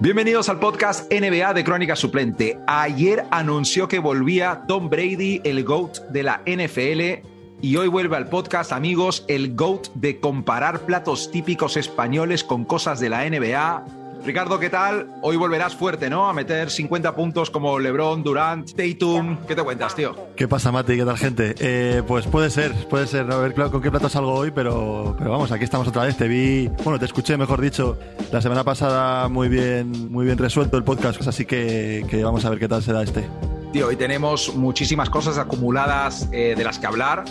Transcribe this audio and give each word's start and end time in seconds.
Bienvenidos 0.00 0.48
al 0.48 0.60
podcast 0.60 1.12
NBA 1.12 1.54
de 1.54 1.64
Crónica 1.64 1.96
Suplente. 1.96 2.56
Ayer 2.68 3.24
anunció 3.32 3.88
que 3.88 3.98
volvía 3.98 4.62
Tom 4.68 4.88
Brady, 4.88 5.40
el 5.42 5.64
GOAT 5.64 5.98
de 6.10 6.22
la 6.22 6.40
NFL, 6.46 7.26
y 7.60 7.76
hoy 7.76 7.88
vuelve 7.88 8.16
al 8.16 8.28
podcast, 8.28 8.70
amigos, 8.70 9.24
el 9.26 9.56
GOAT 9.56 9.88
de 9.94 10.20
comparar 10.20 10.82
platos 10.82 11.32
típicos 11.32 11.76
españoles 11.76 12.44
con 12.44 12.64
cosas 12.64 13.00
de 13.00 13.08
la 13.08 13.28
NBA 13.28 13.97
Ricardo, 14.28 14.60
¿qué 14.60 14.68
tal? 14.68 15.10
Hoy 15.22 15.38
volverás 15.38 15.74
fuerte, 15.74 16.10
¿no? 16.10 16.28
A 16.28 16.34
meter 16.34 16.68
50 16.68 17.14
puntos 17.14 17.48
como 17.48 17.78
LeBron, 17.78 18.22
Durant, 18.22 18.70
Tatum. 18.72 19.38
¿Qué 19.46 19.56
te 19.56 19.62
cuentas, 19.62 19.94
tío? 19.94 20.14
¿Qué 20.36 20.46
pasa, 20.46 20.70
Mati? 20.70 20.98
¿Qué 20.98 21.04
tal, 21.06 21.16
gente? 21.16 21.54
Eh, 21.58 22.02
pues 22.06 22.26
puede 22.26 22.50
ser, 22.50 22.74
puede 22.90 23.06
ser. 23.06 23.32
A 23.32 23.38
ver 23.38 23.54
con 23.54 23.80
qué 23.80 23.90
plato 23.90 24.10
salgo 24.10 24.34
hoy, 24.34 24.50
pero, 24.50 25.14
pero 25.16 25.30
vamos, 25.30 25.50
aquí 25.50 25.64
estamos 25.64 25.88
otra 25.88 26.04
vez. 26.04 26.18
Te 26.18 26.28
vi, 26.28 26.68
bueno, 26.84 26.98
te 26.98 27.06
escuché, 27.06 27.38
mejor 27.38 27.62
dicho, 27.62 27.98
la 28.30 28.42
semana 28.42 28.64
pasada 28.64 29.30
muy 29.30 29.48
bien, 29.48 30.12
muy 30.12 30.26
bien 30.26 30.36
resuelto 30.36 30.76
el 30.76 30.84
podcast, 30.84 31.26
así 31.26 31.46
que, 31.46 32.04
que 32.10 32.22
vamos 32.22 32.44
a 32.44 32.50
ver 32.50 32.58
qué 32.58 32.68
tal 32.68 32.82
será 32.82 33.02
este. 33.02 33.24
Tío, 33.72 33.88
hoy 33.88 33.96
tenemos 33.96 34.54
muchísimas 34.54 35.10
cosas 35.10 35.36
acumuladas 35.36 36.26
eh, 36.32 36.54
de 36.56 36.64
las 36.64 36.78
que 36.78 36.86
hablar, 36.86 37.24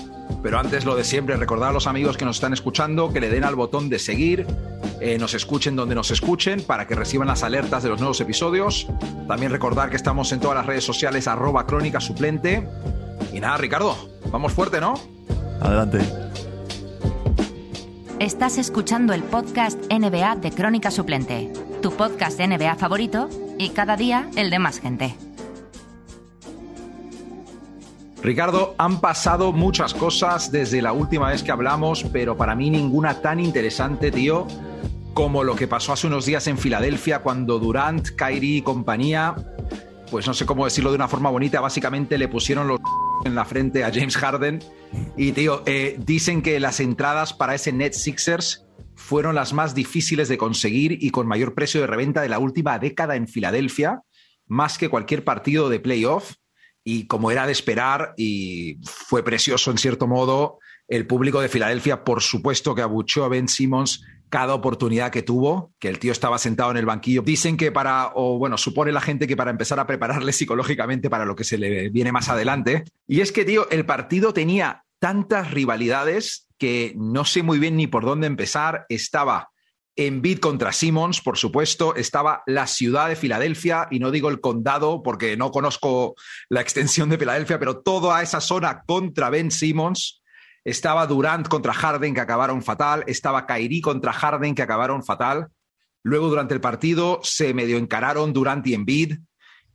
pero 0.43 0.59
antes 0.59 0.85
lo 0.85 0.95
de 0.95 1.03
siempre, 1.03 1.35
recordar 1.35 1.71
a 1.71 1.73
los 1.73 1.87
amigos 1.87 2.15
que 2.15 2.25
nos 2.25 2.37
están 2.37 2.53
escuchando 2.53 3.11
que 3.11 3.19
le 3.19 3.29
den 3.29 3.43
al 3.43 3.55
botón 3.55 3.89
de 3.89 3.97
seguir, 3.97 4.45
eh, 5.01 5.17
nos 5.17 5.33
escuchen 5.33 5.75
donde 5.75 5.95
nos 5.95 6.11
escuchen 6.11 6.61
para 6.61 6.85
que 6.85 6.93
reciban 6.93 7.27
las 7.27 7.41
alertas 7.41 7.81
de 7.81 7.89
los 7.89 7.99
nuevos 7.99 8.21
episodios. 8.21 8.87
También 9.27 9.51
recordar 9.51 9.89
que 9.89 9.95
estamos 9.95 10.31
en 10.31 10.39
todas 10.39 10.57
las 10.57 10.67
redes 10.67 10.83
sociales 10.83 11.27
arroba 11.27 11.65
crónica 11.65 11.99
suplente. 11.99 12.67
Y 13.33 13.39
nada, 13.39 13.57
Ricardo, 13.57 13.97
vamos 14.31 14.53
fuerte, 14.53 14.79
¿no? 14.79 14.93
Adelante. 15.59 15.99
Estás 18.19 18.59
escuchando 18.59 19.13
el 19.13 19.23
podcast 19.23 19.79
NBA 19.91 20.35
de 20.37 20.51
Crónica 20.51 20.91
Suplente, 20.91 21.51
tu 21.81 21.91
podcast 21.91 22.37
de 22.37 22.47
NBA 22.47 22.75
favorito 22.75 23.27
y 23.57 23.69
cada 23.69 23.95
día 23.95 24.29
el 24.35 24.51
de 24.51 24.59
más 24.59 24.79
gente. 24.79 25.15
Ricardo, 28.21 28.75
han 28.77 28.99
pasado 28.99 29.53
muchas 29.53 29.93
cosas 29.93 30.51
desde 30.51 30.81
la 30.81 30.91
última 30.91 31.29
vez 31.29 31.43
que 31.43 31.51
hablamos, 31.51 32.03
pero 32.11 32.35
para 32.35 32.55
mí 32.55 32.69
ninguna 32.69 33.21
tan 33.21 33.39
interesante, 33.39 34.11
tío, 34.11 34.47
como 35.13 35.43
lo 35.43 35.55
que 35.55 35.67
pasó 35.67 35.93
hace 35.93 36.07
unos 36.07 36.25
días 36.25 36.47
en 36.47 36.57
Filadelfia 36.57 37.19
cuando 37.19 37.59
Durant, 37.59 38.09
Kyrie 38.09 38.57
y 38.57 38.61
compañía, 38.61 39.35
pues 40.09 40.27
no 40.27 40.33
sé 40.33 40.45
cómo 40.45 40.65
decirlo 40.65 40.91
de 40.91 40.95
una 40.95 41.07
forma 41.07 41.29
bonita, 41.29 41.61
básicamente 41.61 42.17
le 42.17 42.27
pusieron 42.27 42.67
los 42.67 42.79
en 43.25 43.35
la 43.35 43.45
frente 43.45 43.83
a 43.83 43.91
James 43.93 44.17
Harden. 44.17 44.63
Y 45.15 45.31
tío, 45.31 45.63
eh, 45.65 45.97
dicen 45.99 46.41
que 46.41 46.59
las 46.59 46.79
entradas 46.79 47.33
para 47.33 47.55
ese 47.55 47.71
Net 47.71 47.93
Sixers 47.93 48.65
fueron 48.95 49.35
las 49.35 49.53
más 49.53 49.75
difíciles 49.75 50.27
de 50.27 50.37
conseguir 50.37 50.97
y 51.01 51.11
con 51.11 51.27
mayor 51.27 51.53
precio 51.53 51.81
de 51.81 51.87
reventa 51.87 52.21
de 52.21 52.29
la 52.29 52.39
última 52.39 52.79
década 52.79 53.15
en 53.15 53.27
Filadelfia, 53.27 54.01
más 54.47 54.77
que 54.77 54.89
cualquier 54.89 55.23
partido 55.23 55.69
de 55.69 55.79
playoff. 55.79 56.35
Y 56.89 57.05
como 57.05 57.31
era 57.31 57.45
de 57.45 57.51
esperar, 57.51 58.13
y 58.15 58.77
fue 58.85 59.21
precioso 59.21 59.71
en 59.71 59.77
cierto 59.77 60.07
modo, 60.07 60.59
el 60.87 61.05
público 61.05 61.41
de 61.41 61.49
Filadelfia, 61.49 62.05
por 62.05 62.21
supuesto, 62.21 62.73
que 62.73 62.81
abuchó 62.81 63.25
a 63.25 63.27
Ben 63.27 63.49
Simmons 63.49 64.05
cada 64.29 64.53
oportunidad 64.53 65.11
que 65.11 65.21
tuvo, 65.21 65.73
que 65.79 65.89
el 65.89 65.99
tío 65.99 66.13
estaba 66.13 66.37
sentado 66.37 66.71
en 66.71 66.77
el 66.77 66.85
banquillo. 66.85 67.23
Dicen 67.23 67.57
que 67.57 67.73
para, 67.73 68.11
o 68.15 68.37
bueno, 68.37 68.57
supone 68.57 68.93
la 68.93 69.01
gente 69.01 69.27
que 69.27 69.35
para 69.35 69.51
empezar 69.51 69.81
a 69.81 69.85
prepararle 69.85 70.31
psicológicamente 70.31 71.09
para 71.09 71.25
lo 71.25 71.35
que 71.35 71.43
se 71.43 71.57
le 71.57 71.89
viene 71.89 72.13
más 72.13 72.29
adelante. 72.29 72.85
Y 73.05 73.19
es 73.19 73.33
que, 73.33 73.43
tío, 73.43 73.69
el 73.69 73.85
partido 73.85 74.31
tenía 74.31 74.85
tantas 74.99 75.51
rivalidades 75.51 76.47
que 76.57 76.93
no 76.95 77.25
sé 77.25 77.43
muy 77.43 77.59
bien 77.59 77.75
ni 77.75 77.87
por 77.87 78.05
dónde 78.05 78.27
empezar. 78.27 78.85
Estaba 78.87 79.49
en 79.97 80.21
bid 80.21 80.37
contra 80.37 80.71
Simmons, 80.71 81.21
por 81.21 81.37
supuesto, 81.37 81.95
estaba 81.95 82.43
la 82.45 82.67
ciudad 82.67 83.09
de 83.09 83.15
Filadelfia, 83.15 83.87
y 83.89 83.97
no 83.97 84.11
digo 84.11 84.29
el 84.29 84.39
condado 84.39 85.01
porque 85.01 85.35
no 85.35 85.51
conozco 85.51 86.15
la 86.49 86.61
extensión 86.61 87.09
de 87.09 87.17
Filadelfia, 87.17 87.57
pero 87.57 87.81
toda 87.81 88.21
esa 88.21 88.39
zona 88.39 88.83
contra 88.85 89.31
Ben 89.31 89.49
Simmons. 89.49 90.21
Estaba 90.63 91.07
Durant 91.07 91.47
contra 91.47 91.73
Harden, 91.73 92.13
que 92.13 92.21
acabaron 92.21 92.61
fatal. 92.61 93.03
Estaba 93.07 93.47
Kyrie 93.47 93.81
contra 93.81 94.13
Harden, 94.13 94.53
que 94.53 94.61
acabaron 94.61 95.03
fatal. 95.03 95.47
Luego, 96.03 96.27
durante 96.27 96.53
el 96.53 96.61
partido, 96.61 97.19
se 97.23 97.53
medio 97.53 97.77
encararon 97.77 98.33
Durant 98.33 98.67
y 98.67 98.73
Embiid. 98.75 99.17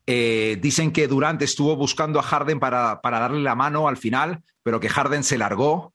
Eh, 0.07 0.59
dicen 0.61 0.93
que 0.93 1.09
Durant 1.09 1.43
estuvo 1.43 1.75
buscando 1.77 2.21
a 2.21 2.23
Harden 2.23 2.61
para, 2.61 3.01
para 3.01 3.21
darle 3.21 3.41
la 3.41 3.55
mano 3.55 3.89
al 3.89 3.97
final, 3.97 4.43
pero 4.63 4.79
que 4.79 4.89
Harden 4.89 5.25
se 5.25 5.39
largó. 5.39 5.95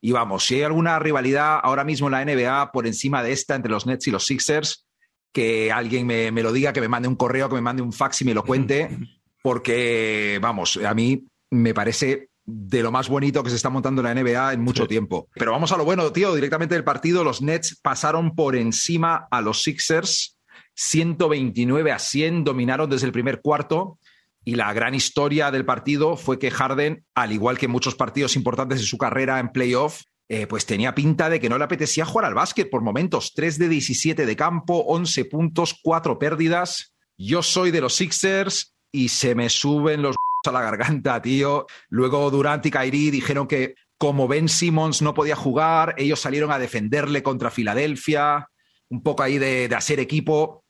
Y 0.00 0.12
vamos, 0.12 0.46
si 0.46 0.56
hay 0.56 0.62
alguna 0.62 0.98
rivalidad 0.98 1.60
ahora 1.62 1.84
mismo 1.84 2.08
en 2.08 2.12
la 2.12 2.24
NBA 2.24 2.72
por 2.72 2.86
encima 2.86 3.22
de 3.22 3.32
esta 3.32 3.54
entre 3.54 3.70
los 3.70 3.86
Nets 3.86 4.06
y 4.06 4.10
los 4.10 4.24
Sixers, 4.24 4.86
que 5.32 5.70
alguien 5.70 6.06
me, 6.06 6.32
me, 6.32 6.42
lo 6.42 6.52
diga, 6.52 6.72
que 6.72 6.80
me 6.80 6.88
mande 6.88 7.08
un 7.08 7.16
correo, 7.16 7.48
que 7.48 7.54
me 7.54 7.60
mande 7.60 7.82
un 7.82 7.92
fax 7.92 8.22
y 8.22 8.24
me 8.24 8.34
lo 8.34 8.44
cuente, 8.44 8.88
porque, 9.42 10.38
vamos, 10.40 10.78
a 10.78 10.94
mí 10.94 11.24
me 11.50 11.74
parece 11.74 12.30
de 12.44 12.82
lo 12.82 12.90
más 12.90 13.08
bonito 13.08 13.42
que 13.42 13.50
se 13.50 13.56
está 13.56 13.70
montando 13.70 14.00
en 14.00 14.06
la 14.06 14.22
NBA 14.22 14.54
en 14.54 14.62
mucho 14.62 14.82
sí. 14.82 14.88
tiempo. 14.88 15.28
Pero 15.34 15.52
vamos 15.52 15.72
a 15.72 15.76
lo 15.76 15.84
bueno, 15.84 16.10
tío. 16.12 16.34
Directamente 16.34 16.74
del 16.74 16.84
partido, 16.84 17.24
los 17.24 17.42
Nets 17.42 17.78
pasaron 17.80 18.34
por 18.34 18.56
encima 18.56 19.28
a 19.30 19.40
los 19.40 19.62
Sixers, 19.62 20.36
129 20.74 21.92
a 21.92 21.98
100, 21.98 22.44
dominaron 22.44 22.90
desde 22.90 23.06
el 23.06 23.12
primer 23.12 23.40
cuarto. 23.40 23.98
Y 24.44 24.54
la 24.54 24.72
gran 24.72 24.94
historia 24.94 25.50
del 25.50 25.66
partido 25.66 26.16
fue 26.16 26.38
que 26.38 26.50
Harden, 26.50 27.04
al 27.14 27.32
igual 27.32 27.58
que 27.58 27.68
muchos 27.68 27.94
partidos 27.94 28.36
importantes 28.36 28.80
de 28.80 28.86
su 28.86 28.96
carrera 28.96 29.38
en 29.38 29.50
playoff, 29.50 30.02
eh, 30.28 30.46
pues 30.46 30.64
tenía 30.64 30.94
pinta 30.94 31.28
de 31.28 31.40
que 31.40 31.48
no 31.48 31.58
le 31.58 31.64
apetecía 31.64 32.04
jugar 32.04 32.24
al 32.24 32.34
básquet 32.34 32.70
por 32.70 32.82
momentos. 32.82 33.32
3 33.34 33.58
de 33.58 33.68
17 33.68 34.26
de 34.26 34.36
campo, 34.36 34.84
11 34.86 35.24
puntos, 35.24 35.78
4 35.82 36.18
pérdidas. 36.18 36.94
Yo 37.18 37.42
soy 37.42 37.70
de 37.70 37.80
los 37.80 37.94
Sixers 37.96 38.74
y 38.92 39.08
se 39.08 39.34
me 39.34 39.50
suben 39.50 40.02
los 40.02 40.16
a 40.46 40.52
la 40.52 40.62
garganta, 40.62 41.20
tío. 41.20 41.66
Luego 41.88 42.30
Durant 42.30 42.64
y 42.64 42.70
Kyrie 42.70 43.10
dijeron 43.10 43.46
que 43.46 43.74
como 43.98 44.28
Ben 44.28 44.48
Simmons 44.48 45.02
no 45.02 45.12
podía 45.12 45.36
jugar, 45.36 45.94
ellos 45.98 46.20
salieron 46.20 46.50
a 46.50 46.58
defenderle 46.58 47.22
contra 47.22 47.50
Filadelfia, 47.50 48.48
un 48.88 49.02
poco 49.02 49.22
ahí 49.22 49.36
de, 49.36 49.68
de 49.68 49.74
hacer 49.74 50.00
equipo. 50.00 50.64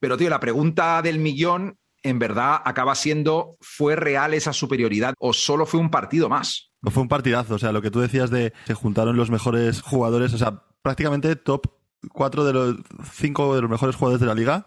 Pero, 0.00 0.16
tío, 0.16 0.28
la 0.28 0.40
pregunta 0.40 1.00
del 1.02 1.20
millón 1.20 1.78
en 2.08 2.18
verdad 2.18 2.60
acaba 2.64 2.94
siendo, 2.94 3.56
¿fue 3.60 3.96
real 3.96 4.34
esa 4.34 4.52
superioridad 4.52 5.14
o 5.18 5.32
solo 5.32 5.66
fue 5.66 5.80
un 5.80 5.90
partido 5.90 6.28
más? 6.28 6.70
Fue 6.82 7.02
un 7.02 7.08
partidazo, 7.08 7.54
o 7.54 7.58
sea, 7.58 7.72
lo 7.72 7.82
que 7.82 7.90
tú 7.90 8.00
decías 8.00 8.30
de 8.30 8.52
se 8.66 8.74
juntaron 8.74 9.16
los 9.16 9.30
mejores 9.30 9.82
jugadores, 9.82 10.32
o 10.34 10.38
sea, 10.38 10.62
prácticamente 10.82 11.34
top 11.36 11.66
4 12.12 12.44
de 12.44 12.52
los 12.52 12.76
5 13.12 13.56
de 13.56 13.62
los 13.62 13.70
mejores 13.70 13.96
jugadores 13.96 14.20
de 14.20 14.26
la 14.26 14.34
liga 14.34 14.66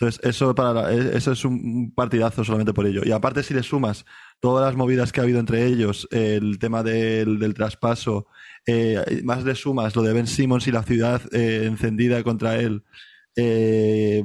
entonces, 0.00 0.20
eso, 0.22 0.54
para, 0.54 0.92
eso 0.92 1.32
es 1.32 1.44
un 1.44 1.92
partidazo 1.92 2.44
solamente 2.44 2.72
por 2.72 2.86
ello. 2.86 3.02
Y 3.04 3.10
aparte, 3.10 3.42
si 3.42 3.52
le 3.52 3.64
sumas 3.64 4.04
todas 4.38 4.64
las 4.64 4.76
movidas 4.76 5.10
que 5.10 5.18
ha 5.18 5.24
habido 5.24 5.40
entre 5.40 5.66
ellos, 5.66 6.06
el 6.12 6.60
tema 6.60 6.84
del, 6.84 7.40
del 7.40 7.52
traspaso, 7.52 8.28
eh, 8.64 9.20
más 9.24 9.42
le 9.42 9.56
sumas 9.56 9.96
lo 9.96 10.02
de 10.02 10.12
Ben 10.12 10.28
Simmons 10.28 10.68
y 10.68 10.72
la 10.72 10.84
ciudad 10.84 11.20
eh, 11.32 11.64
encendida 11.64 12.22
contra 12.22 12.56
él. 12.60 12.84
Eh, 13.40 14.24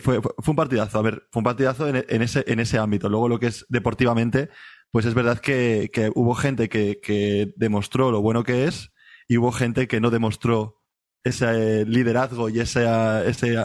fue, 0.00 0.22
fue, 0.22 0.52
un 0.52 0.56
partidazo, 0.56 0.98
a 0.98 1.02
ver, 1.02 1.28
fue 1.30 1.40
un 1.40 1.44
partidazo 1.44 1.86
en, 1.88 2.04
en, 2.08 2.22
ese, 2.22 2.42
en 2.46 2.58
ese 2.58 2.78
ámbito. 2.78 3.10
Luego, 3.10 3.28
lo 3.28 3.38
que 3.38 3.48
es 3.48 3.66
deportivamente, 3.68 4.48
pues 4.90 5.04
es 5.04 5.12
verdad 5.12 5.40
que, 5.40 5.90
que 5.92 6.10
hubo 6.14 6.34
gente 6.34 6.70
que, 6.70 7.00
que 7.02 7.52
demostró 7.56 8.10
lo 8.10 8.22
bueno 8.22 8.42
que 8.42 8.64
es 8.64 8.92
y 9.28 9.36
hubo 9.36 9.52
gente 9.52 9.86
que 9.88 10.00
no 10.00 10.10
demostró 10.10 10.80
ese 11.22 11.84
liderazgo 11.84 12.48
y 12.48 12.60
ese, 12.60 12.86
ese 13.26 13.58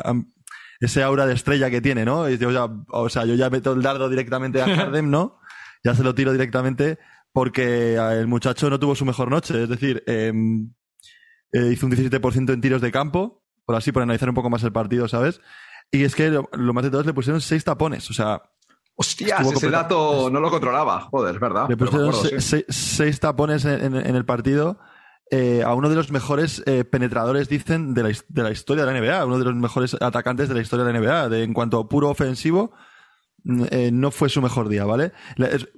ese 0.80 1.03
aura 1.03 1.25
de 1.25 1.34
estrella 1.34 1.69
que 1.69 1.81
tiene, 1.81 2.06
¿no? 2.06 2.30
Yo 2.30 2.52
ya, 2.52 2.68
o 2.90 3.09
sea, 3.09 3.25
yo 3.25 3.36
ya 3.36 3.50
meto 3.50 3.74
el 3.74 3.81
dardo 3.81 4.09
directamente 4.09 4.62
a 4.62 4.66
Harden, 4.75 5.09
¿no? 5.09 5.40
Ya 5.84 5.96
se 5.96 6.03
lo 6.03 6.16
tiro 6.16 6.31
directamente 6.31 7.00
porque 7.31 7.96
el 7.96 8.28
muchacho 8.28 8.69
no 8.69 8.80
tuvo 8.80 8.96
su 8.96 9.06
mejor 9.06 9.30
noche. 9.30 9.64
Es 9.64 9.69
decir, 9.69 10.03
eh, 10.08 10.31
eh, 11.52 11.69
hizo 11.72 11.86
un 11.86 11.92
17% 11.92 12.53
en 12.53 12.62
tiros 12.62 12.81
de 12.81 12.92
campo, 12.92 13.39
por 13.69 13.75
así, 13.75 13.91
por 13.91 14.02
analizar 14.02 14.28
un 14.28 14.34
poco 14.34 14.50
más 14.50 14.63
el 14.63 14.72
partido, 14.72 15.07
¿sabes? 15.07 15.41
Y 15.91 16.03
es 16.03 16.16
que 16.16 16.31
lo, 16.31 16.50
lo 16.54 16.74
más 16.74 16.83
de 16.83 16.89
todo 16.89 17.01
es 17.01 17.06
le 17.06 17.13
pusieron 17.13 17.39
seis 17.39 17.63
tapones, 17.63 18.10
o 18.10 18.13
sea... 18.13 18.42
Hostias, 18.95 19.45
ese 19.45 19.69
dato 19.69 20.27
no 20.31 20.39
lo 20.39 20.50
controlaba, 20.50 21.01
joder, 21.01 21.38
¿verdad? 21.38 21.69
Le 21.69 21.77
pusieron 21.77 22.10
acuerdo, 22.10 22.30
se, 22.30 22.42
sí. 22.42 22.66
se, 22.68 22.74
seis 22.74 23.19
tapones 23.19 23.66
en, 23.66 23.80
en, 23.80 23.95
en 23.95 24.16
el 24.16 24.25
partido 24.25 24.80
eh, 25.30 25.62
a 25.63 25.75
uno 25.75 25.88
de 25.88 25.95
los 25.95 26.12
mejores 26.12 26.63
eh, 26.66 26.83
penetradores, 26.83 27.48
dicen, 27.48 27.94
de 27.94 28.01
la, 28.01 28.10
de 28.27 28.42
la, 28.42 28.50
historia 28.50 28.88
de 28.88 28.92
la 28.92 29.00
NBA, 29.00 29.24
uno 29.27 29.38
de 29.38 29.45
los 29.45 29.54
mejores 29.54 29.95
atacantes 30.01 30.50
de 30.50 30.56
la 30.56 30.62
historia 30.62 30.83
de 30.83 30.92
la 30.92 31.00
NBA. 31.00 31.30
De, 31.30 31.44
en 31.44 31.54
cuanto 31.54 31.77
a 31.77 31.88
puro 31.88 32.10
ofensivo, 32.10 32.72
eh, 33.69 33.92
no 33.94 34.10
fue 34.10 34.30
su 34.30 34.42
mejor 34.42 34.68
día, 34.68 34.83
¿vale? 34.83 35.12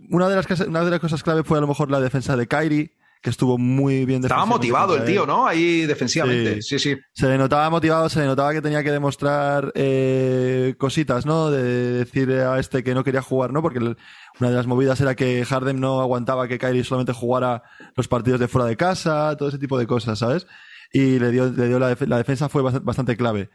Una 0.09 0.29
de, 0.29 0.37
las, 0.37 0.61
una 0.61 0.85
de 0.85 0.91
las 0.91 1.01
cosas 1.01 1.23
clave 1.23 1.43
fue 1.43 1.57
a 1.57 1.61
lo 1.61 1.67
mejor 1.67 1.91
la 1.91 1.99
defensa 1.99 2.37
de 2.37 2.47
Kyrie, 2.47 2.95
que 3.21 3.29
estuvo 3.29 3.57
muy 3.59 4.05
bien 4.05 4.23
Estaba 4.23 4.45
motivado 4.45 4.97
el 4.97 5.05
tío, 5.05 5.27
¿no? 5.27 5.45
Ahí 5.45 5.85
defensivamente. 5.85 6.61
Sí. 6.63 6.79
sí, 6.79 6.95
sí, 6.95 7.01
Se 7.13 7.27
le 7.27 7.37
notaba 7.37 7.69
motivado, 7.69 8.09
se 8.09 8.19
le 8.19 8.25
notaba 8.25 8.51
que 8.51 8.61
tenía 8.61 8.83
que 8.83 8.91
demostrar 8.91 9.71
eh, 9.75 10.73
cositas, 10.79 11.25
¿no? 11.27 11.51
De 11.51 11.61
decir 12.03 12.31
a 12.31 12.59
este 12.59 12.83
que 12.83 12.95
no 12.95 13.03
quería 13.03 13.21
jugar, 13.21 13.53
¿no? 13.53 13.61
Porque 13.61 13.77
una 13.79 14.49
de 14.49 14.55
las 14.55 14.65
movidas 14.65 14.99
era 15.01 15.15
que 15.15 15.45
Harden 15.45 15.79
no 15.79 16.01
aguantaba 16.01 16.47
que 16.47 16.57
Kyrie 16.57 16.83
solamente 16.83 17.13
jugara 17.13 17.61
los 17.95 18.07
partidos 18.07 18.39
de 18.39 18.47
fuera 18.47 18.67
de 18.67 18.75
casa, 18.75 19.35
todo 19.37 19.49
ese 19.49 19.59
tipo 19.59 19.77
de 19.77 19.85
cosas, 19.85 20.17
¿sabes? 20.17 20.47
Y 20.91 21.19
le 21.19 21.29
dio, 21.29 21.51
le 21.51 21.67
dio 21.67 21.77
la, 21.77 21.89
def 21.89 22.01
la 22.01 22.17
defensa 22.17 22.49
fue 22.49 22.63
bastante 22.63 23.15
clave. 23.15 23.51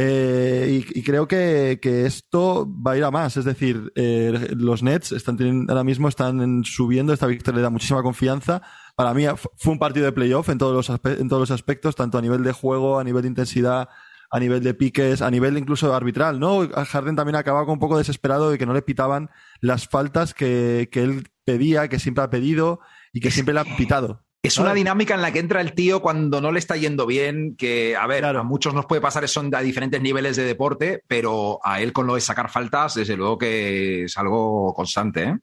Eh, 0.00 0.84
y, 0.94 1.02
creo 1.02 1.26
que, 1.26 1.76
esto 1.82 2.72
va 2.72 2.92
a 2.92 2.96
ir 2.96 3.02
a 3.02 3.10
más. 3.10 3.36
Es 3.36 3.44
decir, 3.44 3.92
eh, 3.96 4.54
los 4.56 4.84
Nets 4.84 5.10
están 5.10 5.66
ahora 5.68 5.82
mismo 5.82 6.08
están 6.08 6.62
subiendo. 6.64 7.12
Esta 7.12 7.26
victoria 7.26 7.56
le 7.56 7.62
da 7.62 7.70
muchísima 7.70 8.04
confianza. 8.04 8.62
Para 8.94 9.12
mí 9.12 9.24
fue 9.56 9.72
un 9.72 9.80
partido 9.80 10.06
de 10.06 10.12
playoff 10.12 10.50
en 10.50 10.58
todos, 10.58 10.88
los 10.88 11.00
en 11.04 11.28
todos 11.28 11.40
los 11.40 11.50
aspectos, 11.50 11.96
tanto 11.96 12.16
a 12.16 12.22
nivel 12.22 12.44
de 12.44 12.52
juego, 12.52 13.00
a 13.00 13.04
nivel 13.04 13.22
de 13.22 13.28
intensidad, 13.28 13.88
a 14.30 14.38
nivel 14.38 14.62
de 14.62 14.74
piques, 14.74 15.20
a 15.20 15.32
nivel 15.32 15.58
incluso 15.58 15.92
arbitral, 15.92 16.38
¿no? 16.38 16.68
Harden 16.68 17.16
también 17.16 17.34
acababa 17.34 17.66
con 17.66 17.74
un 17.74 17.80
poco 17.80 17.98
desesperado 17.98 18.50
de 18.50 18.58
que 18.58 18.66
no 18.66 18.74
le 18.74 18.82
pitaban 18.82 19.30
las 19.60 19.88
faltas 19.88 20.32
que, 20.32 20.88
que 20.92 21.02
él 21.02 21.28
pedía, 21.44 21.88
que 21.88 21.98
siempre 21.98 22.22
ha 22.22 22.30
pedido 22.30 22.78
y 23.12 23.18
que 23.18 23.32
siempre 23.32 23.52
le 23.52 23.60
ha 23.60 23.76
pitado. 23.76 24.27
Es 24.42 24.56
una 24.58 24.72
dinámica 24.72 25.14
en 25.14 25.22
la 25.22 25.32
que 25.32 25.40
entra 25.40 25.60
el 25.60 25.72
tío 25.72 26.00
cuando 26.00 26.40
no 26.40 26.52
le 26.52 26.60
está 26.60 26.76
yendo 26.76 27.06
bien, 27.06 27.56
que, 27.56 27.96
a 27.96 28.06
ver, 28.06 28.24
a 28.24 28.42
muchos 28.44 28.72
nos 28.72 28.86
puede 28.86 29.00
pasar 29.00 29.24
eso 29.24 29.42
a 29.52 29.60
diferentes 29.60 30.00
niveles 30.00 30.36
de 30.36 30.44
deporte, 30.44 31.02
pero 31.08 31.58
a 31.64 31.80
él 31.80 31.92
con 31.92 32.06
lo 32.06 32.14
de 32.14 32.20
sacar 32.20 32.48
faltas, 32.48 32.94
desde 32.94 33.16
luego 33.16 33.36
que 33.36 34.04
es 34.04 34.16
algo 34.16 34.72
constante, 34.74 35.24
¿eh? 35.24 35.38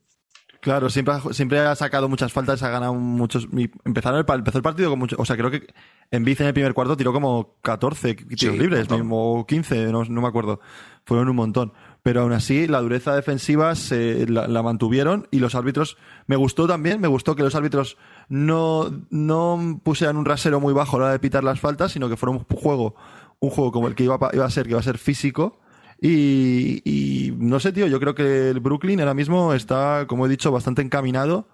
Claro, 0.66 0.90
siempre, 0.90 1.14
siempre 1.30 1.60
ha 1.60 1.76
sacado 1.76 2.10
muchas 2.10 2.34
faltas, 2.34 2.64
ha 2.64 2.70
ganado 2.70 2.96
muchos. 2.96 3.48
Empezaron 3.84 4.26
el, 4.28 4.36
empezó 4.36 4.58
el 4.58 4.64
partido 4.64 4.90
con 4.90 4.98
mucho. 4.98 5.16
O 5.20 5.24
sea, 5.24 5.38
creo 5.38 5.52
que 5.52 5.68
en 6.10 6.24
Vice 6.24 6.42
en 6.42 6.48
el 6.48 6.56
primer 6.56 6.74
cuarto 6.74 6.98
tiró 6.98 7.14
como 7.14 7.56
14 7.62 8.16
tiros 8.16 8.58
libres, 8.58 8.88
o 8.90 9.46
15, 9.48 9.92
no, 9.92 10.04
me 10.06 10.28
acuerdo. 10.28 10.60
Fueron 11.06 11.30
un 11.30 11.36
montón. 11.36 11.74
Pero 12.02 12.22
aún 12.22 12.34
así, 12.34 12.66
la 12.66 12.82
dureza 12.82 13.16
defensiva 13.16 13.76
se, 13.76 14.26
la, 14.28 14.64
mantuvieron 14.64 15.28
y 15.30 15.38
los 15.38 15.54
árbitros. 15.54 15.98
Me 16.26 16.36
gustó 16.36 16.68
también, 16.68 17.00
me 17.00 17.10
gustó 17.10 17.36
que 17.36 17.44
los 17.44 17.54
árbitros 17.54 17.98
no, 18.30 18.90
no 19.10 19.82
pusieran 19.84 20.18
un 20.18 20.26
rasero 20.26 20.60
muy 20.60 20.74
bajo 20.74 20.98
a 20.98 21.00
la 21.00 21.06
hora 21.06 21.14
de 21.14 21.20
pitar 21.20 21.44
las 21.44 21.60
faltas, 21.60 21.92
sino 21.92 22.10
que 22.10 22.18
fuera 22.18 22.32
un 22.32 22.40
juego, 22.40 22.96
un 23.40 23.50
juego 23.50 23.72
como 23.72 23.88
el 23.88 23.96
que 23.96 24.04
iba, 24.04 24.18
iba 24.34 24.46
a 24.46 24.50
ser, 24.50 24.66
que 24.66 24.72
iba 24.72 24.80
a 24.80 24.84
ser 24.84 24.98
físico 24.98 25.60
y, 26.02 27.34
no 27.38 27.60
sé, 27.60 27.72
tío, 27.72 27.88
yo 27.88 28.00
creo 28.00 28.16
que 28.16 28.50
el 28.50 28.60
Brooklyn 28.60 29.00
ahora 29.00 29.14
mismo 29.14 29.54
está, 29.54 30.06
como 30.08 30.26
he 30.26 30.30
dicho, 30.30 30.52
bastante 30.52 30.82
encaminado 30.82 31.48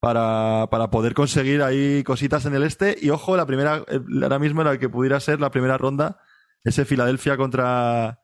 para, 0.00 0.68
para 0.70 0.90
poder 0.90 1.14
conseguir 1.14 1.62
ahí 1.62 2.02
cositas 2.04 2.44
en 2.46 2.54
el 2.54 2.64
este. 2.64 2.96
Y 3.00 3.10
ojo, 3.10 3.36
la 3.36 3.46
primera, 3.46 3.84
ahora 4.22 4.38
mismo 4.38 4.64
la 4.64 4.78
que 4.78 4.88
pudiera 4.88 5.20
ser 5.20 5.40
la 5.40 5.50
primera 5.50 5.78
ronda, 5.78 6.20
ese 6.64 6.84
Filadelfia 6.84 7.36
contra, 7.36 8.20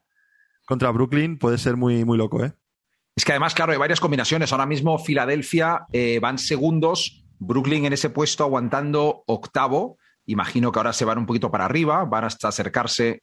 contra 0.67 0.91
Brooklyn, 0.91 1.39
puede 1.39 1.59
ser 1.59 1.77
muy, 1.77 2.05
muy 2.05 2.19
loco, 2.19 2.45
¿eh? 2.45 2.53
Es 3.17 3.25
que 3.25 3.31
además, 3.31 3.55
claro, 3.55 3.71
hay 3.71 3.79
varias 3.79 4.01
combinaciones. 4.01 4.51
Ahora 4.51 4.67
mismo 4.67 4.99
Filadelfia 4.99 5.87
eh, 5.93 6.19
van 6.21 6.37
segundos, 6.37 7.24
Brooklyn 7.47 7.87
en 7.87 7.93
ese 7.93 8.11
puesto 8.11 8.45
aguantando 8.45 9.23
octavo. 9.27 9.99
Imagino 10.27 10.73
que 10.73 10.79
ahora 10.79 10.93
se 10.93 11.05
van 11.05 11.19
un 11.19 11.27
poquito 11.27 11.51
para 11.51 11.65
arriba, 11.65 12.05
van 12.05 12.25
hasta 12.25 12.49
acercarse 12.49 13.23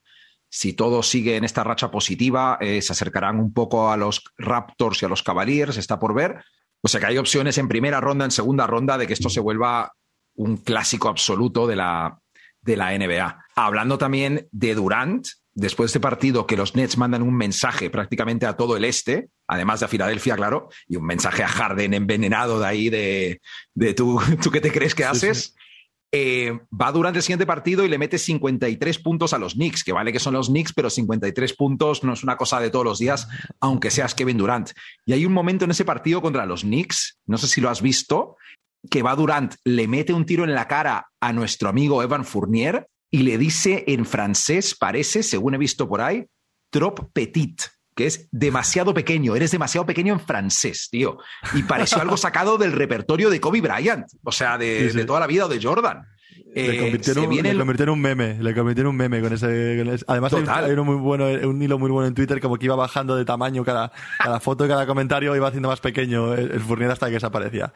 si 0.50 0.74
todo 0.74 1.02
sigue 1.02 1.38
en 1.38 1.46
esta 1.46 1.64
racha 1.64 1.90
positiva, 1.90 2.58
eh, 2.60 2.82
se 2.82 2.92
acercarán 2.92 3.40
un 3.40 3.54
poco 3.54 3.90
a 3.90 3.96
los 3.96 4.22
Raptors 4.38 5.02
y 5.02 5.06
a 5.06 5.10
los 5.10 5.24
Cavaliers, 5.24 5.78
está 5.78 5.98
por 5.98 6.14
ver. 6.14 6.44
O 6.82 6.90
sea 6.90 7.00
que 7.00 7.06
hay 7.06 7.18
opciones 7.18 7.58
en 7.58 7.70
primera 7.70 8.02
ronda, 8.02 8.26
en 8.26 8.32
segunda 8.32 8.68
ronda, 8.68 8.98
de 8.98 9.08
que 9.08 9.14
esto 9.14 9.30
se 9.30 9.40
vuelva 9.40 9.94
un 10.36 10.58
clásico 10.58 11.08
absoluto 11.08 11.68
de 11.68 11.78
la, 11.78 12.20
de 12.62 12.76
la 12.76 12.98
NBA. 12.98 13.46
Hablando 13.56 13.98
también 13.98 14.50
de 14.52 14.76
Durant, 14.76 15.26
después 15.54 15.88
de 15.88 15.98
este 15.98 16.00
partido 16.00 16.48
que 16.48 16.58
los 16.58 16.76
Nets 16.76 16.98
mandan 16.98 17.22
un 17.22 17.36
mensaje 17.36 17.90
prácticamente 17.90 18.46
a 18.46 18.56
todo 18.56 18.78
el 18.78 18.86
este, 18.86 19.30
además 19.48 19.80
de 19.80 19.86
a 19.86 19.90
Filadelfia, 19.90 20.36
claro, 20.36 20.70
y 20.88 20.96
un 20.96 21.06
mensaje 21.06 21.44
a 21.44 21.48
Harden 21.48 21.94
envenenado 21.94 22.60
de 22.60 22.68
ahí 22.68 22.90
de, 22.90 23.42
de 23.74 23.94
tú, 23.94 24.20
tú 24.42 24.52
qué 24.52 24.62
te 24.62 24.72
crees 24.72 24.96
que 24.96 25.06
haces. 25.06 25.56
Eh, 26.14 26.60
va 26.70 26.92
durante 26.92 27.20
el 27.20 27.24
siguiente 27.24 27.46
partido 27.46 27.86
y 27.86 27.90
le 27.90 27.98
mete 27.98 28.18
53 28.18 29.00
puntos 29.00 29.32
a 29.32 29.38
los 29.38 29.54
Knicks, 29.54 29.82
que 29.86 29.94
vale 29.94 30.12
que 30.12 30.20
son 30.20 30.34
los 30.34 30.50
Knicks, 30.50 30.74
pero 30.74 30.90
53 30.90 31.54
puntos 31.54 32.04
no 32.04 32.12
es 32.12 32.24
una 32.24 32.36
cosa 32.36 32.60
de 32.60 32.70
todos 32.70 32.84
los 32.84 33.00
días, 33.00 33.30
aunque 33.62 33.92
seas 33.92 34.14
Kevin 34.14 34.38
Durant. 34.38 34.72
Y 35.06 35.14
hay 35.14 35.26
un 35.26 35.32
momento 35.32 35.64
en 35.64 35.72
ese 35.72 35.86
partido 35.86 36.22
contra 36.22 36.46
los 36.46 36.62
Knicks, 36.64 37.18
no 37.28 37.38
sé 37.38 37.48
si 37.48 37.62
lo 37.62 37.70
has 37.70 37.82
visto, 37.82 38.36
que 38.90 39.04
va 39.04 39.16
Durant, 39.16 39.56
le 39.64 39.88
mete 39.88 40.12
un 40.12 40.26
tiro 40.26 40.44
en 40.44 40.54
la 40.54 40.68
cara 40.68 41.08
a 41.22 41.32
nuestro 41.32 41.70
amigo 41.70 42.04
Evan 42.04 42.26
Fournier 42.26 42.88
y 43.12 43.24
le 43.24 43.38
dice 43.38 43.84
en 43.88 44.06
francés, 44.06 44.74
parece, 44.74 45.22
según 45.22 45.54
he 45.54 45.58
visto 45.58 45.88
por 45.88 46.02
ahí, 46.02 46.26
trop 46.72 47.12
petit 47.14 47.62
que 47.96 48.06
es 48.08 48.30
demasiado 48.32 48.94
pequeño, 48.94 49.36
eres 49.36 49.52
demasiado 49.52 49.86
pequeño 49.86 50.14
en 50.14 50.20
francés, 50.22 50.88
tío. 50.90 51.18
Y 51.54 51.64
pareció 51.64 52.02
algo 52.02 52.18
sacado 52.18 52.58
del 52.58 52.72
repertorio 52.72 53.30
de 53.30 53.42
Kobe 53.42 53.62
Bryant, 53.62 54.06
o 54.24 54.32
sea, 54.32 54.58
de, 54.58 55.04
toda 55.06 55.20
la 55.20 55.28
vida 55.28 55.46
o 55.46 55.50
de 55.50 55.62
Jordan. 55.62 56.08
Le, 56.54 56.76
eh, 56.76 56.80
convirtieron, 56.80 57.32
en 57.34 57.90
un 57.90 58.02
meme, 58.02 58.38
le 58.42 58.54
convirtieron 58.54 58.92
un 58.92 58.98
meme 58.98 59.22
con 59.22 59.34
ese. 59.34 60.00
Además, 60.08 60.34
hay, 60.34 60.76
muy 60.76 60.96
bueno, 60.96 61.28
un 61.48 61.62
hilo 61.62 61.80
muy 61.80 61.92
bueno 61.92 62.08
en 62.08 62.14
Twitter, 62.14 62.40
como 62.42 62.58
que 62.58 62.66
iba 62.66 62.76
bajando 62.76 63.16
de 63.16 63.24
tamaño 63.24 63.64
cada, 63.64 63.92
cada 64.18 64.40
foto 64.40 64.66
y 64.66 64.68
cada 64.68 64.86
comentario, 64.86 65.36
iba 65.36 65.48
haciendo 65.48 65.70
más 65.70 65.80
pequeño 65.80 66.34
el, 66.34 66.60
Fournier 66.60 66.92
hasta 66.92 67.08
que 67.08 67.14
desaparecía. 67.14 67.74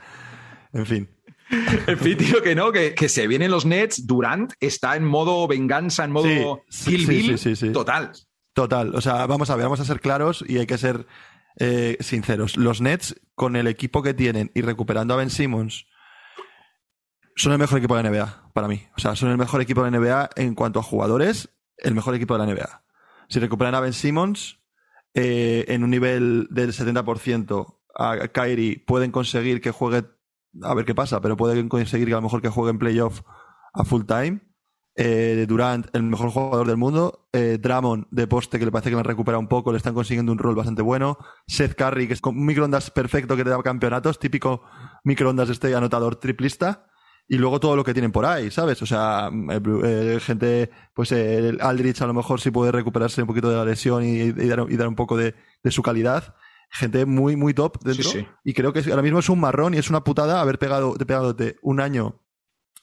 En 0.73 0.85
fin. 0.85 1.09
En 1.49 1.97
fin, 1.99 2.17
tío, 2.17 2.41
que 2.41 2.55
no, 2.55 2.71
que, 2.71 2.95
que, 2.95 3.07
se 3.07 3.27
vienen 3.27 3.51
los 3.51 3.65
Nets. 3.65 4.07
Durant 4.07 4.53
está 4.59 4.95
en 4.95 5.03
modo 5.03 5.47
venganza, 5.47 6.03
en 6.03 6.11
modo 6.11 6.63
Kill 6.85 7.05
Bill 7.05 7.73
total. 7.73 8.11
Total, 8.53 8.95
o 8.95 9.01
sea, 9.01 9.25
vamos 9.25 9.49
a 9.49 9.55
ver, 9.55 9.65
vamos 9.65 9.81
a 9.81 9.85
ser 9.85 9.99
claros 9.99 10.43
y 10.47 10.57
hay 10.57 10.65
que 10.65 10.77
ser 10.77 11.05
eh, 11.57 11.97
sinceros. 11.99 12.57
Los 12.57 12.81
Nets, 12.81 13.19
con 13.35 13.55
el 13.55 13.67
equipo 13.67 14.01
que 14.01 14.13
tienen 14.13 14.51
y 14.53 14.61
recuperando 14.61 15.13
a 15.13 15.17
Ben 15.17 15.29
Simmons, 15.29 15.87
son 17.35 17.51
el 17.51 17.57
mejor 17.57 17.79
equipo 17.79 17.95
de 17.95 18.03
la 18.03 18.09
NBA, 18.09 18.51
para 18.53 18.67
mí. 18.67 18.87
O 18.97 19.01
sea, 19.01 19.15
son 19.15 19.29
el 19.29 19.37
mejor 19.37 19.61
equipo 19.61 19.83
de 19.83 19.91
la 19.91 19.99
NBA 19.99 20.29
en 20.37 20.55
cuanto 20.55 20.79
a 20.79 20.83
jugadores, 20.83 21.49
el 21.77 21.95
mejor 21.95 22.15
equipo 22.15 22.37
de 22.37 22.45
la 22.45 22.53
NBA. 22.53 22.83
Si 23.27 23.39
recuperan 23.39 23.75
a 23.75 23.81
Ben 23.81 23.93
Simmons 23.93 24.59
eh, 25.13 25.65
en 25.67 25.83
un 25.83 25.89
nivel 25.89 26.47
del 26.49 26.71
70%, 26.73 27.77
a 27.95 28.27
Kyrie 28.27 28.83
pueden 28.85 29.11
conseguir 29.11 29.61
que 29.61 29.71
juegue, 29.71 30.03
a 30.61 30.73
ver 30.73 30.85
qué 30.85 30.95
pasa, 30.95 31.21
pero 31.21 31.37
pueden 31.37 31.69
conseguir 31.69 32.07
que 32.07 32.13
a 32.13 32.17
lo 32.17 32.23
mejor 32.23 32.41
que 32.41 32.49
juegue 32.49 32.71
en 32.71 32.79
playoff 32.79 33.21
a 33.73 33.83
full 33.83 34.03
time 34.05 34.41
eh, 34.97 35.45
Durant, 35.47 35.93
el 35.93 36.03
mejor 36.03 36.29
jugador 36.29 36.67
del 36.67 36.77
mundo, 36.77 37.27
eh, 37.33 37.57
Dramon 37.61 38.07
de 38.11 38.27
poste, 38.27 38.57
que 38.57 38.65
le 38.65 38.71
parece 38.71 38.89
que 38.89 38.95
me 38.95 39.03
recupera 39.03 39.37
un 39.37 39.47
poco, 39.47 39.71
le 39.71 39.77
están 39.77 39.93
consiguiendo 39.93 40.31
un 40.31 40.37
rol 40.37 40.55
bastante 40.55 40.81
bueno, 40.81 41.17
Seth 41.47 41.75
Curry, 41.75 42.07
que 42.07 42.13
es 42.13 42.21
un 42.23 42.45
microondas 42.45 42.91
perfecto 42.91 43.35
que 43.35 43.43
te 43.43 43.49
da 43.49 43.61
campeonatos, 43.61 44.19
típico 44.19 44.63
microondas 45.03 45.49
este 45.49 45.75
anotador 45.75 46.15
triplista, 46.15 46.87
y 47.27 47.37
luego 47.37 47.59
todo 47.59 47.75
lo 47.75 47.83
que 47.83 47.93
tienen 47.93 48.11
por 48.11 48.25
ahí, 48.25 48.51
¿sabes? 48.51 48.81
O 48.81 48.85
sea, 48.85 49.29
eh, 49.49 50.19
gente, 50.21 50.69
pues 50.93 51.11
el 51.11 51.59
Aldrich 51.59 52.01
a 52.01 52.07
lo 52.07 52.13
mejor 52.13 52.39
sí 52.39 52.51
puede 52.51 52.71
recuperarse 52.71 53.21
un 53.21 53.27
poquito 53.27 53.49
de 53.49 53.57
la 53.57 53.65
lesión 53.65 54.03
y, 54.05 54.31
dar, 54.31 54.87
un 54.87 54.95
poco 54.95 55.17
de, 55.17 55.33
su 55.71 55.81
calidad. 55.81 56.35
Gente 56.69 57.05
muy, 57.05 57.35
muy 57.35 57.53
top 57.53 57.77
dentro. 57.83 58.11
Y 58.43 58.53
creo 58.53 58.73
que 58.73 58.79
ahora 58.89 59.01
mismo 59.01 59.19
es 59.19 59.29
un 59.29 59.39
marrón 59.39 59.73
y 59.73 59.77
es 59.77 59.89
una 59.89 60.03
putada 60.03 60.41
haber 60.41 60.59
pegado, 60.59 60.95
pegado 60.95 61.35
un 61.61 61.79
año. 61.79 62.21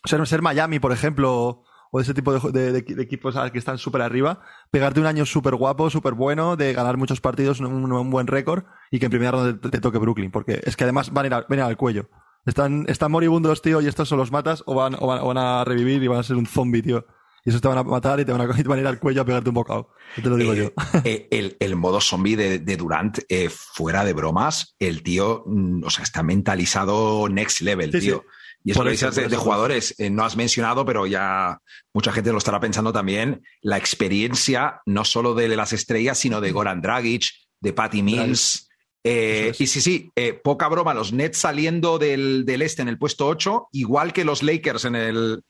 O 0.05 0.09
sea, 0.09 0.19
no 0.19 0.27
ser 0.27 0.43
Miami, 0.43 0.79
por 0.81 0.93
ejemplo, 0.93 1.65
o 1.95 2.01
ese 2.01 2.15
tipo 2.15 2.33
de, 2.33 2.79
equipos 2.79 3.37
que 3.53 3.59
están 3.59 3.77
súper 3.77 4.01
arriba, 4.01 4.41
pegarte 4.71 4.99
un 4.99 5.07
año 5.07 5.27
súper 5.27 5.55
guapo, 5.57 5.91
súper 5.91 6.15
bueno, 6.15 6.57
de 6.57 6.73
ganar 6.73 6.97
muchos 6.97 7.21
partidos, 7.21 7.61
un, 7.61 8.11
buen 8.11 8.27
récord 8.27 8.65
y 8.91 8.99
que 8.99 9.07
en 9.07 9.11
primera 9.11 9.33
ronda 9.33 9.71
te, 9.71 9.79
toque 9.79 9.99
Brooklyn, 9.99 10.31
porque 10.31 10.61
es 10.65 10.75
que 10.75 10.85
además 10.85 11.13
van 11.13 11.31
a 11.31 11.45
ir, 11.51 11.61
al 11.61 11.77
cuello. 11.77 12.09
Están, 12.47 12.87
están 12.89 13.13
moribundos, 13.13 13.61
tío, 13.61 13.83
y 13.83 13.89
estos 13.89 14.11
o 14.11 14.17
los 14.17 14.33
matas 14.33 14.65
o 14.65 14.75
van, 14.75 14.97
o 14.99 15.07
van, 15.07 15.37
a 15.37 15.65
revivir 15.65 16.03
y 16.03 16.09
van 16.09 16.21
a 16.21 16.23
ser 16.23 16.37
un 16.37 16.47
zombie, 16.47 16.83
tío. 16.83 17.07
Y 17.45 17.51
esos 17.51 17.61
te 17.61 17.69
van 17.69 17.79
a 17.79 17.83
matar 17.83 18.21
y 18.21 18.25
te 18.25 18.33
van 18.33 18.41
a, 18.41 18.47
van 18.65 18.79
a 18.79 18.81
ir 18.81 18.87
al 18.87 18.99
cuello 18.99 19.23
a 19.23 19.25
pegarte 19.25 19.51
un 19.51 19.55
bocado. 19.55 19.91
Te 20.15 20.29
lo 20.29 20.37
digo 20.37 20.53
eh, 20.55 20.57
yo. 20.57 20.73
Eh, 21.05 21.57
el, 21.59 21.77
modo 21.77 22.01
zombie 22.01 22.37
de, 22.37 22.77
Durant, 22.77 23.19
eh, 23.29 23.49
fuera 23.51 24.05
de 24.05 24.13
bromas, 24.13 24.77
el 24.79 25.03
tío, 25.03 25.43
mm, 25.47 25.85
o 25.85 25.91
sea, 25.91 26.05
está 26.05 26.23
mentalizado 26.23 27.29
next 27.29 27.61
level, 27.61 27.91
tío. 27.91 28.25
Y 28.65 28.71
eso 28.71 28.85
que 28.85 28.91
dices 28.91 29.15
de, 29.15 29.37
jugadores, 29.37 29.95
eh, 29.99 30.09
no 30.11 30.25
has 30.25 30.37
mencionado, 30.37 30.85
pero 30.85 31.07
ya 31.07 31.59
mucha 31.93 32.13
gente 32.13 32.31
lo 32.31 32.39
estará 32.39 32.61
pensando 32.61 32.93
también, 32.93 33.43
la 33.61 33.77
experiencia 33.77 34.81
no 34.87 35.05
solo 35.05 35.35
de 35.35 35.49
las 35.49 35.73
estrellas, 35.73 36.19
sino 36.19 36.41
de 36.41 36.53
Goran 36.53 36.81
Dragic, 36.81 37.25
de 37.61 37.73
Patty 37.73 38.03
Mills. 38.03 38.69
Eh, 39.05 39.53
y 39.59 39.67
sí, 39.67 39.81
sí, 39.81 40.13
eh, 40.15 40.33
poca 40.33 40.69
broma, 40.69 40.95
los 40.95 41.13
Nets 41.13 41.39
saliendo 41.39 41.99
del, 41.99 42.45
del, 42.45 42.63
este 42.63 42.83
en 42.83 42.89
el 42.89 42.99
puesto 42.99 43.27
8, 43.27 43.69
igual 43.73 44.13
que 44.13 44.25
los 44.25 44.45
Lakers 44.45 44.85
en 44.85 44.95
el, 44.95 45.43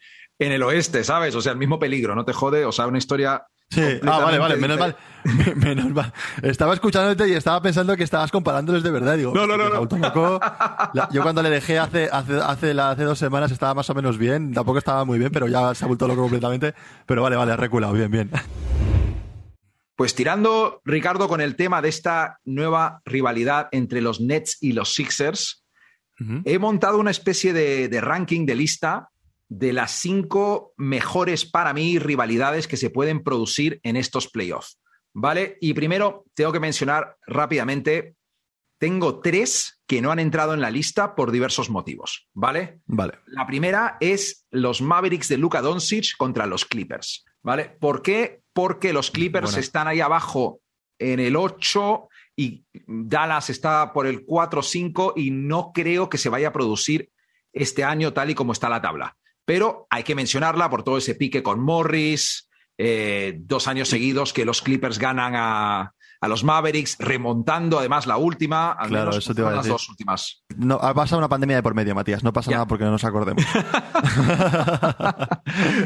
en 0.47 0.53
el 0.53 0.63
oeste, 0.63 1.05
¿sabes? 1.05 1.35
O 1.35 1.41
sea, 1.41 1.53
el 1.53 1.59
mismo 1.59 1.79
peligro, 1.79 2.15
no 2.15 2.25
te 2.25 2.33
jode, 2.33 2.65
o 2.65 2.73
sea, 2.73 2.87
una 2.87 2.99
historia 2.99 3.43
Sí, 3.73 3.81
ah, 4.03 4.19
vale, 4.19 4.39
vale, 4.39 4.57
menos 4.59 4.79
mal. 4.79 4.95
menos 5.57 5.91
mal. 5.93 6.13
Estaba 6.43 6.75
escuchándote 6.75 7.27
y 7.27 7.33
estaba 7.33 7.63
pensando 7.63 7.97
que 7.97 8.05
estabas 8.05 8.31
comparándoles 8.31 8.83
de 8.83 8.91
verdad. 8.91 9.17
Digo, 9.17 9.33
no, 9.33 9.47
no, 9.47 9.57
no. 9.57 9.89
yo 11.11 11.23
cuando 11.23 11.43
le 11.43 11.49
dejé 11.49 11.79
hace, 11.79 12.11
hace, 12.13 12.35
hace, 12.35 12.79
hace, 12.79 13.05
dos 13.05 13.19
semanas 13.19 13.51
estaba 13.51 13.73
más 13.73 13.89
o 13.89 13.95
menos 13.95 14.19
bien. 14.19 14.53
Tampoco 14.53 14.77
estaba 14.77 15.07
muy 15.07 15.19
bien, 15.19 15.31
pero 15.33 15.49
ya 15.49 15.75
se 15.75 15.85
ha 15.85 15.89
vuelto 15.89 16.07
loco 16.07 16.21
completamente. 16.21 16.75
Pero 17.07 17.23
vale, 17.23 17.37
vale, 17.37 17.53
ha 17.53 17.57
reculado. 17.57 17.95
Bien, 17.95 18.11
bien. 18.11 18.31
Pues 19.97 20.15
tirando, 20.15 20.83
Ricardo, 20.85 21.27
con 21.27 21.41
el 21.41 21.57
tema 21.57 21.81
de 21.81 21.89
esta 21.89 22.41
nueva 22.45 23.01
rivalidad 23.07 23.69
entre 23.73 24.03
los 24.03 24.21
Nets 24.21 24.59
y 24.61 24.73
los 24.73 24.93
Sixers, 24.93 25.65
he 26.45 26.59
montado 26.59 26.99
una 26.99 27.11
especie 27.11 27.53
de, 27.53 27.89
de 27.89 28.01
ranking 28.01 28.47
de 28.47 28.55
lista 28.55 29.09
de 29.59 29.73
las 29.73 29.93
cinco 29.93 30.73
mejores 30.77 31.45
para 31.45 31.73
mí 31.73 31.99
rivalidades 31.99 32.67
que 32.67 32.77
se 32.77 32.91
pueden 32.91 33.23
producir 33.23 33.81
en 33.83 33.97
estos 33.97 34.29
playoffs. 34.29 34.79
¿vale? 35.13 35.59
Y 35.61 35.75
primero 35.75 36.25
tengo 36.35 36.53
que 36.53 36.61
mencionar 36.61 37.17
rápidamente, 37.27 38.17
tengo 38.79 39.21
tres 39.21 39.81
que 39.87 40.01
no 40.01 40.11
han 40.11 40.19
entrado 40.19 40.55
en 40.55 40.61
la 40.61 40.71
lista 40.71 41.15
por 41.15 41.31
diversos 41.31 41.71
motivos, 41.71 42.29
¿vale? 42.33 42.81
Vale. 42.87 43.19
La 43.27 43.47
primera 43.47 43.97
es 44.01 44.47
los 44.51 44.83
Mavericks 44.83 45.29
de 45.29 45.39
Luka 45.39 45.61
Doncic 45.61 46.17
contra 46.17 46.47
los 46.47 46.65
Clippers, 46.65 47.25
¿vale? 47.43 47.77
¿Por 47.81 48.03
qué? 48.03 48.43
Porque 48.53 48.93
los 48.93 49.11
Clippers 49.11 49.57
están 49.57 49.87
ahí 49.87 50.01
abajo 50.01 50.61
en 50.99 51.21
el 51.21 51.37
8 51.37 52.09
y 52.37 52.65
Dallas 52.87 53.51
está 53.51 53.93
por 53.93 54.07
el 54.07 54.27
4-5 54.27 55.13
y 55.17 55.31
no 55.31 55.73
creo 55.73 56.09
que 56.09 56.19
se 56.19 56.29
vaya 56.29 56.49
a 56.49 56.53
producir 56.53 57.11
este 57.53 57.85
año 57.85 58.13
tal 58.13 58.31
y 58.31 58.35
como 58.35 58.53
está 58.53 58.69
la 58.69 58.83
tabla. 58.83 59.17
Pero 59.45 59.87
hay 59.91 60.03
que 60.05 60.15
mencionarla 60.15 60.71
por 60.71 60.83
todo 60.85 60.99
ese 60.99 61.15
pique 61.15 61.43
con 61.43 61.61
Morris, 61.61 62.49
eh, 62.79 63.37
dos 63.41 63.67
años 63.69 63.89
seguidos 63.89 64.33
que 64.33 64.45
los 64.45 64.63
Clippers 64.63 64.99
ganan 64.99 65.35
a, 65.37 65.93
a 66.21 66.29
los 66.29 66.45
Mavericks, 66.45 66.97
remontando 67.01 67.79
además 67.79 68.07
la 68.07 68.17
última, 68.17 68.73
al 68.73 68.89
Claro, 68.89 69.07
menos 69.11 69.25
eso 69.25 69.35
te 69.35 69.41
iba 69.41 69.49
a 69.49 69.51
fueron 69.51 69.57
las 69.59 69.65
decir. 69.65 69.73
dos 69.73 69.89
últimas. 69.89 70.45
No, 70.57 70.75
ha 70.77 70.95
pasado 70.95 71.19
una 71.19 71.29
pandemia 71.29 71.57
de 71.57 71.63
por 71.63 71.75
medio, 71.75 71.95
Matías. 71.95 72.23
No 72.23 72.33
pasa 72.33 72.51
Ya. 72.51 72.57
nada 72.59 72.67
porque 72.67 72.85
no 72.85 72.93
nos 72.93 73.05
acordemos. 73.05 73.45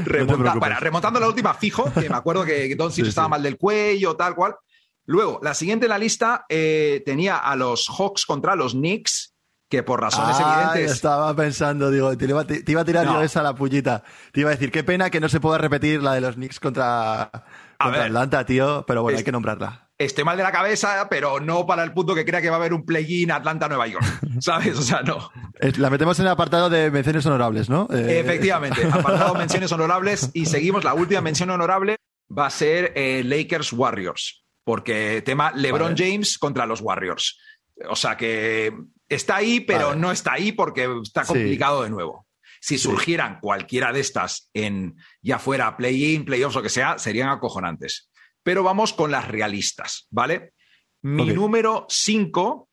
Remonta- 0.04 0.58
para, 0.60 0.78
remontando 0.80 1.20
la 1.20 1.28
última, 1.28 1.54
fijo, 1.54 1.92
que 1.92 2.08
me 2.08 2.16
acuerdo 2.16 2.44
que 2.44 2.74
Doncic 2.76 3.04
Sí, 3.04 3.08
estaba 3.08 3.26
sí. 3.26 3.30
mal 3.30 3.42
del 3.42 3.56
cuello, 3.56 4.16
tal 4.16 4.34
cual. 4.34 4.54
Luego, 5.06 5.38
la 5.42 5.54
siguiente 5.54 5.86
en 5.86 5.90
la 5.90 5.98
lista 5.98 6.44
eh, 6.48 7.02
tenía 7.06 7.36
a 7.38 7.54
los 7.56 7.88
Hawks 7.88 8.26
contra 8.26 8.56
los 8.56 8.72
Knicks, 8.72 9.34
que 9.68 9.82
por 9.82 10.00
razones 10.00 10.36
Ah, 10.40 10.70
evidentes. 10.72 10.96
estaba 10.96 11.34
pensando, 11.34 11.90
digo, 11.90 12.16
te 12.16 12.24
iba, 12.26 12.44
te- 12.44 12.62
te 12.62 12.72
iba 12.72 12.82
a 12.82 12.84
tirar 12.84 13.04
No. 13.06 13.14
yo 13.14 13.22
esa 13.22 13.42
la 13.42 13.54
pullita. 13.54 14.02
Te 14.32 14.40
iba 14.40 14.50
a 14.50 14.52
decir, 14.52 14.70
qué 14.70 14.84
pena 14.84 15.10
que 15.10 15.20
no 15.20 15.28
se 15.28 15.40
pueda 15.40 15.58
repetir 15.58 16.02
la 16.02 16.14
de 16.14 16.20
los 16.20 16.34
Knicks 16.36 16.60
contra. 16.60 17.30
Atlanta, 17.78 18.46
tío, 18.46 18.84
pero 18.86 19.02
bueno, 19.02 19.16
Es- 19.16 19.20
hay 19.20 19.24
que 19.24 19.32
nombrarla. 19.32 19.82
Estoy 19.98 20.24
mal 20.24 20.36
de 20.36 20.42
la 20.42 20.52
cabeza, 20.52 21.06
pero 21.08 21.40
no 21.40 21.64
para 21.66 21.82
el 21.82 21.92
punto 21.92 22.14
que 22.14 22.24
crea 22.26 22.42
que 22.42 22.50
va 22.50 22.56
a 22.56 22.58
haber 22.58 22.74
un 22.74 22.84
play-in 22.84 23.30
Atlanta-Nueva 23.30 23.86
York. 23.86 24.04
¿Sabes? 24.40 24.78
O 24.78 24.82
sea, 24.82 25.00
no. 25.02 25.30
La 25.78 25.88
metemos 25.90 26.18
en 26.20 26.26
el 26.26 26.32
apartado 26.32 26.68
de 26.68 26.90
menciones 26.90 27.24
honorables, 27.26 27.68
¿no? 27.70 27.88
Eh, 27.90 28.20
Efectivamente, 28.20 28.82
apartado 28.92 29.34
menciones 29.34 29.72
honorables 29.72 30.30
y 30.34 30.46
seguimos. 30.46 30.84
La 30.84 30.92
última 30.94 31.22
mención 31.22 31.48
honorable 31.50 31.96
va 32.36 32.46
a 32.46 32.50
ser 32.50 32.92
eh, 32.94 33.22
Lakers 33.24 33.72
Warriors, 33.72 34.44
porque 34.64 35.22
tema 35.24 35.50
LeBron 35.52 35.92
Vale. 35.94 36.04
James 36.10 36.38
contra 36.38 36.66
los 36.66 36.82
Warriors. 36.82 37.38
O 37.88 37.96
sea 37.96 38.16
que 38.18 38.74
está 39.08 39.36
ahí, 39.36 39.60
pero 39.60 39.88
Vale. 39.88 40.00
no 40.00 40.10
está 40.12 40.32
ahí 40.34 40.52
porque 40.52 40.88
está 41.02 41.24
Sí. 41.24 41.32
complicado 41.32 41.82
de 41.82 41.90
nuevo. 41.90 42.26
Si 42.60 42.78
Sí. 42.78 42.84
surgieran 42.84 43.38
cualquiera 43.40 43.92
de 43.92 44.00
estas 44.00 44.50
en 44.54 44.96
ya 45.22 45.38
fuera 45.38 45.76
play-in, 45.76 46.24
playoffs 46.24 46.56
o 46.56 46.62
que 46.62 46.68
sea, 46.68 46.98
serían 46.98 47.28
acojonantes. 47.28 48.10
Pero 48.42 48.62
vamos 48.62 48.92
con 48.92 49.10
las 49.10 49.28
realistas, 49.28 50.06
¿vale? 50.10 50.52
Mi 51.02 51.26
número 51.26 51.86
5 51.88 52.68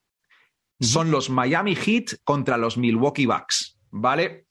son 0.80 1.12
los 1.12 1.30
Miami 1.30 1.76
Heat 1.76 2.16
contra 2.24 2.58
los 2.58 2.78
Milwaukee 2.78 3.26
Bucks, 3.26 3.78
¿vale? 3.92 4.46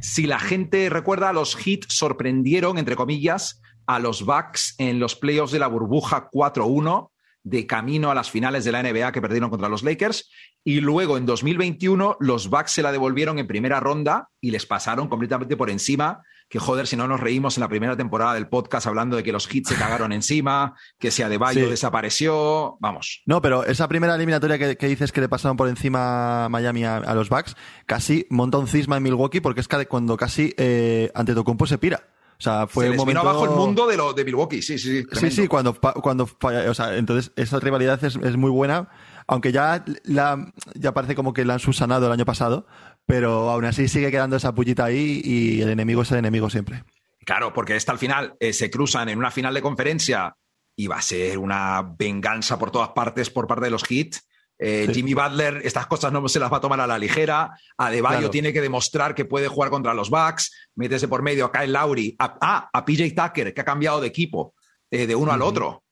Si 0.00 0.26
la 0.26 0.38
gente 0.38 0.88
recuerda, 0.90 1.32
los 1.32 1.56
Heat 1.56 1.84
sorprendieron, 1.88 2.78
entre 2.78 2.96
comillas, 2.96 3.60
a 3.86 3.98
los 3.98 4.24
Bucks 4.24 4.74
en 4.78 4.98
los 5.00 5.16
playoffs 5.16 5.52
de 5.52 5.58
la 5.58 5.66
burbuja 5.66 6.28
4-1 6.30 7.11
de 7.44 7.66
camino 7.66 8.10
a 8.10 8.14
las 8.14 8.30
finales 8.30 8.64
de 8.64 8.72
la 8.72 8.82
NBA 8.82 9.12
que 9.12 9.20
perdieron 9.22 9.50
contra 9.50 9.68
los 9.68 9.82
Lakers. 9.82 10.30
Y 10.64 10.80
luego 10.80 11.16
en 11.16 11.26
2021 11.26 12.16
los 12.20 12.48
Bucks 12.48 12.70
se 12.72 12.82
la 12.82 12.92
devolvieron 12.92 13.38
en 13.38 13.46
primera 13.48 13.80
ronda 13.80 14.28
y 14.40 14.50
les 14.52 14.64
pasaron 14.66 15.08
completamente 15.08 15.56
por 15.56 15.70
encima. 15.70 16.22
Que 16.48 16.58
joder, 16.58 16.86
si 16.86 16.96
no 16.96 17.08
nos 17.08 17.18
reímos 17.18 17.56
en 17.56 17.62
la 17.62 17.68
primera 17.68 17.96
temporada 17.96 18.34
del 18.34 18.46
podcast 18.46 18.86
hablando 18.86 19.16
de 19.16 19.22
que 19.22 19.32
los 19.32 19.48
Heat 19.48 19.64
se 19.66 19.74
cagaron 19.74 20.12
encima, 20.12 20.74
que 20.98 21.10
si 21.10 21.22
Adebayo 21.22 21.64
Sí. 21.64 21.70
desapareció. 21.70 22.76
Vamos. 22.80 23.22
No, 23.26 23.40
pero 23.40 23.64
esa 23.64 23.88
primera 23.88 24.14
eliminatoria 24.14 24.58
que, 24.58 24.76
que 24.76 24.86
dices 24.86 25.12
que 25.12 25.22
le 25.22 25.28
pasaron 25.30 25.56
por 25.56 25.68
encima 25.68 26.48
Miami 26.50 26.84
a, 26.84 26.98
a 26.98 27.14
los 27.14 27.28
Bucks, 27.30 27.56
casi 27.86 28.26
monta 28.28 28.58
un 28.58 28.66
cisma 28.68 28.98
en 28.98 29.02
Milwaukee 29.02 29.40
porque 29.40 29.60
es 29.60 29.68
que 29.68 29.86
cuando 29.86 30.16
casi 30.16 30.54
eh, 30.58 31.10
Antetokounmpo 31.14 31.66
se 31.66 31.78
pira. 31.78 32.02
O 32.42 32.44
sea, 32.44 32.66
fue 32.66 32.86
se 32.86 32.90
un 32.90 32.96
les 32.96 33.06
vino 33.06 33.22
momento... 33.22 33.38
abajo 33.38 33.44
el 33.44 33.50
mundo 33.56 33.86
de, 33.86 33.96
lo, 33.96 34.12
de 34.12 34.24
Milwaukee, 34.24 34.62
sí, 34.62 34.76
sí, 34.76 34.88
sí. 34.88 34.98
Sí, 35.02 35.04
tremendo. 35.06 35.36
sí, 35.42 35.46
cuando, 35.46 35.74
cuando 35.80 36.26
falla- 36.26 36.68
o 36.68 36.74
sea, 36.74 36.96
entonces 36.96 37.30
esa 37.36 37.60
rivalidad 37.60 38.02
es, 38.02 38.16
es 38.16 38.36
muy 38.36 38.50
buena, 38.50 38.88
aunque 39.28 39.52
ya, 39.52 39.84
la, 40.02 40.52
ya 40.74 40.92
parece 40.92 41.14
como 41.14 41.32
que 41.34 41.44
la 41.44 41.54
han 41.54 41.60
subsanado 41.60 42.06
el 42.06 42.12
año 42.12 42.24
pasado, 42.24 42.66
pero 43.06 43.48
aún 43.48 43.64
así 43.64 43.86
sigue 43.86 44.10
quedando 44.10 44.34
esa 44.34 44.52
pullita 44.56 44.84
ahí 44.86 45.20
y 45.24 45.60
el 45.60 45.68
enemigo 45.70 46.02
es 46.02 46.10
el 46.10 46.18
enemigo 46.18 46.50
siempre. 46.50 46.82
Claro, 47.24 47.52
porque 47.52 47.76
esta 47.76 47.92
al 47.92 47.98
final 47.98 48.34
eh, 48.40 48.52
se 48.52 48.72
cruzan 48.72 49.08
en 49.08 49.18
una 49.18 49.30
final 49.30 49.54
de 49.54 49.62
conferencia 49.62 50.34
y 50.74 50.88
va 50.88 50.96
a 50.96 51.02
ser 51.02 51.38
una 51.38 51.94
venganza 51.96 52.58
por 52.58 52.72
todas 52.72 52.88
partes 52.88 53.30
por 53.30 53.46
parte 53.46 53.66
de 53.66 53.70
los 53.70 53.84
Heat. 53.84 54.16
Eh, 54.64 54.86
Sí. 54.86 54.94
Jimmy 54.94 55.14
Butler, 55.14 55.60
estas 55.64 55.86
cosas 55.86 56.12
no 56.12 56.26
se 56.28 56.38
las 56.38 56.52
va 56.52 56.58
a 56.58 56.60
tomar 56.60 56.80
a 56.80 56.86
la 56.86 56.98
ligera. 56.98 57.50
Adebayo 57.76 58.18
Claro. 58.18 58.30
tiene 58.30 58.52
que 58.52 58.60
demostrar 58.60 59.14
que 59.14 59.24
puede 59.24 59.48
jugar 59.48 59.70
contra 59.70 59.92
los 59.92 60.08
Bucks. 60.08 60.52
Métese 60.76 61.08
por 61.08 61.22
medio 61.22 61.46
a 61.46 61.52
Kyle 61.52 61.72
Lowry. 61.72 62.14
A, 62.18 62.38
ah, 62.40 62.70
a 62.72 62.84
PJ 62.84 63.10
Tucker, 63.14 63.52
que 63.52 63.60
ha 63.60 63.64
cambiado 63.64 64.00
de 64.00 64.06
equipo 64.06 64.54
eh, 64.90 65.06
de 65.06 65.14
uno 65.14 65.32
al 65.32 65.42
otro. 65.42 65.82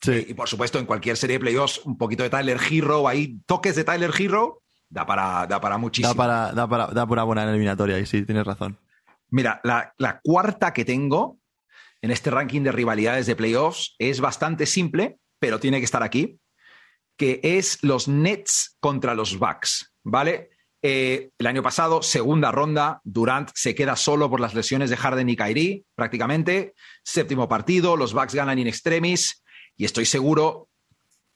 Sí, 0.00 0.26
Y 0.28 0.34
por 0.34 0.48
supuesto, 0.48 0.78
en 0.78 0.86
cualquier 0.86 1.16
serie 1.16 1.34
de 1.38 1.40
playoffs, 1.40 1.80
un 1.84 1.96
poquito 1.98 2.22
de 2.22 2.30
Tyler 2.30 2.58
Hero, 2.70 3.06
ahí 3.08 3.38
toques 3.46 3.74
de 3.76 3.84
Tyler 3.84 4.12
Hero, 4.16 4.62
da 4.88 5.04
para, 5.04 5.46
da 5.46 5.60
para 5.60 5.76
muchísimo. 5.76 6.14
da 6.14 6.16
para, 6.16 6.52
da 6.52 6.68
para, 6.68 6.86
da 6.88 7.06
para 7.06 7.22
buena 7.24 7.44
eliminatoria 7.44 7.98
y 7.98 8.06
sí, 8.06 8.24
tienes 8.24 8.46
razón. 8.46 8.78
Mira, 9.30 9.60
la, 9.64 9.92
la 9.98 10.20
cuarta 10.22 10.72
que 10.72 10.84
tengo 10.84 11.38
en 12.00 12.10
este 12.10 12.30
ranking 12.30 12.62
de 12.62 12.72
rivalidades 12.72 13.26
de 13.26 13.36
playoffs 13.36 13.94
es 13.98 14.20
bastante 14.20 14.66
simple, 14.66 15.18
pero 15.38 15.58
tiene 15.60 15.78
que 15.80 15.84
estar 15.84 16.02
aquí, 16.02 16.38
que 17.18 17.40
es 17.42 17.78
los 17.82 18.08
Nets 18.08 18.76
contra 18.80 19.14
los 19.14 19.38
Bucks, 19.38 19.92
¿vale? 20.04 20.48
Eh, 20.80 21.30
el 21.36 21.46
año 21.48 21.62
pasado, 21.62 22.00
segunda 22.02 22.52
ronda, 22.52 23.00
Durant 23.04 23.50
se 23.54 23.74
queda 23.74 23.96
solo 23.96 24.30
por 24.30 24.38
las 24.40 24.54
lesiones 24.54 24.88
de 24.88 24.96
Harden 24.96 25.28
y 25.28 25.36
Kyrie, 25.36 25.84
prácticamente. 25.96 26.74
Séptimo 27.02 27.48
partido, 27.48 27.96
los 27.96 28.14
Bucks 28.14 28.34
ganan 28.34 28.58
in 28.60 28.68
extremis 28.68 29.42
y 29.76 29.84
estoy 29.84 30.06
seguro, 30.06 30.68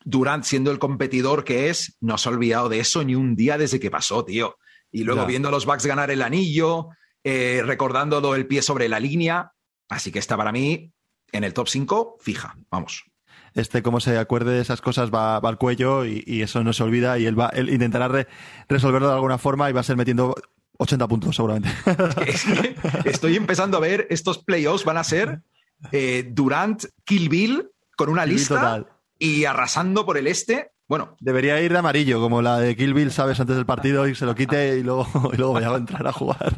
Durant 0.05 0.45
siendo 0.45 0.71
el 0.71 0.79
competidor 0.79 1.45
que 1.45 1.69
es, 1.69 1.97
no 2.01 2.17
se 2.17 2.29
ha 2.29 2.33
olvidado 2.33 2.69
de 2.69 2.79
eso 2.79 3.03
ni 3.05 3.15
un 3.17 3.35
día 3.37 3.59
desde 3.59 3.79
que 3.81 3.91
pasó, 3.91 4.25
tío. 4.25 4.57
Y 4.93 5.05
luego 5.05 5.23
Ya. 5.23 5.27
viendo 5.27 5.49
a 5.49 5.53
los 5.53 5.67
Bucks 5.67 5.87
ganar 5.87 6.11
el 6.13 6.23
anillo, 6.23 6.89
eh, 7.25 7.63
recordándolo 7.65 8.35
el 8.37 8.47
pie 8.47 8.63
sobre 8.63 8.89
la 8.89 9.01
línea. 9.01 9.53
Así 9.89 10.13
que 10.13 10.19
está 10.21 10.37
para 10.37 10.53
mí 10.53 10.93
en 11.33 11.45
el 11.45 11.53
top 11.53 11.69
5 11.69 12.19
fija. 12.21 12.57
Vamos. 12.71 13.05
Este, 13.55 13.83
como 13.83 14.01
se 14.01 14.17
acuerde 14.19 14.53
de 14.53 14.61
esas 14.61 14.81
cosas, 14.81 15.11
va, 15.13 15.39
va 15.41 15.49
al 15.49 15.59
cuello 15.59 16.05
y, 16.07 16.25
y 16.27 16.43
eso 16.43 16.65
no 16.65 16.73
se 16.73 16.83
olvida 16.83 17.19
y 17.19 17.27
él, 17.27 17.39
va, 17.39 17.49
él 17.51 17.69
intentará 17.69 18.09
re- 18.09 18.27
resolverlo 18.69 19.09
de 19.09 19.15
alguna 19.15 19.37
forma 19.39 19.69
y 19.69 19.73
va 19.73 19.81
a 19.81 19.85
ser 19.85 19.97
metiendo 19.97 20.35
80 20.79 21.07
puntos 21.09 21.37
seguramente. 21.37 21.69
Es 22.27 22.45
que 22.45 22.77
estoy 23.05 23.37
empezando 23.37 23.77
a 23.77 23.81
ver 23.81 24.07
estos 24.11 24.39
playoffs 24.39 24.85
van 24.87 24.97
a 24.97 25.05
ser 25.05 25.43
eh, 25.93 26.27
Durant, 26.31 26.85
Kill 27.05 27.29
Bill 27.29 27.69
con 27.97 28.09
una 28.09 28.25
lista 28.25 28.55
Total. 28.55 28.87
y 29.19 29.45
arrasando 29.45 30.07
por 30.07 30.17
el 30.17 30.27
este. 30.29 30.71
Bueno, 30.89 31.17
Debería 31.21 31.61
ir 31.61 31.73
de 31.73 31.79
amarillo, 31.79 32.21
como 32.21 32.43
la 32.43 32.59
de 32.59 32.75
Kill 32.77 32.95
Bill, 32.95 33.13
¿sabes? 33.13 33.39
Antes 33.41 33.57
del 33.57 33.67
partido 33.67 34.07
y 34.09 34.15
se 34.15 34.25
lo 34.27 34.35
quite 34.35 34.79
y 34.79 34.83
luego, 34.83 35.07
y 35.33 35.37
luego 35.37 35.53
vaya 35.55 35.71
a 35.71 35.77
entrar 35.77 36.07
a 36.07 36.13
jugar. 36.13 36.53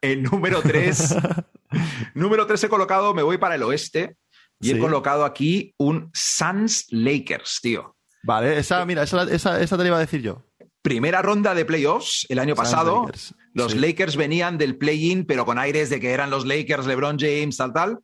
el 0.00 0.22
número 0.22 0.60
3. 0.62 1.16
número 2.14 2.46
3 2.46 2.64
he 2.64 2.68
colocado, 2.68 3.14
me 3.14 3.22
voy 3.22 3.38
para 3.38 3.54
el 3.56 3.62
oeste 3.62 4.16
y 4.60 4.70
he 4.72 4.78
colocado 4.78 5.24
aquí 5.24 5.74
un 5.78 6.10
Suns 6.14 6.86
Lakers, 6.90 7.60
tío. 7.62 7.96
Vale, 8.22 8.58
esa, 8.58 8.84
mira, 8.84 9.04
esa, 9.04 9.22
esa, 9.24 9.60
esa 9.60 9.76
te 9.76 9.82
la 9.84 9.88
iba 9.88 9.96
a 9.96 10.00
decir 10.00 10.20
yo. 10.22 10.44
Primera 10.82 11.22
ronda 11.22 11.54
de 11.54 11.64
playoffs 11.64 12.26
el 12.28 12.38
año 12.38 12.54
Suns 12.54 12.68
pasado. 12.68 13.02
Lakers. 13.04 13.34
Los 13.54 13.72
Sí. 13.72 13.78
Lakers 13.78 14.16
venían 14.16 14.58
del 14.58 14.76
play-in, 14.76 15.24
pero 15.24 15.44
con 15.44 15.58
aires 15.58 15.90
de 15.90 16.00
que 16.00 16.10
eran 16.10 16.30
los 16.30 16.46
Lakers, 16.46 16.86
LeBron 16.86 17.18
James, 17.18 17.56
tal, 17.56 17.72
tal. 17.72 17.98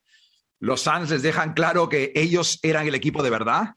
Los 0.60 0.82
Suns 0.82 1.10
les 1.10 1.22
dejan 1.22 1.52
claro 1.54 1.88
que 1.88 2.12
ellos 2.14 2.58
eran 2.62 2.86
el 2.86 2.94
equipo 2.94 3.22
de 3.22 3.30
verdad, 3.30 3.74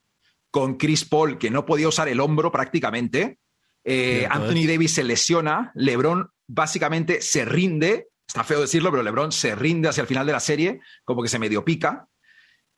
con 0.52 0.78
Chris 0.78 1.06
Paul, 1.06 1.38
que 1.38 1.50
no 1.52 1.66
podía 1.66 1.88
usar 1.88 2.08
el 2.08 2.20
hombro 2.20 2.52
prácticamente. 2.52 3.40
Eh, 3.84 4.20
Cierto 4.20 4.36
Anthony 4.36 4.60
es. 4.62 4.68
Davis 4.68 4.94
se 4.94 5.04
lesiona. 5.04 5.72
LeBron 5.76 6.30
básicamente 6.48 7.22
se 7.22 7.46
rinde. 7.46 8.08
Está 8.28 8.44
feo 8.44 8.62
decirlo, 8.62 8.92
pero 8.92 9.04
LeBron 9.04 9.32
se 9.32 9.56
rinde 9.56 9.90
hacia 9.90 10.02
el 10.02 10.08
final 10.08 10.26
de 10.26 10.34
la 10.34 10.40
serie, 10.40 10.80
como 11.04 11.22
que 11.22 11.30
se 11.30 11.40
medio 11.40 11.64
pica. 11.64 12.08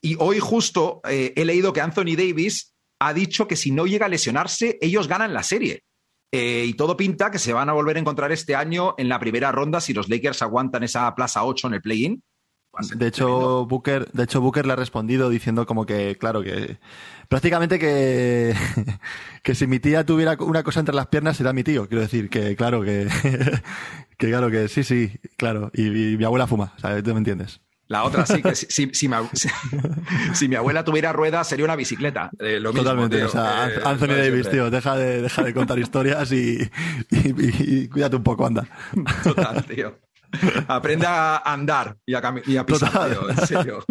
Y 0.02 0.16
hoy 0.20 0.40
justo 0.40 1.02
eh, 1.08 1.34
he 1.36 1.46
leído 1.46 1.74
que 1.74 1.82
Anthony 1.82 2.16
Davis 2.18 2.74
ha 3.00 3.14
dicho 3.14 3.48
que 3.48 3.56
si 3.56 3.72
no 3.72 3.86
llega 3.86 4.06
a 4.06 4.10
lesionarse, 4.10 4.78
ellos 4.82 5.08
ganan 5.08 5.34
la 5.34 5.44
serie. 5.44 5.84
Eh, 6.32 6.66
y 6.68 6.74
todo 6.76 6.96
pinta 6.96 7.32
que 7.32 7.40
se 7.40 7.54
van 7.54 7.70
a 7.70 7.74
volver 7.74 7.98
a 7.98 8.00
encontrar 8.00 8.32
este 8.32 8.56
año 8.56 8.94
en 8.98 9.10
la 9.10 9.20
primera 9.20 9.52
ronda 9.52 9.82
si 9.82 9.94
los 9.94 10.10
Lakers 10.10 10.44
aguantan 10.44 10.84
esa 10.84 11.14
plaza 11.16 11.44
8 11.44 11.68
en 11.68 11.74
el 11.74 11.82
play-in. 11.82 12.24
De 12.96 13.08
hecho, 13.08 13.26
tremendo. 13.26 13.66
Booker, 13.66 14.12
de 14.12 14.24
hecho, 14.24 14.42
Booker 14.42 14.66
le 14.66 14.74
ha 14.74 14.76
respondido 14.76 15.30
diciendo 15.30 15.66
como 15.66 15.88
que, 15.88 16.18
claro, 16.18 16.44
que 16.44 16.78
prácticamente 17.28 17.80
que, 17.80 18.54
que 19.44 19.56
si 19.56 19.66
mi 19.66 19.80
tía 19.80 20.06
tuviera 20.06 20.38
una 20.40 20.64
cosa 20.64 20.80
entre 20.80 20.96
las 20.96 21.08
piernas 21.08 21.38
será 21.38 21.52
mi 21.52 21.64
tío. 21.64 21.88
Quiero 21.88 22.04
decir 22.04 22.30
que, 22.30 22.56
claro, 22.56 22.84
que, 22.84 23.08
que 24.18 24.28
claro, 24.30 24.52
que 24.52 24.68
sí, 24.68 24.84
sí, 24.84 25.12
claro. 25.36 25.72
Y, 25.74 25.88
y 25.88 26.18
mi 26.18 26.24
abuela 26.24 26.48
fuma, 26.48 26.74
¿sabes? 26.78 27.04
Tú 27.04 27.12
me 27.12 27.18
entiendes. 27.18 27.60
La 27.90 28.04
otra 28.04 28.26
sí 28.26 28.42
que 28.42 28.56
si, 28.56 28.90
si, 28.94 30.48
mi, 30.48 30.56
abuela 30.56 30.86
tuviera 30.86 31.12
ruedas 31.12 31.48
sería 31.50 31.66
una 31.66 31.76
bicicleta. 31.76 32.30
Eh, 32.40 32.60
lo 32.60 32.72
Totalmente. 32.72 33.24
o 33.24 33.30
sea, 33.30 33.68
eh, 33.68 33.82
Anthony 33.84 34.16
Davis, 34.16 34.50
tío, 34.50 34.70
deja 34.70 34.96
de, 34.96 35.24
deja 35.24 35.44
de 35.44 35.54
contar 35.54 35.80
historias 35.80 36.32
y, 36.32 36.70
cuídate 37.90 38.16
un 38.16 38.24
poco, 38.24 38.46
anda. 38.46 38.68
Total, 39.24 39.66
tío. 39.66 40.00
Aprende 40.68 41.08
a 41.08 41.38
andar 41.38 41.98
y 42.06 42.14
a, 42.14 42.22
y 42.46 42.58
a 42.58 42.66
pisar, 42.66 43.10
tío, 43.10 43.30
en 43.30 43.38
serio. 43.48 43.84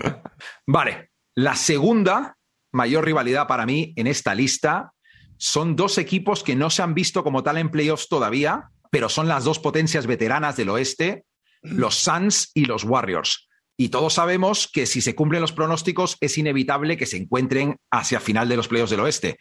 Vale. 0.66 1.10
La 1.34 1.54
segunda 1.54 2.38
mayor 2.72 3.04
rivalidad 3.04 3.46
para 3.46 3.66
mí 3.66 3.92
en 3.96 4.06
esta 4.06 4.34
lista 4.34 4.92
son 5.36 5.76
dos 5.76 5.98
equipos 5.98 6.42
que 6.42 6.56
no 6.56 6.70
se 6.70 6.82
han 6.82 6.94
visto 6.94 7.22
como 7.22 7.42
tal 7.42 7.58
en 7.58 7.70
playoffs 7.70 8.08
todavía, 8.08 8.70
pero 8.90 9.10
son 9.10 9.28
las 9.28 9.44
dos 9.44 9.58
potencias 9.58 10.06
veteranas 10.06 10.56
del 10.56 10.70
oeste 10.70 11.26
los 11.66 11.96
Suns 11.96 12.50
y 12.54 12.64
los 12.64 12.84
Warriors. 12.84 13.48
Y 13.78 13.90
todos 13.90 14.14
sabemos 14.14 14.70
que 14.72 14.86
si 14.86 15.00
se 15.00 15.14
cumplen 15.14 15.42
los 15.42 15.52
pronósticos 15.52 16.16
es 16.20 16.38
inevitable 16.38 16.96
que 16.96 17.06
se 17.06 17.18
encuentren 17.18 17.76
hacia 17.90 18.20
final 18.20 18.48
de 18.48 18.56
los 18.56 18.68
playoffs 18.68 18.90
del 18.90 19.00
oeste. 19.00 19.38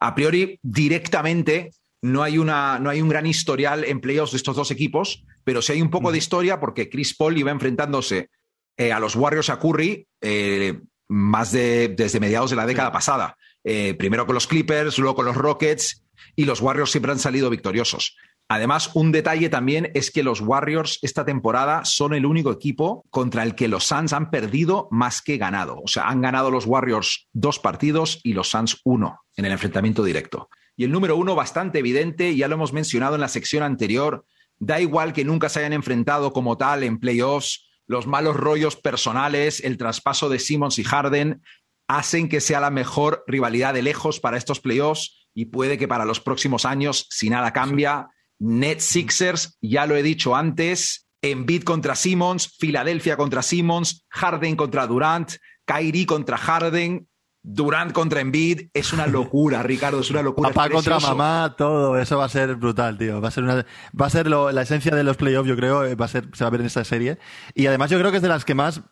A 0.00 0.14
priori, 0.14 0.58
directamente, 0.62 1.70
no 2.02 2.22
hay, 2.22 2.38
una, 2.38 2.78
no 2.78 2.90
hay 2.90 3.00
un 3.00 3.08
gran 3.08 3.26
historial 3.26 3.84
en 3.84 4.00
playoffs 4.00 4.32
de 4.32 4.36
estos 4.36 4.56
dos 4.56 4.70
equipos, 4.70 5.24
pero 5.44 5.62
sí 5.62 5.72
hay 5.72 5.82
un 5.82 5.90
poco 5.90 6.12
de 6.12 6.18
historia 6.18 6.60
porque 6.60 6.88
Chris 6.88 7.16
Paul 7.16 7.38
iba 7.38 7.50
enfrentándose 7.50 8.30
eh, 8.76 8.92
a 8.92 9.00
los 9.00 9.16
Warriors 9.16 9.50
a 9.50 9.58
Curry 9.58 10.06
eh, 10.20 10.80
más 11.08 11.52
de 11.52 11.88
desde 11.88 12.20
mediados 12.20 12.50
de 12.50 12.56
la 12.56 12.66
década 12.66 12.92
pasada. 12.92 13.36
Eh, 13.64 13.94
primero 13.94 14.26
con 14.26 14.34
los 14.34 14.46
Clippers, 14.46 14.98
luego 14.98 15.16
con 15.16 15.26
los 15.26 15.36
Rockets, 15.36 16.04
y 16.34 16.44
los 16.44 16.60
Warriors 16.60 16.90
siempre 16.90 17.12
han 17.12 17.18
salido 17.18 17.50
victoriosos. 17.50 18.16
Además, 18.52 18.90
un 18.92 19.12
detalle 19.12 19.48
también 19.48 19.90
es 19.94 20.10
que 20.10 20.22
los 20.22 20.42
Warriors 20.42 20.98
esta 21.00 21.24
temporada 21.24 21.86
son 21.86 22.12
el 22.12 22.26
único 22.26 22.52
equipo 22.52 23.02
contra 23.08 23.44
el 23.44 23.54
que 23.54 23.66
los 23.66 23.84
Suns 23.84 24.12
han 24.12 24.30
perdido 24.30 24.88
más 24.90 25.22
que 25.22 25.38
ganado. 25.38 25.80
O 25.82 25.88
sea, 25.88 26.08
han 26.08 26.20
ganado 26.20 26.50
los 26.50 26.66
Warriors 26.66 27.30
dos 27.32 27.58
partidos 27.58 28.20
y 28.22 28.34
los 28.34 28.50
Suns 28.50 28.78
uno 28.84 29.22
en 29.38 29.46
el 29.46 29.52
enfrentamiento 29.52 30.04
directo. 30.04 30.50
Y 30.76 30.84
el 30.84 30.92
número 30.92 31.16
uno, 31.16 31.34
bastante 31.34 31.78
evidente, 31.78 32.36
ya 32.36 32.46
lo 32.46 32.56
hemos 32.56 32.74
mencionado 32.74 33.14
en 33.14 33.22
la 33.22 33.28
sección 33.28 33.62
anterior, 33.62 34.26
da 34.58 34.82
igual 34.82 35.14
que 35.14 35.24
nunca 35.24 35.48
se 35.48 35.60
hayan 35.60 35.72
enfrentado 35.72 36.34
como 36.34 36.58
tal 36.58 36.82
en 36.82 37.00
playoffs, 37.00 37.70
los 37.86 38.06
malos 38.06 38.36
rollos 38.36 38.76
personales, 38.76 39.64
el 39.64 39.78
traspaso 39.78 40.28
de 40.28 40.38
Simmons 40.38 40.78
y 40.78 40.84
Harden, 40.84 41.40
hacen 41.88 42.28
que 42.28 42.42
sea 42.42 42.60
la 42.60 42.70
mejor 42.70 43.24
rivalidad 43.26 43.72
de 43.72 43.80
lejos 43.80 44.20
para 44.20 44.36
estos 44.36 44.60
playoffs 44.60 45.26
y 45.32 45.46
puede 45.46 45.78
que 45.78 45.88
para 45.88 46.04
los 46.04 46.20
próximos 46.20 46.66
años, 46.66 47.06
si 47.08 47.30
nada 47.30 47.54
cambia, 47.54 48.08
Net 48.42 48.80
Sixers, 48.80 49.56
ya 49.60 49.86
lo 49.86 49.94
he 49.94 50.02
dicho 50.02 50.34
antes, 50.34 51.06
Embiid 51.22 51.62
contra 51.62 51.94
Simmons, 51.94 52.56
Filadelfia 52.58 53.16
contra 53.16 53.40
Simmons, 53.40 54.04
Harden 54.08 54.56
contra 54.56 54.88
Durant, 54.88 55.30
Kyrie 55.64 56.06
contra 56.06 56.36
Harden, 56.36 57.06
Durant 57.40 57.92
contra 57.92 58.20
Embiid, 58.20 58.70
es 58.74 58.92
una 58.92 59.06
locura, 59.06 59.62
Ricardo, 59.62 60.00
es 60.00 60.10
una 60.10 60.22
locura. 60.22 60.50
Papá 60.50 60.70
contra 60.70 60.98
mamá, 60.98 61.54
todo, 61.56 61.96
eso 61.96 62.18
va 62.18 62.24
a 62.24 62.28
ser 62.28 62.56
brutal, 62.56 62.98
tío. 62.98 63.20
Va 63.20 63.28
a 63.28 63.30
ser 63.30 63.44
una, 63.44 63.64
va 63.98 64.06
a 64.06 64.10
ser 64.10 64.26
la 64.28 64.62
esencia 64.62 64.92
de 64.96 65.04
los 65.04 65.16
playoffs, 65.16 65.48
yo 65.48 65.54
creo, 65.54 65.84
eh, 65.84 65.94
va 65.94 66.06
a 66.06 66.08
ser, 66.08 66.28
se 66.32 66.42
va 66.42 66.48
a 66.48 66.50
ver 66.50 66.62
en 66.62 66.66
esta 66.66 66.82
serie. 66.82 67.18
Y 67.54 67.66
además 67.66 67.90
yo 67.90 67.98
creo 68.00 68.10
que 68.10 68.16
es 68.16 68.22
de 68.22 68.28
las 68.28 68.44
que 68.44 68.56
más 68.56 68.82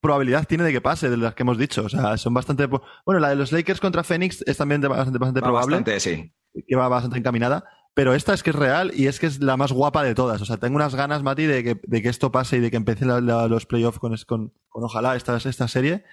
probabilidad 0.00 0.48
tiene 0.48 0.64
de 0.64 0.72
que 0.72 0.80
pase, 0.80 1.08
de 1.08 1.16
las 1.16 1.34
que 1.36 1.44
hemos 1.44 1.58
dicho. 1.58 1.84
O 1.84 1.88
sea, 1.88 2.16
son 2.16 2.34
bastante, 2.34 2.66
bueno, 2.66 3.20
la 3.20 3.28
de 3.28 3.36
los 3.36 3.52
Lakers 3.52 3.78
contra 3.78 4.02
Phoenix 4.02 4.42
es 4.46 4.56
también 4.56 4.80
bastante, 4.80 5.18
bastante 5.18 5.42
probable. 5.42 5.76
Bastante, 5.76 6.00
sí. 6.00 6.32
Que 6.66 6.74
va 6.74 6.88
bastante 6.88 7.18
encaminada. 7.18 7.64
Pero 7.94 8.14
esta 8.14 8.34
es 8.34 8.42
que 8.42 8.50
es 8.50 8.56
real 8.56 8.92
y 8.94 9.08
es 9.08 9.18
que 9.18 9.26
es 9.26 9.40
la 9.40 9.56
más 9.56 9.72
guapa 9.72 10.02
de 10.02 10.14
todas. 10.14 10.40
O 10.40 10.44
sea, 10.44 10.58
tengo 10.58 10.76
unas 10.76 10.94
ganas, 10.94 11.22
Mati, 11.22 11.46
de 11.46 11.64
que, 11.64 11.80
de 11.82 12.02
que 12.02 12.08
esto 12.08 12.30
pase 12.30 12.56
y 12.56 12.60
de 12.60 12.70
que 12.70 12.76
empiecen 12.76 13.08
los 13.26 13.66
playoffs 13.66 13.98
con, 13.98 14.16
con, 14.26 14.52
con, 14.68 14.84
ojalá 14.84 15.16
esta, 15.16 15.36
esta 15.36 15.68
serie 15.68 16.04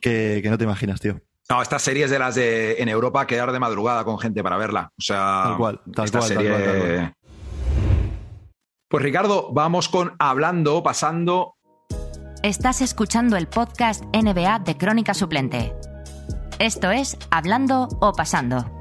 que, 0.00 0.40
que 0.42 0.50
no 0.50 0.58
te 0.58 0.64
imaginas, 0.64 1.00
tío. 1.00 1.20
No, 1.48 1.62
estas 1.62 1.82
series 1.82 2.10
de 2.10 2.18
las 2.18 2.34
de 2.34 2.80
en 2.80 2.88
Europa 2.88 3.26
quedar 3.26 3.52
de 3.52 3.58
madrugada 3.58 4.04
con 4.04 4.18
gente 4.18 4.42
para 4.42 4.56
verla. 4.56 4.92
O 4.98 5.02
sea, 5.02 5.42
tal 5.44 5.56
cual, 5.56 5.80
tal 5.94 6.04
esta 6.04 6.18
cual, 6.18 6.28
serie... 6.28 6.50
tal 6.50 6.60
cual, 6.62 7.14
Pues 8.88 9.02
Ricardo, 9.02 9.52
vamos 9.52 9.88
con 9.88 10.14
hablando, 10.18 10.82
pasando. 10.82 11.54
Estás 12.42 12.80
escuchando 12.80 13.36
el 13.36 13.48
podcast 13.48 14.04
NBA 14.14 14.60
de 14.60 14.76
Crónica 14.76 15.14
Suplente. 15.14 15.74
Esto 16.58 16.90
es 16.90 17.18
Hablando 17.30 17.88
o 18.00 18.12
Pasando 18.12 18.79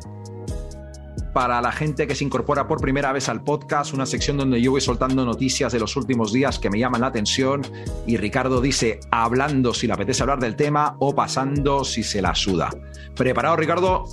para 1.34 1.62
la 1.62 1.72
gente 1.72 2.08
que 2.08 2.16
se 2.16 2.24
incorpora 2.24 2.68
por 2.68 2.82
primera 2.82 3.12
vez 3.12 3.30
al 3.30 3.44
podcast, 3.44 3.94
una 3.94 4.06
sección 4.06 4.38
donde 4.38 4.62
yo 4.62 4.72
voy 4.72 4.82
soltando 4.82 5.26
noticias 5.26 5.72
de 5.72 5.80
los 5.80 5.96
últimos 5.96 6.34
días 6.34 6.60
que 6.60 6.70
me 6.70 6.80
llaman 6.80 7.02
la 7.02 7.08
atención 7.08 7.62
y 8.08 8.18
Ricardo 8.18 8.62
dice 8.62 9.00
hablando 9.12 9.74
si 9.74 9.88
le 9.88 9.94
apetece 9.94 10.24
hablar 10.24 10.40
del 10.40 10.56
tema 10.56 10.96
o 11.00 11.14
pasando 11.14 11.84
si 11.84 12.04
se 12.04 12.22
la 12.22 12.36
suda. 12.36 12.70
¿Preparado, 13.16 13.56
Ricardo? 13.56 14.06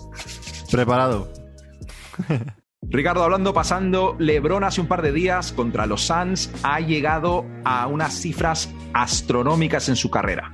Preparado. 0.71 1.29
Ricardo, 2.89 3.25
hablando, 3.25 3.53
pasando, 3.53 4.15
Lebron 4.19 4.63
hace 4.63 4.81
un 4.81 4.87
par 4.87 5.03
de 5.03 5.11
días 5.11 5.53
contra 5.53 5.87
los 5.87 6.03
Suns 6.03 6.51
ha 6.63 6.79
llegado 6.81 7.45
a 7.65 7.87
unas 7.89 8.15
cifras 8.15 8.73
astronómicas 8.95 9.89
en 9.89 9.97
su 9.97 10.09
carrera. 10.09 10.53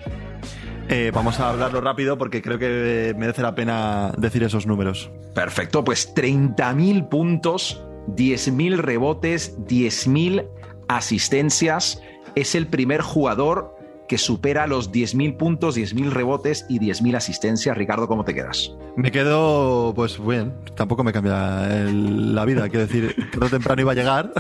Eh, 0.88 1.10
vamos 1.14 1.40
a 1.40 1.48
hablarlo 1.48 1.80
rápido 1.80 2.18
porque 2.18 2.42
creo 2.42 2.58
que 2.58 3.14
merece 3.16 3.42
la 3.42 3.54
pena 3.54 4.12
decir 4.18 4.42
esos 4.42 4.66
números. 4.66 5.10
Perfecto, 5.34 5.84
pues 5.84 6.14
30.000 6.14 7.08
puntos, 7.08 7.82
10.000 8.08 8.76
rebotes, 8.76 9.58
10.000 9.60 10.48
asistencias. 10.88 12.02
Es 12.34 12.54
el 12.54 12.66
primer 12.66 13.00
jugador 13.00 13.76
que 14.12 14.18
supera 14.18 14.66
los 14.66 14.92
10.000 14.92 15.38
puntos, 15.38 15.74
10.000 15.74 16.10
rebotes 16.10 16.66
y 16.68 16.78
10.000 16.78 17.16
asistencias. 17.16 17.74
Ricardo, 17.74 18.06
¿cómo 18.08 18.26
te 18.26 18.34
quedas? 18.34 18.70
Me 18.94 19.10
quedo, 19.10 19.94
pues 19.94 20.22
bien, 20.22 20.52
tampoco 20.76 21.02
me 21.02 21.14
cambia 21.14 21.64
la 21.64 22.44
vida. 22.44 22.68
Quiero 22.68 22.86
decir, 22.86 23.16
que 23.30 23.38
temprano 23.48 23.80
iba 23.80 23.92
a 23.92 23.94
llegar 23.94 24.30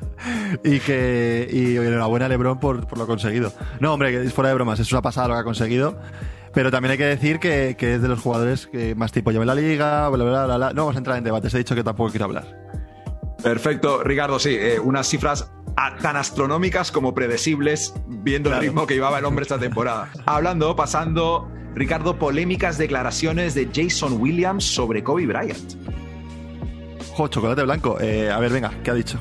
y 0.64 0.80
que 0.80 1.48
y 1.50 1.78
enhorabuena 1.78 2.26
a 2.26 2.28
Lebron 2.28 2.60
por, 2.60 2.86
por 2.86 2.98
lo 2.98 3.06
conseguido. 3.06 3.54
No, 3.80 3.94
hombre, 3.94 4.22
es 4.22 4.34
fuera 4.34 4.50
de 4.50 4.54
bromas, 4.54 4.80
es 4.80 4.92
una 4.92 5.00
pasada 5.00 5.28
lo 5.28 5.34
que 5.34 5.40
ha 5.40 5.44
conseguido. 5.44 5.98
Pero 6.52 6.70
también 6.70 6.92
hay 6.92 6.98
que 6.98 7.06
decir 7.06 7.38
que, 7.38 7.74
que 7.78 7.94
es 7.94 8.02
de 8.02 8.08
los 8.08 8.20
jugadores 8.20 8.66
que 8.66 8.94
más 8.94 9.12
tiempo 9.12 9.30
lleva 9.30 9.44
en 9.44 9.48
la 9.48 9.54
liga, 9.54 10.10
bla, 10.10 10.24
bla, 10.24 10.44
bla, 10.44 10.56
bla. 10.58 10.72
No 10.74 10.82
vamos 10.82 10.96
a 10.96 10.98
entrar 10.98 11.16
en 11.16 11.24
debates, 11.24 11.54
he 11.54 11.58
dicho 11.58 11.74
que 11.74 11.82
tampoco 11.82 12.10
quiero 12.10 12.26
hablar. 12.26 12.66
Perfecto, 13.42 14.02
Ricardo, 14.02 14.38
sí, 14.38 14.50
eh, 14.60 14.78
unas 14.78 15.08
cifras 15.08 15.50
tan 16.00 16.16
astronómicas 16.16 16.90
como 16.90 17.14
predecibles, 17.14 17.94
viendo 18.08 18.52
el 18.52 18.60
ritmo 18.60 18.86
que 18.86 18.94
llevaba 18.94 19.18
el 19.18 19.24
hombre 19.24 19.42
esta 19.42 19.58
temporada. 19.58 20.10
Hablando, 20.26 20.74
pasando, 20.74 21.50
Ricardo, 21.74 22.18
polémicas 22.18 22.78
declaraciones 22.78 23.54
de 23.54 23.68
Jason 23.72 24.20
Williams 24.20 24.64
sobre 24.64 25.04
Kobe 25.04 25.26
Bryant. 25.26 25.74
Jo, 27.14 27.28
chocolate 27.28 27.62
blanco. 27.62 27.98
Eh, 28.00 28.30
a 28.30 28.38
ver, 28.38 28.52
venga, 28.52 28.72
¿qué 28.82 28.90
ha 28.90 28.94
dicho? 28.94 29.18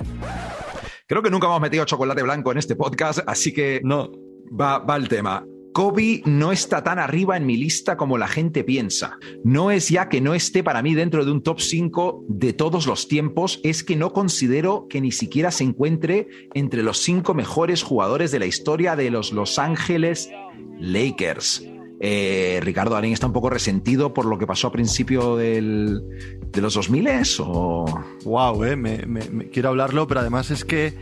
Creo 1.07 1.21
que 1.21 1.29
nunca 1.29 1.47
hemos 1.47 1.61
metido 1.61 1.85
chocolate 1.85 2.23
blanco 2.23 2.51
en 2.51 2.57
este 2.57 2.75
podcast, 2.75 3.19
así 3.27 3.53
que 3.53 3.81
no. 3.83 4.11
va, 4.59 4.79
va 4.79 4.95
el 4.95 5.07
tema. 5.07 5.45
Kobe 5.75 6.21
no 6.23 6.53
está 6.53 6.85
tan 6.85 6.99
arriba 6.99 7.35
en 7.35 7.45
mi 7.45 7.57
lista 7.57 7.97
como 7.97 8.17
la 8.17 8.29
gente 8.29 8.63
piensa. 8.63 9.19
No 9.43 9.71
es 9.71 9.89
ya 9.89 10.07
que 10.07 10.21
no 10.21 10.33
esté 10.33 10.63
para 10.63 10.81
mí 10.81 10.95
dentro 10.95 11.25
de 11.25 11.31
un 11.31 11.43
top 11.43 11.59
5 11.59 12.23
de 12.29 12.53
todos 12.53 12.87
los 12.87 13.09
tiempos, 13.09 13.59
es 13.61 13.83
que 13.83 13.97
no 13.97 14.13
considero 14.13 14.87
que 14.89 15.01
ni 15.01 15.11
siquiera 15.11 15.51
se 15.51 15.65
encuentre 15.65 16.29
entre 16.53 16.81
los 16.81 16.99
5 16.99 17.33
mejores 17.33 17.83
jugadores 17.83 18.31
de 18.31 18.39
la 18.39 18.45
historia 18.45 18.95
de 18.95 19.11
los 19.11 19.33
Los 19.33 19.59
Ángeles 19.59 20.29
Lakers. 20.79 21.67
Eh, 21.99 22.61
Ricardo 22.63 22.95
Arín 22.95 23.11
está 23.11 23.27
un 23.27 23.33
poco 23.33 23.49
resentido 23.49 24.13
por 24.13 24.27
lo 24.27 24.37
que 24.37 24.47
pasó 24.47 24.67
a 24.67 24.71
principio 24.71 25.35
del, 25.35 26.01
de 26.53 26.61
los 26.61 26.75
2000 26.75 27.07
o... 27.39 27.85
Wow, 28.23 28.63
eh, 28.63 28.77
me, 28.77 29.49
quiero 29.49 29.69
hablarlo, 29.69 30.07
pero 30.07 30.21
además 30.21 30.51
es 30.51 30.63
que 30.63 30.93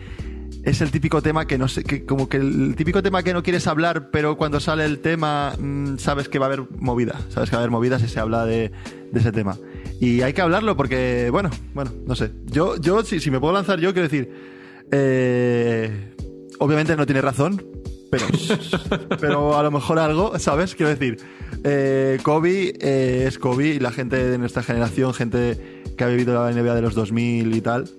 es 0.63 0.82
el 0.82 0.91
típico 0.91 1.21
tema 1.21 1.45
que 1.45 1.58
no 1.58 1.67
sé, 1.67 1.84
que 1.84 2.06
como 2.06 2.30
que 2.30 2.38
el 2.38 2.76
típico 2.76 3.04
tema 3.04 3.21
que 3.21 3.34
no 3.34 3.43
quieres 3.43 3.67
hablar, 3.67 4.10
pero 4.12 4.38
cuando 4.38 4.60
sale 4.60 4.86
el 4.86 4.99
tema 4.99 5.54
mm, 5.60 5.97
sabes 5.97 6.30
que 6.30 6.39
va 6.39 6.45
a 6.45 6.47
haber 6.47 6.65
movida, 6.80 7.19
sabes 7.30 7.49
que 7.49 7.56
va 7.56 7.62
a 7.62 7.63
haber 7.63 7.71
movida 7.71 7.99
si 7.99 8.08
se 8.08 8.19
habla 8.19 8.45
de, 8.45 8.71
ese 9.13 9.32
tema. 9.32 9.58
Y 9.99 10.21
hay 10.21 10.34
que 10.34 10.41
hablarlo 10.41 10.76
porque, 10.76 11.30
bueno, 11.32 11.49
bueno, 11.73 11.91
no 12.08 12.15
sé. 12.15 12.32
Yo, 12.45 12.78
yo 12.78 13.04
si, 13.04 13.19
si 13.19 13.30
me 13.30 13.39
puedo 13.39 13.54
lanzar 13.54 13.80
yo, 13.80 13.93
quiero 13.93 14.08
decir, 14.08 14.32
eh, 14.91 16.15
obviamente 16.60 16.95
no 16.95 17.06
tiene 17.06 17.21
razón, 17.21 17.63
pero, 18.10 18.26
pero 19.19 19.58
a 19.58 19.63
lo 19.63 19.71
mejor 19.71 19.99
algo, 19.99 20.39
¿sabes? 20.39 20.76
Quiero 20.76 20.89
decir, 20.89 21.17
eh, 21.63 22.19
Kobe 22.23 22.73
eh, 22.80 23.26
es 23.28 23.38
Kobe 23.38 23.67
y 23.67 23.80
la 23.80 23.91
gente 23.91 24.15
de 24.15 24.38
nuestra 24.38 24.63
generación, 24.63 25.13
gente 25.13 25.84
que 25.97 26.04
ha 26.04 26.08
vivido 26.08 26.34
la 26.34 26.52
NBA 26.52 26.76
de 26.76 26.82
los 26.82 26.95
2000 26.95 27.56
y 27.56 27.62
tal, 27.62 27.89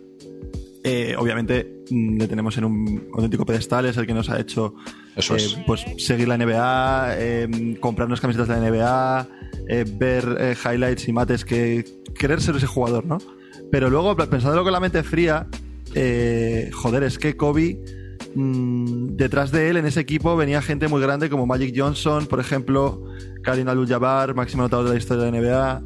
eh, 0.84 1.14
obviamente 1.18 1.82
mm, 1.90 2.18
le 2.18 2.28
tenemos 2.28 2.56
en 2.58 2.64
un 2.64 3.08
auténtico 3.14 3.46
pedestal, 3.46 3.86
es 3.86 3.96
el 3.96 4.06
que 4.06 4.14
nos 4.14 4.28
ha 4.30 4.38
hecho 4.38 4.74
eh, 5.16 5.22
pues, 5.66 5.84
seguir 5.98 6.28
la 6.28 6.36
NBA, 6.36 7.14
eh, 7.16 7.76
comprarnos 7.80 8.20
camisetas 8.20 8.48
de 8.48 8.60
la 8.60 8.70
NBA, 8.70 9.28
ver 9.98 10.56
highlights 10.62 11.08
y 11.08 11.12
mates, 11.12 11.44
que 11.44 11.84
querer 12.14 12.40
ser 12.40 12.56
ese 12.56 12.66
jugador, 12.66 13.06
¿no? 13.06 13.18
Pero 13.70 13.88
luego, 13.88 14.14
pensándolo 14.14 14.62
con 14.62 14.72
la 14.72 14.80
mente 14.80 15.02
fría, 15.02 15.48
joder, 16.72 17.02
es 17.02 17.18
que 17.18 17.34
Kobe 17.36 17.80
mm, 18.34 19.16
detrás 19.16 19.50
de 19.52 19.70
él 19.70 19.78
en 19.78 19.86
ese 19.86 20.00
equipo 20.00 20.36
venía 20.36 20.60
gente 20.60 20.86
muy 20.88 21.00
grande 21.00 21.30
como 21.30 21.46
Magic 21.46 21.74
Johnson, 21.74 22.26
por 22.26 22.40
ejemplo, 22.40 23.02
Karim 23.42 23.68
Abdul-Jabbar, 23.68 24.34
máximo 24.34 24.62
anotador 24.64 24.86
de 24.86 24.92
la 24.92 24.98
historia 24.98 25.24
de 25.24 25.32
la 25.32 25.40
NBA. 25.40 25.82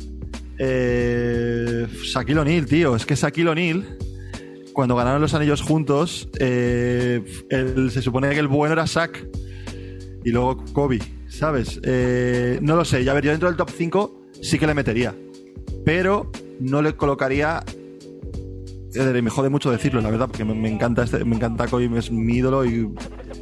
Eh, 0.59 1.87
Shaquille 2.03 2.41
O'Neal, 2.41 2.67
tío. 2.67 2.97
Es 2.97 3.07
que 3.07 3.15
Shaquille 3.15 3.49
O'Neal, 3.49 3.99
cuando 4.79 4.95
ganaron 4.95 5.21
los 5.21 5.35
anillos 5.35 5.61
juntos, 5.61 6.29
eh, 6.38 7.25
se 7.91 8.01
supone 8.01 8.31
que 8.31 8.38
el 8.38 8.47
bueno 8.47 8.75
era 8.75 8.85
Shaq 8.85 9.27
y 10.25 10.31
luego 10.31 10.64
Kobe, 10.73 11.01
¿sabes? 11.27 11.81
Eh, 11.83 12.61
no 12.62 12.77
lo 12.77 12.85
sé. 12.85 13.03
Ya 13.03 13.12
ver, 13.12 13.25
yo 13.25 13.33
dentro 13.33 13.49
del 13.49 13.57
top 13.57 13.71
5 13.77 14.21
sí 14.41 14.57
que 14.57 14.69
le 14.69 14.75
metería. 14.75 15.17
Pero 15.85 16.31
no 16.61 16.81
le 16.81 16.95
colocaría 16.95 17.64
me 19.21 19.31
jode 19.31 19.49
mucho 19.49 19.73
decirlo, 19.73 20.01
la 20.01 20.11
verdad, 20.11 20.29
porque 20.29 20.45
me, 20.45 20.69
encanta 20.69 21.03
este, 21.03 21.25
me 21.25 21.35
encanta 21.35 21.67
Kobe, 21.67 21.91
es 21.99 22.12
mi 22.12 22.35
ídolo 22.35 22.64
y 22.64 22.88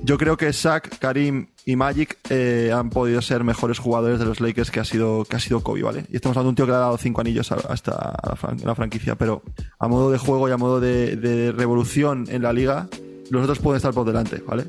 yo 0.05 0.19
creo 0.19 0.37
que 0.37 0.51
Shaq, 0.53 0.99
Karim 0.99 1.49
y 1.65 1.77
Magic 1.77 2.19
eh, 2.31 2.73
han 2.75 2.91
podido 2.91 3.21
ser 3.23 3.45
mejores 3.45 3.79
jugadores 3.79 4.19
de 4.19 4.25
los 4.25 4.41
Lakers 4.41 4.71
que 4.71 4.81
ha 4.81 4.85
sido 4.85 5.25
que 5.25 5.37
ha 5.37 5.41
sido 5.41 5.61
Kobe, 5.63 5.83
¿vale? 5.83 6.05
Y 6.11 6.17
estamos 6.17 6.37
hablando 6.37 6.49
de 6.49 6.51
un 6.51 6.57
tío 6.57 6.67
que 6.67 6.73
le 6.73 6.77
ha 6.77 6.81
dado 6.81 6.99
cinco 6.99 7.21
anillos 7.21 7.51
hasta 7.53 8.17
la, 8.65 8.75
franquicia, 8.75 9.17
pero 9.17 9.43
a 9.79 9.89
modo 9.89 10.11
de 10.11 10.19
juego 10.19 10.49
y 10.49 10.53
a 10.53 10.57
modo 10.57 10.81
de 10.81 11.53
revolución 11.57 12.27
en 12.29 12.43
la 12.43 12.53
liga, 12.53 12.89
los 13.31 13.43
otros 13.43 13.59
pueden 13.59 13.77
estar 13.77 13.93
por 13.93 14.07
delante, 14.07 14.43
¿vale? 14.47 14.65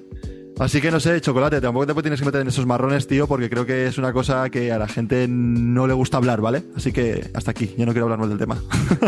Así 0.59 0.81
que 0.81 0.89
no 0.89 0.99
sé, 0.99 1.21
chocolate, 1.21 1.61
tampoco 1.61 1.85
te 1.85 2.01
tienes 2.01 2.19
que 2.19 2.25
meter 2.25 2.41
en 2.41 2.47
esos 2.47 2.65
marrones, 2.65 3.05
tío, 3.07 3.27
porque 3.27 3.47
creo 3.47 3.65
que 3.65 3.85
es 3.85 3.99
una 3.99 4.11
cosa 4.11 4.49
que 4.49 4.71
a 4.71 4.79
la 4.79 4.87
gente 4.87 5.27
no 5.29 5.85
le 5.85 5.93
gusta 5.93 6.17
hablar, 6.17 6.41
¿vale? 6.41 6.63
Así 6.75 6.91
que 6.91 7.29
hasta 7.35 7.51
aquí, 7.51 7.75
yo 7.77 7.85
no 7.85 7.91
quiero 7.91 8.05
hablar 8.05 8.19
más 8.19 8.29
del 8.29 8.39
tema. 8.39 8.57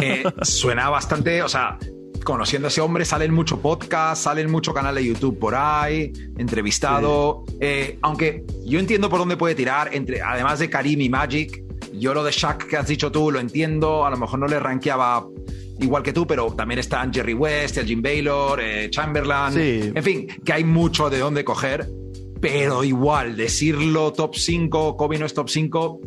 Eh, 0.01 0.23
suena 0.43 0.89
bastante, 0.89 1.41
o 1.41 1.49
sea, 1.49 1.77
conociendo 2.23 2.67
a 2.67 2.69
ese 2.69 2.82
hombre, 2.82 3.05
salen 3.05 3.34
mucho 3.34 3.62
podcast, 3.62 4.23
salen 4.23 4.51
mucho 4.51 4.73
canal 4.73 4.95
de 4.95 5.05
YouTube 5.05 5.38
por 5.38 5.55
ahí, 5.55 6.12
entrevistado. 6.38 7.43
Eh, 7.60 7.97
aunque 8.01 8.43
yo 8.65 8.79
entiendo 8.79 9.10
por 9.10 9.19
dónde 9.19 9.38
puede 9.38 9.55
tirar, 9.55 9.89
entre, 9.93 10.21
además 10.21 10.60
de 10.60 10.69
Karim 10.69 11.01
y 11.01 11.10
Magic, 11.10 11.63
yo 11.93 12.13
lo 12.13 12.23
de 12.23 12.32
Shaq 12.32 12.67
que 12.67 12.77
has 12.77 12.88
dicho 12.88 13.12
tú 13.12 13.32
lo 13.32 13.39
entiendo, 13.39 14.05
a 14.05 14.10
lo 14.10 14.17
mejor 14.17 14.39
no 14.39 14.47
le 14.47 14.60
rankeaba 14.60 15.25
igual 15.79 16.03
que 16.03 16.13
tú, 16.13 16.27
pero 16.27 16.51
también 16.53 16.79
están 16.79 17.13
Jerry 17.13 17.34
West, 17.34 17.77
el 17.77 17.86
Jim 17.86 18.01
Baylor, 18.01 18.60
eh, 18.62 18.89
Chamberlain. 18.89 19.58
En 19.95 20.03
fin, 20.03 20.27
que 20.43 20.53
hay 20.53 20.63
mucho 20.63 21.10
de 21.10 21.19
dónde 21.19 21.43
coger, 21.43 21.88
pero 22.41 22.84
igual, 22.84 23.36
decirlo 23.36 24.13
top 24.13 24.36
5, 24.36 24.97
Kobe 24.97 25.17
no 25.17 25.25
es 25.25 25.34
top 25.34 25.49
5, 25.49 26.01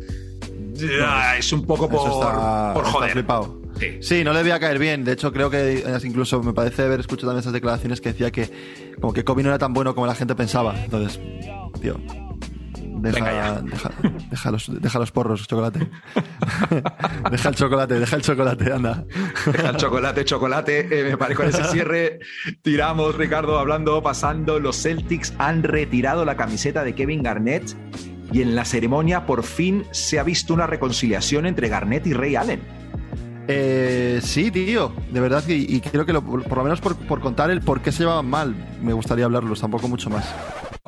es 1.37 1.53
un 1.53 1.65
poco 1.65 1.89
por, 1.89 2.01
por 2.73 2.85
joder. 2.85 3.25
Sí. 4.01 4.23
no 4.23 4.33
le 4.33 4.41
voy 4.41 4.51
a 4.51 4.59
caer 4.59 4.79
bien. 4.79 5.03
De 5.03 5.13
hecho, 5.13 5.31
creo 5.31 5.49
que 5.49 5.83
incluso 6.03 6.41
me 6.43 6.53
parece 6.53 6.83
haber 6.83 6.99
escuchado 6.99 7.29
también 7.29 7.41
esas 7.41 7.53
declaraciones 7.53 8.01
que 8.01 8.09
decía 8.09 8.31
que 8.31 8.49
como 8.99 9.13
que 9.13 9.23
Kobe 9.23 9.43
no 9.43 9.49
era 9.49 9.57
tan 9.57 9.73
bueno 9.73 9.93
como 9.95 10.07
la 10.07 10.15
gente 10.15 10.35
pensaba. 10.35 10.75
Entonces, 10.83 11.19
tío, 11.81 11.99
Deja, 13.03 13.61
deja, 14.29 14.51
los, 14.51 14.81
deja, 14.81 14.97
los, 14.97 15.11
porros, 15.11 15.45
chocolate. 15.45 15.89
deja 17.31 17.49
el 17.49 17.55
chocolate, 17.55 17.99
deja 17.99 18.15
el 18.15 18.21
chocolate, 18.21 18.71
anda. 18.71 19.03
deja 19.45 19.69
el 19.71 19.75
chocolate, 19.75 20.23
chocolate. 20.23 20.87
Eh, 20.89 21.03
me 21.03 21.17
parece 21.17 21.35
con 21.35 21.49
ese 21.49 21.65
cierre 21.65 22.19
tiramos, 22.61 23.15
Ricardo, 23.15 23.59
hablando, 23.59 24.01
pasando. 24.01 24.57
Los 24.61 24.81
Celtics 24.81 25.33
han 25.37 25.63
retirado 25.63 26.23
la 26.23 26.37
camiseta 26.37 26.85
de 26.85 26.95
Kevin 26.95 27.23
Garnett 27.23 27.75
y 28.31 28.41
en 28.41 28.55
la 28.55 28.63
ceremonia 28.63 29.25
por 29.25 29.43
fin 29.43 29.83
se 29.91 30.17
ha 30.17 30.23
visto 30.23 30.53
una 30.53 30.65
reconciliación 30.65 31.45
entre 31.45 31.67
Garnett 31.67 32.07
y 32.07 32.13
Ray 32.13 32.37
Allen. 32.37 32.82
Eh, 33.47 34.19
sí, 34.23 34.51
tío, 34.51 34.93
de 35.11 35.19
verdad, 35.19 35.43
y, 35.47 35.79
creo 35.81 36.05
que 36.05 36.13
por 36.13 36.57
lo 36.57 36.63
menos 36.63 36.79
por, 36.79 36.95
por, 36.95 37.19
contar 37.19 37.51
el 37.51 37.61
por 37.61 37.81
qué 37.81 37.91
se 37.91 37.99
llevaban 37.99 38.29
mal, 38.29 38.55
me 38.81 38.93
gustaría 38.93 39.25
hablarlos, 39.25 39.59
tampoco 39.59 39.87
mucho 39.87 40.09
más. 40.09 40.33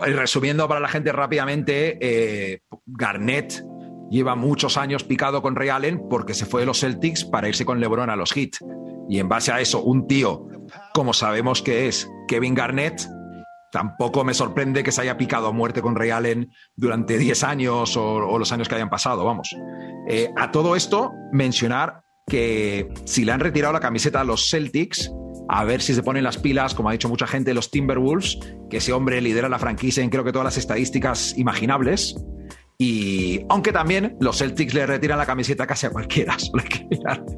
Y 0.05 0.11
resumiendo 0.11 0.67
para 0.67 0.79
la 0.79 0.87
gente 0.87 1.11
rápidamente, 1.11 1.97
eh, 2.01 2.61
Garnett 2.85 3.63
lleva 4.09 4.35
muchos 4.35 4.77
años 4.77 5.03
picado 5.03 5.41
con 5.41 5.55
Ray 5.55 5.69
Allen 5.69 6.07
porque 6.09 6.33
se 6.33 6.45
fue 6.45 6.61
de 6.61 6.67
los 6.67 6.79
Celtics 6.79 7.25
para 7.25 7.47
irse 7.47 7.65
con 7.65 7.79
LeBron 7.79 8.09
a 8.09 8.15
los 8.15 8.31
Heat. 8.31 8.57
Y 9.09 9.19
en 9.19 9.29
base 9.29 9.51
a 9.51 9.59
eso, 9.59 9.83
un 9.83 10.07
tío, 10.07 10.47
como 10.93 11.13
sabemos 11.13 11.61
que 11.61 11.87
es 11.87 12.09
Kevin 12.27 12.55
Garnett, 12.55 13.07
tampoco 13.71 14.23
me 14.23 14.33
sorprende 14.33 14.83
que 14.83 14.91
se 14.91 15.01
haya 15.01 15.17
picado 15.17 15.47
a 15.47 15.51
muerte 15.51 15.81
con 15.81 15.95
Ray 15.95 16.09
Allen 16.11 16.51
durante 16.75 17.17
10 17.17 17.43
años 17.43 17.97
o, 17.97 18.37
los 18.37 18.51
años 18.51 18.67
que 18.69 18.75
hayan 18.75 18.89
pasado, 18.89 19.25
vamos. 19.25 19.55
Eh, 20.07 20.31
a 20.35 20.51
todo 20.51 20.75
esto, 20.75 21.11
mencionar 21.31 22.04
que 22.27 22.89
si 23.05 23.23
le 23.23 23.31
han 23.31 23.39
retirado 23.39 23.73
la 23.73 23.79
camiseta 23.79 24.21
a 24.21 24.23
los 24.23 24.49
Celtics, 24.49 25.11
a 25.47 25.63
ver 25.63 25.81
si 25.81 25.93
se 25.93 26.01
ponen 26.01 26.23
las 26.23 26.37
pilas, 26.37 26.73
como 26.73 26.89
ha 26.89 26.91
dicho 26.91 27.09
mucha 27.09 27.27
gente, 27.27 27.53
los 27.53 27.69
Timberwolves, 27.69 28.39
que 28.69 28.77
ese 28.77 28.93
hombre 28.93 29.21
lidera 29.21 29.47
la 29.47 29.59
franquicia 29.59 30.03
en 30.03 30.09
creo 30.09 30.23
que 30.23 30.31
todas 30.31 30.45
las 30.45 30.57
estadísticas 30.57 31.37
imaginables. 31.37 32.15
Y 32.77 33.45
aunque 33.49 33.71
también 33.71 34.17
los 34.19 34.37
Celtics 34.37 34.73
le 34.73 34.85
retiran 34.85 35.17
la 35.17 35.25
camiseta 35.25 35.65
casi 35.65 35.85
a 35.85 35.89
cualquiera. 35.89 36.35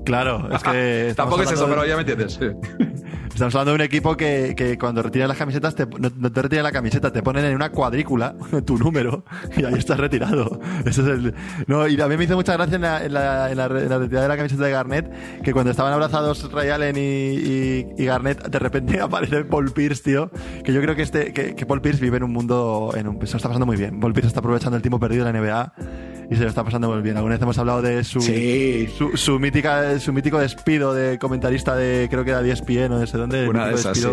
Claro, 0.05 0.49
es 0.53 0.63
que. 0.63 1.13
Tampoco 1.17 1.43
es 1.43 1.51
eso, 1.51 1.67
pero 1.67 1.85
ya 1.85 1.95
me 1.95 2.01
entiendes. 2.01 2.39
Estamos 3.37 3.53
hablando 3.53 3.71
de 3.71 3.75
un 3.75 3.81
equipo 3.81 4.17
que, 4.17 4.77
cuando 4.79 5.03
retiran 5.03 5.27
las 5.27 5.37
camisetas 5.37 5.75
no, 5.99 6.31
te 6.31 6.41
retiran 6.41 6.63
la 6.63 6.71
camiseta, 6.71 7.11
te 7.11 7.21
ponen 7.21 7.45
en 7.45 7.53
una 7.53 7.69
cuadrícula 7.69 8.35
tu 8.65 8.79
número 8.79 9.25
y 9.55 9.63
ahí 9.63 9.75
estás 9.75 9.99
retirado. 9.99 10.59
Eso 10.85 11.03
es 11.03 11.07
el, 11.07 11.35
no, 11.67 11.87
y 11.87 12.01
a 12.01 12.07
mí 12.07 12.17
me 12.17 12.23
hizo 12.23 12.35
mucha 12.35 12.53
gracia 12.53 12.77
en 12.77 12.81
la, 12.81 13.05
en 13.05 13.13
la, 13.13 13.51
en 13.51 13.57
la, 13.57 13.67
retirada 13.67 14.23
de 14.23 14.27
la 14.27 14.37
camiseta 14.37 14.63
de 14.63 14.71
Garnett 14.71 15.41
que 15.43 15.53
cuando 15.53 15.69
estaban 15.69 15.93
abrazados 15.93 16.51
Ray 16.51 16.69
Allen 16.69 16.95
y, 16.97 18.05
Garnett, 18.05 18.47
de 18.47 18.59
repente 18.59 18.99
aparece 19.01 19.43
Paul 19.43 19.71
Pierce, 19.71 20.01
tío. 20.01 20.31
Que 20.63 20.73
yo 20.73 20.81
creo 20.81 20.95
que, 20.95 21.03
este, 21.03 21.31
que, 21.31 21.65
Paul 21.67 21.81
Pierce 21.81 22.01
vive 22.01 22.17
en 22.17 22.23
un 22.23 22.31
mundo. 22.31 22.91
En 22.95 23.07
un, 23.07 23.15
se 23.27 23.33
lo 23.33 23.37
está 23.37 23.49
pasando 23.49 23.67
muy 23.67 23.77
bien. 23.77 23.99
Paul 23.99 24.13
Pierce 24.13 24.29
está 24.29 24.39
aprovechando 24.39 24.77
el 24.77 24.81
tiempo 24.81 24.99
perdido 24.99 25.26
la 25.31 25.39
NBA 25.39 25.73
y 26.29 26.35
se 26.35 26.43
lo 26.43 26.49
está 26.49 26.63
pasando 26.63 26.89
muy 26.91 27.01
bien. 27.01 27.15
Alguna 27.17 27.35
vez 27.35 27.41
hemos 27.41 27.57
hablado 27.57 27.81
de 27.81 28.03
su, 28.03 28.19
su, 28.21 29.39
mítica, 29.39 29.99
su 29.99 30.11
mítico 30.11 30.39
despido 30.39 30.93
de 30.93 31.17
comentarista 31.17 31.75
de, 31.75 32.07
creo 32.09 32.23
que 32.25 32.31
era 32.31 32.41
10 32.41 32.59
ESPN 32.59 32.93
o 32.93 32.99
no 32.99 33.07
sé 33.07 33.17
dónde. 33.17 33.47
Una 33.47 33.67
de 33.67 33.75
esas, 33.75 33.97
sí. 33.97 34.07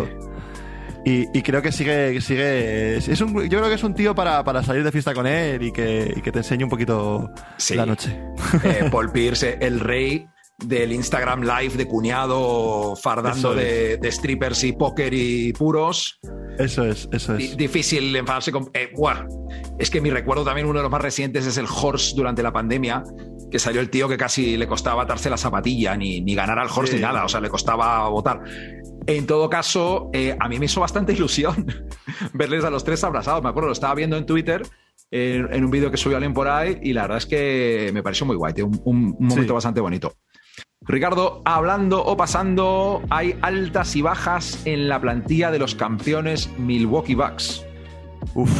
Y, 1.07 1.43
creo 1.43 1.61
que 1.61 1.71
sigue, 1.71 2.19
sigue 2.19 2.97
es 2.97 3.21
un, 3.21 3.33
yo 3.47 3.59
creo 3.59 3.69
que 3.69 3.75
es 3.75 3.83
un 3.83 3.93
tío 3.93 4.15
para, 4.15 4.43
para 4.43 4.63
salir 4.63 4.83
de 4.83 4.91
fiesta 4.91 5.13
con 5.13 5.27
él 5.27 5.61
y 5.61 5.71
que, 5.71 6.19
que 6.23 6.31
te 6.31 6.39
enseñe 6.39 6.63
un 6.63 6.69
poquito 6.69 7.31
la 7.75 7.85
noche. 7.85 8.19
Eh, 8.63 8.89
Paul 8.91 9.11
Pierce, 9.11 9.59
el 9.61 9.79
rey 9.79 10.27
del 10.59 10.93
Instagram 10.93 11.41
Live 11.41 11.75
de 11.75 11.87
cuñado 11.87 12.95
fardando 12.95 13.53
de, 13.53 13.99
strippers 14.11 14.63
y 14.63 14.73
póker 14.73 15.13
y 15.13 15.53
puros. 15.53 16.19
Eso 16.57 16.85
es, 16.85 17.09
eso 17.11 17.35
es. 17.35 17.57
difícil 17.57 18.15
enfadarse 18.15 18.51
con... 18.51 18.69
Eh, 18.73 18.91
es 19.77 19.89
que 19.89 19.99
mi 19.99 20.09
recuerdo 20.09 20.45
también, 20.45 20.67
uno 20.67 20.79
de 20.79 20.83
los 20.83 20.91
más 20.91 21.01
recientes 21.01 21.45
es 21.45 21.57
el 21.57 21.65
Horse 21.65 22.13
durante 22.15 22.41
la 22.41 22.53
pandemia, 22.53 23.03
que 23.51 23.59
salió 23.59 23.81
el 23.81 23.89
tío 23.89 24.07
que 24.07 24.17
casi 24.17 24.55
le 24.55 24.67
costaba 24.67 25.03
atarse 25.03 25.29
la 25.29 25.37
zapatilla, 25.37 25.97
ni, 25.97 26.21
ni 26.21 26.33
ganar 26.33 26.57
al 26.59 26.69
Horse 26.73 26.95
ni 26.95 27.01
nada, 27.01 27.25
o 27.25 27.29
sea, 27.29 27.41
le 27.41 27.49
costaba 27.49 28.07
votar. 28.07 28.41
En 29.07 29.27
todo 29.27 29.49
caso, 29.49 30.09
eh, 30.13 30.35
a 30.39 30.47
mí 30.47 30.57
me 30.57 30.65
hizo 30.65 30.79
bastante 30.79 31.13
ilusión 31.13 31.65
verles 32.33 32.63
a 32.63 32.69
los 32.69 32.83
tres 32.83 33.03
abrazados. 33.03 33.43
Me 33.43 33.49
acuerdo, 33.49 33.67
lo 33.67 33.73
estaba 33.73 33.93
viendo 33.93 34.17
en 34.17 34.25
Twitter 34.25 34.63
en, 35.11 35.63
un 35.63 35.71
vídeo 35.71 35.91
que 35.91 35.97
subió 35.97 36.17
alguien 36.17 36.33
por 36.33 36.47
ahí 36.47 36.79
y 36.81 36.93
la 36.93 37.03
verdad 37.03 37.17
es 37.19 37.25
que 37.25 37.91
me 37.93 38.01
pareció 38.01 38.25
muy 38.25 38.35
guay, 38.35 38.53
un, 38.61 38.81
un, 38.85 39.15
momento 39.19 39.53
bastante 39.53 39.79
bonito. 39.79 40.13
Ricardo, 40.87 41.41
hablando 41.45 42.03
o 42.05 42.15
pasando, 42.15 43.01
hay 43.09 43.35
altas 43.41 43.95
y 43.95 44.03
bajas 44.03 44.61
en 44.65 44.87
la 44.87 45.01
plantilla 45.01 45.49
de 45.49 45.57
los 45.57 45.73
campeones 45.73 46.49
Milwaukee 46.59 47.15
Bucks. 47.15 47.65
Uf, 48.35 48.51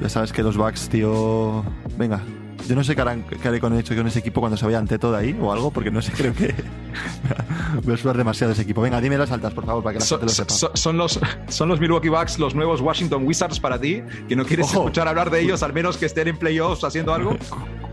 ya 0.00 0.08
sabes 0.08 0.32
que 0.32 0.42
los 0.42 0.56
Bucks, 0.56 0.88
tío. 0.88 1.62
Venga, 1.98 2.22
yo 2.66 2.74
no 2.74 2.82
sé 2.82 2.96
qué, 2.96 3.02
haré 3.02 3.60
con, 3.60 3.82
con 3.82 4.06
ese 4.06 4.18
equipo 4.20 4.40
cuando 4.40 4.56
se 4.56 4.64
vaya 4.64 4.78
ante 4.78 4.98
todo 4.98 5.14
ahí 5.14 5.36
o 5.38 5.52
algo, 5.52 5.70
porque 5.70 5.90
no 5.90 6.00
sé, 6.00 6.12
creo 6.16 6.32
que 6.32 6.54
voy 7.82 7.94
a 7.94 7.96
sudar 7.98 8.16
demasiado 8.16 8.54
ese 8.54 8.62
equipo. 8.62 8.80
Venga, 8.80 8.98
dime 9.00 9.18
las 9.18 9.30
altas, 9.30 9.52
por 9.52 9.66
favor, 9.66 9.82
para 9.82 9.94
que 9.94 9.98
la 10.00 10.06
gente 10.06 10.24
lo 10.24 10.32
sepa. 10.32 10.54
son, 10.74 10.96
los, 10.96 11.20
son 11.48 11.68
los 11.68 11.80
Milwaukee 11.80 12.08
Bucks, 12.08 12.38
los 12.38 12.54
nuevos 12.54 12.80
Washington 12.80 13.26
Wizards 13.26 13.60
para 13.60 13.78
ti, 13.78 14.02
que 14.26 14.36
no 14.36 14.46
quieres 14.46 14.72
escuchar 14.72 15.06
hablar 15.06 15.28
de 15.28 15.40
ellos, 15.40 15.62
al 15.62 15.74
menos 15.74 15.98
que 15.98 16.06
estén 16.06 16.28
en 16.28 16.38
playoffs 16.38 16.82
haciendo 16.82 17.12
algo. 17.12 17.36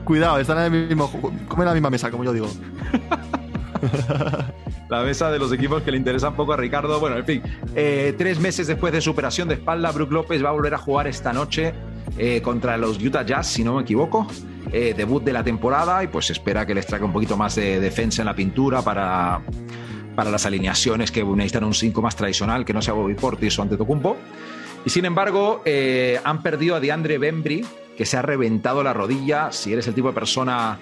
Cuidado, 0.05 0.39
están 0.39 0.59
en 0.59 0.73
el 0.73 0.87
mismo, 0.87 1.11
como 1.47 1.63
en 1.63 1.67
la 1.67 1.73
misma 1.73 1.89
mesa, 1.89 2.09
como 2.09 2.23
yo 2.23 2.31
digo. 2.31 2.47
la 4.89 5.03
mesa 5.03 5.31
de 5.31 5.39
los 5.39 5.51
equipos 5.53 5.83
que 5.83 5.91
le 5.91 5.97
interesan 5.97 6.35
poco 6.35 6.53
a 6.53 6.57
Ricardo. 6.57 6.99
Bueno, 6.99 7.17
en 7.17 7.25
fin, 7.25 7.43
eh, 7.75 8.13
tres 8.17 8.39
meses 8.39 8.67
después 8.67 8.91
de 8.93 9.01
su 9.01 9.11
operación 9.11 9.47
de 9.47 9.55
espalda, 9.55 9.91
Brook 9.91 10.11
López 10.11 10.43
va 10.43 10.49
a 10.49 10.51
volver 10.53 10.73
a 10.73 10.77
jugar 10.77 11.07
esta 11.07 11.33
noche 11.33 11.73
eh, 12.17 12.41
contra 12.41 12.77
los 12.77 13.01
Utah 13.01 13.23
Jazz, 13.23 13.47
si 13.47 13.63
no 13.63 13.75
me 13.75 13.83
equivoco. 13.83 14.27
Eh, 14.71 14.93
debut 14.95 15.23
de 15.23 15.33
la 15.33 15.43
temporada 15.43 16.03
y 16.03 16.07
pues 16.07 16.29
espera 16.29 16.65
que 16.65 16.75
les 16.75 16.85
traiga 16.85 17.05
un 17.05 17.13
poquito 17.13 17.35
más 17.35 17.55
de 17.55 17.79
defensa 17.79 18.21
en 18.21 18.27
la 18.27 18.35
pintura 18.35 18.83
para, 18.83 19.41
para 20.15 20.29
las 20.29 20.45
alineaciones 20.45 21.11
que 21.11 21.23
necesitan 21.23 21.63
un 21.63 21.73
5 21.73 22.01
más 22.01 22.15
tradicional, 22.15 22.65
que 22.65 22.73
no 22.73 22.81
sea 22.81 22.93
Bobby 22.93 23.15
Portis 23.15 23.57
o 23.57 23.63
Antetokounmpo. 23.63 24.17
Y 24.85 24.89
sin 24.91 25.05
embargo, 25.05 25.63
han 26.23 26.41
perdido 26.41 26.75
a 26.75 26.79
DeAndre 26.79 27.17
Bembry, 27.17 27.65
que 27.97 28.05
se 28.05 28.15
ha 28.15 28.21
reventado 28.21 28.81
la 28.81 28.93
rodilla. 28.93 29.51
Si 29.51 29.73
eres 29.73 29.87
el 29.87 29.93
tipo 29.93 30.07
de 30.07 30.13
persona 30.13 30.79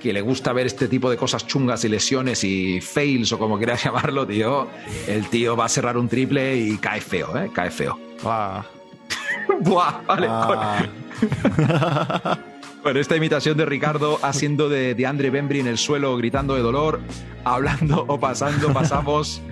que 0.00 0.12
le 0.12 0.20
gusta 0.20 0.52
ver 0.52 0.66
este 0.66 0.88
tipo 0.88 1.08
de 1.10 1.16
cosas 1.16 1.46
chungas 1.46 1.84
y 1.84 1.88
lesiones 1.88 2.42
y 2.42 2.80
fails 2.80 3.30
o 3.32 3.38
como 3.38 3.56
quieras 3.58 3.84
llamarlo, 3.84 4.26
tío, 4.26 4.68
el 5.06 5.28
tío 5.28 5.56
va 5.56 5.66
a 5.66 5.68
cerrar 5.68 5.96
un 5.96 6.08
triple 6.08 6.56
y 6.56 6.76
cae 6.78 7.00
feo, 7.00 7.36
¿eh? 7.36 7.50
Cae 7.52 7.70
feo. 7.70 7.98
Ah. 8.24 8.64
Buah, 9.60 10.02
vale. 10.06 10.26
Ah. 10.28 10.88
Con 12.82 12.96
esta 12.96 13.14
imitación 13.14 13.58
de 13.58 13.66
Ricardo 13.66 14.18
haciendo 14.22 14.70
de, 14.70 14.94
de 14.94 15.06
Andre 15.06 15.28
Bembry 15.28 15.60
en 15.60 15.66
el 15.66 15.76
suelo 15.76 16.16
gritando 16.16 16.54
de 16.54 16.62
dolor, 16.62 17.00
hablando 17.44 18.06
o 18.08 18.18
pasando, 18.18 18.72
pasamos. 18.72 19.42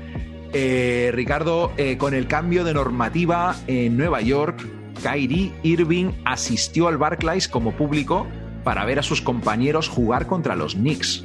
Eh, 0.55 1.11
Ricardo, 1.13 1.73
eh, 1.77 1.99
con 1.99 2.15
el 2.15 2.27
cambio 2.27 2.65
de 2.65 2.73
normativa 2.73 3.55
en 3.67 3.99
Nueva 3.99 4.23
York, 4.23 4.67
Kyrie 5.03 5.53
Irving 5.63 6.13
asistió 6.25 6.89
al 6.89 6.97
Barclays 6.97 7.49
como 7.49 7.73
público 7.73 8.27
para 8.69 8.85
ver 8.85 8.99
a 8.99 9.03
sus 9.03 9.23
compañeros 9.23 9.89
jugar 9.89 10.27
contra 10.27 10.55
los 10.55 10.75
Knicks. 10.75 11.25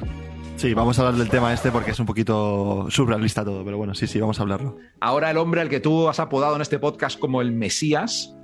Sí, 0.56 0.72
vamos 0.72 0.98
a 0.98 1.02
hablar 1.02 1.18
del 1.18 1.28
tema 1.28 1.52
este 1.52 1.70
porque 1.70 1.90
es 1.90 2.00
un 2.00 2.06
poquito 2.06 2.86
surrealista 2.88 3.44
todo, 3.44 3.62
pero 3.66 3.76
bueno, 3.76 3.94
sí, 3.94 4.06
sí, 4.06 4.18
vamos 4.18 4.38
a 4.38 4.44
hablarlo. 4.44 4.78
Ahora 4.98 5.30
el 5.30 5.36
hombre 5.36 5.60
al 5.60 5.68
que 5.68 5.78
tú 5.78 6.08
has 6.08 6.20
apodado 6.20 6.56
en 6.56 6.62
este 6.62 6.78
podcast 6.78 7.18
como 7.18 7.42
el 7.42 7.52
Mesías 7.52 8.34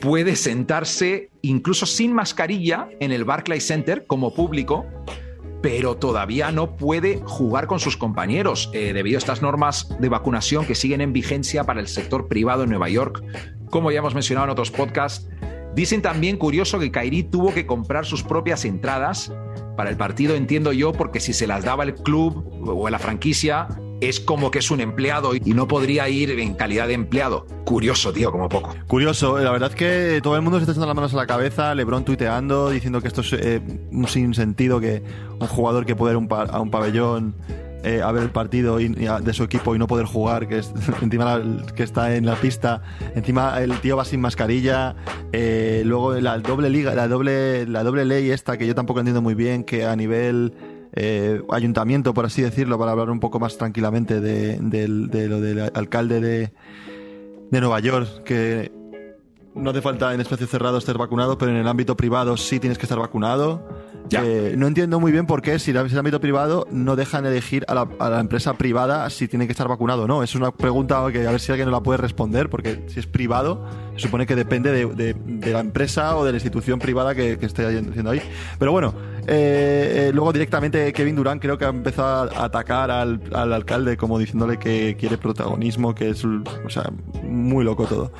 puede 0.00 0.36
sentarse 0.36 1.30
incluso 1.42 1.86
sin 1.86 2.12
mascarilla 2.12 2.88
en 3.00 3.10
el 3.10 3.24
Barclays 3.24 3.66
Center 3.66 4.06
como 4.06 4.32
público, 4.32 4.86
pero 5.60 5.96
todavía 5.96 6.52
no 6.52 6.76
puede 6.76 7.20
jugar 7.24 7.66
con 7.66 7.80
sus 7.80 7.96
compañeros 7.96 8.70
eh, 8.72 8.92
debido 8.92 9.16
a 9.16 9.18
estas 9.18 9.42
normas 9.42 9.88
de 9.98 10.08
vacunación 10.08 10.66
que 10.66 10.76
siguen 10.76 11.00
en 11.00 11.12
vigencia 11.12 11.64
para 11.64 11.80
el 11.80 11.88
sector 11.88 12.28
privado 12.28 12.62
en 12.62 12.70
Nueva 12.70 12.90
York, 12.90 13.24
como 13.70 13.90
ya 13.90 13.98
hemos 13.98 14.14
mencionado 14.14 14.44
en 14.44 14.50
otros 14.52 14.70
podcasts. 14.70 15.28
Dicen 15.74 16.02
también 16.02 16.36
curioso 16.36 16.78
que 16.78 16.90
Kairi 16.90 17.22
tuvo 17.22 17.54
que 17.54 17.66
comprar 17.66 18.04
sus 18.04 18.22
propias 18.22 18.64
entradas 18.64 19.32
para 19.76 19.90
el 19.90 19.96
partido, 19.96 20.34
entiendo 20.34 20.72
yo, 20.72 20.92
porque 20.92 21.20
si 21.20 21.32
se 21.32 21.46
las 21.46 21.64
daba 21.64 21.84
el 21.84 21.94
club 21.94 22.44
o 22.66 22.88
la 22.90 22.98
franquicia, 22.98 23.68
es 24.00 24.18
como 24.18 24.50
que 24.50 24.58
es 24.58 24.70
un 24.70 24.80
empleado 24.80 25.34
y 25.34 25.52
no 25.54 25.68
podría 25.68 26.08
ir 26.08 26.30
en 26.38 26.54
calidad 26.54 26.88
de 26.88 26.94
empleado. 26.94 27.46
Curioso, 27.64 28.12
tío, 28.12 28.32
como 28.32 28.48
poco. 28.48 28.74
Curioso, 28.86 29.38
la 29.38 29.50
verdad 29.50 29.70
es 29.70 29.76
que 29.76 30.20
todo 30.22 30.36
el 30.36 30.42
mundo 30.42 30.58
se 30.58 30.64
está 30.64 30.72
echando 30.72 30.86
las 30.86 30.96
manos 30.96 31.14
a 31.14 31.16
la 31.16 31.26
cabeza, 31.26 31.74
Lebron 31.74 32.04
tuiteando, 32.04 32.70
diciendo 32.70 33.00
que 33.00 33.08
esto 33.08 33.20
es 33.20 33.32
eh, 33.34 33.60
un 33.92 34.08
sinsentido, 34.08 34.80
que 34.80 35.02
un 35.38 35.46
jugador 35.46 35.86
que 35.86 35.94
puede 35.94 36.14
ir 36.14 36.28
a 36.30 36.60
un 36.60 36.70
pabellón 36.70 37.34
eh, 37.82 38.02
a 38.02 38.12
ver 38.12 38.24
el 38.24 38.30
partido 38.30 38.76
de 38.76 39.32
su 39.32 39.42
equipo 39.42 39.74
y 39.74 39.78
no 39.78 39.86
poder 39.86 40.06
jugar, 40.06 40.48
que 40.48 40.58
es 40.58 40.72
encima 41.02 41.40
que 41.74 41.82
está 41.82 42.14
en 42.14 42.26
la 42.26 42.36
pista, 42.36 42.82
encima 43.14 43.60
el 43.60 43.78
tío 43.80 43.96
va 43.96 44.04
sin 44.04 44.20
mascarilla, 44.20 44.96
eh, 45.32 45.82
luego 45.84 46.14
la 46.14 46.38
doble 46.38 46.70
liga, 46.70 46.94
la 46.94 47.08
doble, 47.08 47.66
la 47.66 47.82
doble 47.82 48.04
ley 48.04 48.30
esta 48.30 48.58
que 48.58 48.66
yo 48.66 48.74
tampoco 48.74 49.00
entiendo 49.00 49.22
muy 49.22 49.34
bien, 49.34 49.64
que 49.64 49.84
a 49.84 49.96
nivel 49.96 50.52
eh, 50.92 51.42
ayuntamiento, 51.50 52.12
por 52.14 52.26
así 52.26 52.42
decirlo, 52.42 52.78
para 52.78 52.92
hablar 52.92 53.10
un 53.10 53.20
poco 53.20 53.40
más 53.40 53.56
tranquilamente 53.56 54.20
de, 54.20 54.58
de 54.60 55.28
lo 55.28 55.40
del 55.40 55.70
alcalde 55.74 56.20
de, 56.20 56.52
de 57.50 57.60
Nueva 57.60 57.80
York, 57.80 58.24
que 58.24 58.72
no 59.54 59.70
hace 59.70 59.82
falta 59.82 60.14
en 60.14 60.20
espacio 60.20 60.46
cerrado 60.46 60.78
estar 60.78 60.96
vacunado, 60.98 61.36
pero 61.38 61.50
en 61.50 61.58
el 61.58 61.66
ámbito 61.68 61.96
privado 61.96 62.36
sí 62.36 62.60
tienes 62.60 62.78
que 62.78 62.84
estar 62.86 62.98
vacunado. 62.98 63.66
Ya. 64.08 64.24
Eh, 64.24 64.54
no 64.56 64.66
entiendo 64.66 64.98
muy 64.98 65.12
bien 65.12 65.26
por 65.26 65.40
qué, 65.40 65.60
si 65.60 65.70
es 65.70 65.92
el 65.92 65.98
ámbito 65.98 66.20
privado, 66.20 66.66
no 66.72 66.96
dejan 66.96 67.26
elegir 67.26 67.64
a 67.68 67.74
la, 67.74 67.88
a 68.00 68.10
la 68.10 68.18
empresa 68.18 68.54
privada 68.54 69.08
si 69.08 69.28
tiene 69.28 69.46
que 69.46 69.52
estar 69.52 69.68
vacunado 69.68 70.04
o 70.04 70.06
no. 70.08 70.24
Es 70.24 70.34
una 70.34 70.50
pregunta 70.50 71.00
que 71.12 71.26
a 71.28 71.30
ver 71.30 71.38
si 71.40 71.52
alguien 71.52 71.66
nos 71.68 71.78
la 71.78 71.82
puede 71.82 71.98
responder, 71.98 72.50
porque 72.50 72.84
si 72.88 72.98
es 72.98 73.06
privado, 73.06 73.64
se 73.94 74.00
supone 74.00 74.26
que 74.26 74.34
depende 74.34 74.72
de, 74.72 74.86
de- 74.86 75.14
de 75.14 75.52
la 75.52 75.60
empresa 75.60 76.16
o 76.16 76.24
de 76.24 76.32
la 76.32 76.36
institución 76.38 76.80
privada 76.80 77.14
que, 77.14 77.38
que 77.38 77.46
esté 77.46 77.66
haciendo 77.66 78.10
ahí. 78.10 78.20
Pero 78.58 78.72
bueno, 78.72 78.94
eh, 79.28 80.08
eh, 80.08 80.10
luego 80.12 80.32
directamente 80.32 80.92
Kevin 80.92 81.14
Durant 81.14 81.40
creo 81.40 81.56
que 81.56 81.64
ha 81.66 81.68
empezado 81.68 82.30
a 82.36 82.44
atacar 82.46 82.90
al, 82.90 83.20
al 83.32 83.52
alcalde 83.52 83.96
como 83.96 84.18
diciéndole 84.18 84.58
que 84.58 84.96
quiere 84.98 85.18
protagonismo, 85.18 85.94
que 85.94 86.10
es, 86.10 86.24
o 86.24 86.68
sea, 86.68 86.90
muy 87.22 87.64
loco 87.64 87.84
todo. 87.86 88.10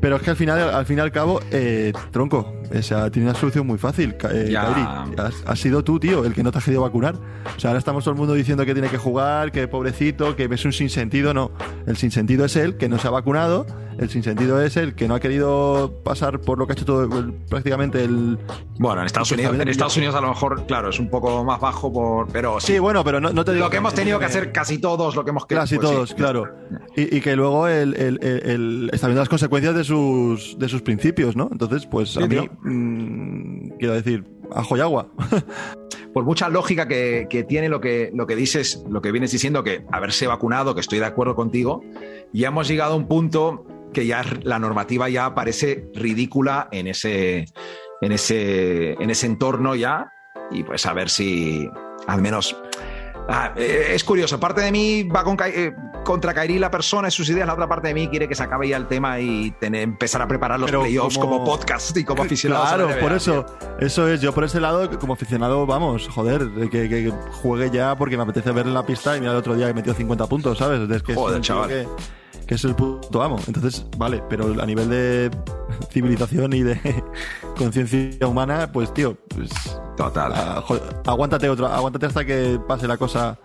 Pero 0.00 0.16
es 0.16 0.22
que 0.22 0.30
al 0.30 0.36
final, 0.36 0.60
al 0.74 0.84
fin 0.86 0.98
y 0.98 1.00
al 1.00 1.10
cabo, 1.12 1.40
eh, 1.50 1.92
tronco, 2.10 2.52
o 2.76 2.82
sea, 2.82 3.10
tiene 3.10 3.28
una 3.30 3.38
solución 3.38 3.66
muy 3.66 3.78
fácil. 3.78 4.14
Eh, 4.30 4.48
Ya. 4.50 4.64
Kairi, 4.64 5.16
has, 5.20 5.42
has 5.46 5.58
sido 5.58 5.82
tú, 5.82 5.98
tío, 5.98 6.24
el 6.24 6.34
que 6.34 6.42
no 6.42 6.52
te 6.52 6.58
has 6.58 6.64
querido 6.64 6.82
vacunar. 6.82 7.14
O 7.56 7.60
sea, 7.60 7.70
ahora 7.70 7.78
estamos 7.78 8.04
todo 8.04 8.12
el 8.12 8.18
mundo 8.18 8.34
diciendo 8.34 8.64
que 8.66 8.74
tiene 8.74 8.88
que 8.88 8.98
jugar, 8.98 9.52
que 9.52 9.68
pobrecito, 9.68 10.36
que 10.36 10.44
es 10.50 10.64
un 10.64 10.72
sinsentido. 10.72 11.32
No, 11.34 11.50
el 11.86 11.96
sinsentido 11.96 12.44
es 12.44 12.56
él 12.56 12.76
que 12.76 12.88
no 12.88 12.98
se 12.98 13.08
ha 13.08 13.10
vacunado. 13.10 13.66
El 13.98 14.10
sinsentido 14.10 14.60
es 14.60 14.76
él 14.76 14.94
que 14.94 15.08
no 15.08 15.14
ha 15.14 15.20
querido 15.20 16.02
pasar 16.04 16.38
por 16.40 16.58
lo 16.58 16.66
que 16.66 16.72
ha 16.72 16.74
hecho 16.74 16.84
todo 16.84 17.04
el- 17.04 17.32
prácticamente 17.48 18.04
el. 18.04 18.38
Bueno, 18.78 19.00
en 19.00 19.06
Estados 19.06 19.32
Unidos, 19.32 19.56
en 19.58 19.66
Estados 19.68 19.96
Unidos 19.96 20.14
a 20.14 20.20
lo 20.20 20.28
mejor, 20.28 20.66
claro, 20.66 20.90
es 20.90 20.98
un 21.00 21.08
poco 21.08 21.42
más 21.44 21.58
bajo, 21.60 21.90
por, 21.90 22.28
pero 22.30 22.60
sí. 22.60 22.74
Sí, 22.74 22.78
bueno, 22.78 23.02
pero 23.04 23.20
no, 23.20 23.32
no 23.32 23.42
te 23.42 23.52
digo 23.54 23.64
lo 23.64 23.70
que 23.70 23.78
hemos 23.78 23.94
tenido 23.94 24.18
que 24.18 24.26
hacer 24.26 24.52
casi 24.52 24.76
todos, 24.76 25.16
lo 25.16 25.24
que 25.24 25.30
hemos 25.30 25.46
Casi 25.46 25.76
pues 25.76 25.88
sí. 25.88 25.94
todos, 25.94 26.14
claro. 26.14 26.44
Y, 26.94 27.16
y 27.16 27.20
que 27.22 27.36
luego 27.36 27.68
él- 27.68 27.94
él- 27.96 28.18
él 28.22 28.90
está 28.92 29.06
viendo 29.06 29.22
las 29.22 29.30
consecuencias 29.30 29.74
de 29.74 29.84
sus, 29.86 30.58
de 30.58 30.68
sus 30.68 30.82
principios, 30.82 31.36
¿no? 31.36 31.48
Entonces, 31.50 31.86
pues 31.86 32.16
a 32.16 32.20
Sí, 32.22 32.28
mí, 32.28 32.48
mm, 32.62 33.68
quiero 33.78 33.94
decir, 33.94 34.24
ajo 34.54 34.76
y 34.76 34.80
agua. 34.80 35.08
por 36.12 36.24
mucha 36.24 36.48
lógica 36.48 36.88
que, 36.88 37.26
que 37.28 37.44
tiene 37.44 37.68
lo 37.68 37.80
que, 37.80 38.10
lo 38.14 38.26
que 38.26 38.36
dices, 38.36 38.82
lo 38.88 39.02
que 39.02 39.12
vienes 39.12 39.32
diciendo, 39.32 39.62
que 39.62 39.84
haberse 39.92 40.26
vacunado, 40.26 40.74
que 40.74 40.80
estoy 40.80 40.98
de 40.98 41.04
acuerdo 41.06 41.34
contigo, 41.34 41.82
ya 42.32 42.48
hemos 42.48 42.68
llegado 42.68 42.94
a 42.94 42.96
un 42.96 43.06
punto 43.06 43.66
que 43.92 44.06
ya 44.06 44.24
la 44.42 44.58
normativa 44.58 45.08
ya 45.08 45.34
parece 45.34 45.88
ridícula 45.94 46.68
en 46.72 46.86
ese, 46.86 47.46
en 48.00 48.12
ese, 48.12 48.92
en 48.92 49.10
ese 49.10 49.26
entorno 49.26 49.74
ya, 49.74 50.10
y 50.50 50.62
pues 50.62 50.86
a 50.86 50.92
ver 50.92 51.08
si 51.10 51.68
al 52.06 52.22
menos... 52.22 52.56
Ah, 53.28 53.52
eh, 53.56 53.88
es 53.92 54.04
curioso, 54.04 54.38
parte 54.38 54.60
de 54.60 54.70
mí 54.70 55.02
va 55.02 55.24
con, 55.24 55.36
eh, 55.46 55.74
contra 56.04 56.32
Kairi 56.32 56.60
la 56.60 56.70
persona 56.70 57.08
y 57.08 57.10
sus 57.10 57.28
ideas, 57.28 57.46
la 57.46 57.54
otra 57.54 57.66
parte 57.68 57.88
de 57.88 57.94
mí 57.94 58.06
quiere 58.08 58.28
que 58.28 58.36
se 58.36 58.42
acabe 58.44 58.68
ya 58.68 58.76
el 58.76 58.86
tema 58.86 59.18
y 59.18 59.50
tener, 59.52 59.82
empezar 59.82 60.22
a 60.22 60.28
preparar 60.28 60.60
los 60.60 60.70
Pero 60.70 60.82
playoffs 60.82 61.18
como, 61.18 61.38
como- 61.38 61.44
podcast 61.44 61.96
y 61.96 62.04
como 62.04 62.22
aficionados. 62.22 62.68
a 62.68 62.76
la 62.76 62.84
Claro, 62.84 62.90
NBA, 62.92 63.00
por 63.00 63.08
tío. 63.08 63.16
eso, 63.16 63.46
eso 63.80 64.08
es. 64.08 64.20
Yo 64.20 64.32
por 64.32 64.44
ese 64.44 64.60
lado, 64.60 64.88
como 65.00 65.14
aficionado, 65.14 65.66
vamos, 65.66 66.06
joder, 66.08 66.48
que, 66.70 66.88
que 66.88 67.12
juegue 67.42 67.70
ya 67.70 67.96
porque 67.96 68.16
me 68.16 68.22
apetece 68.22 68.52
ver 68.52 68.66
en 68.66 68.74
la 68.74 68.86
pista 68.86 69.16
y 69.16 69.20
mira 69.20 69.32
el 69.32 69.38
otro 69.38 69.56
día 69.56 69.66
que 69.66 69.74
metió 69.74 69.92
50 69.92 70.26
puntos, 70.28 70.58
¿sabes? 70.58 70.88
Es 70.88 71.02
que 71.02 71.12
es 71.12 71.18
Joder, 71.18 71.40
chaval. 71.40 71.68
Que, 71.68 71.88
que 72.46 72.54
es 72.54 72.64
el 72.64 72.74
puto 72.74 73.22
amo. 73.22 73.38
Entonces, 73.46 73.84
vale, 73.96 74.22
pero 74.28 74.60
a 74.60 74.66
nivel 74.66 74.88
de 74.88 75.30
civilización 75.90 76.52
y 76.52 76.62
de 76.62 77.04
conciencia 77.58 78.26
humana, 78.26 78.70
pues 78.72 78.92
tío, 78.94 79.16
pues 79.28 79.50
Total. 79.96 80.32
Ah, 80.34 80.62
joder, 80.64 80.82
aguántate 81.06 81.48
otro, 81.48 81.66
aguántate 81.66 82.06
hasta 82.06 82.24
que 82.24 82.60
pase 82.68 82.86
la 82.86 82.98
cosa 82.98 83.38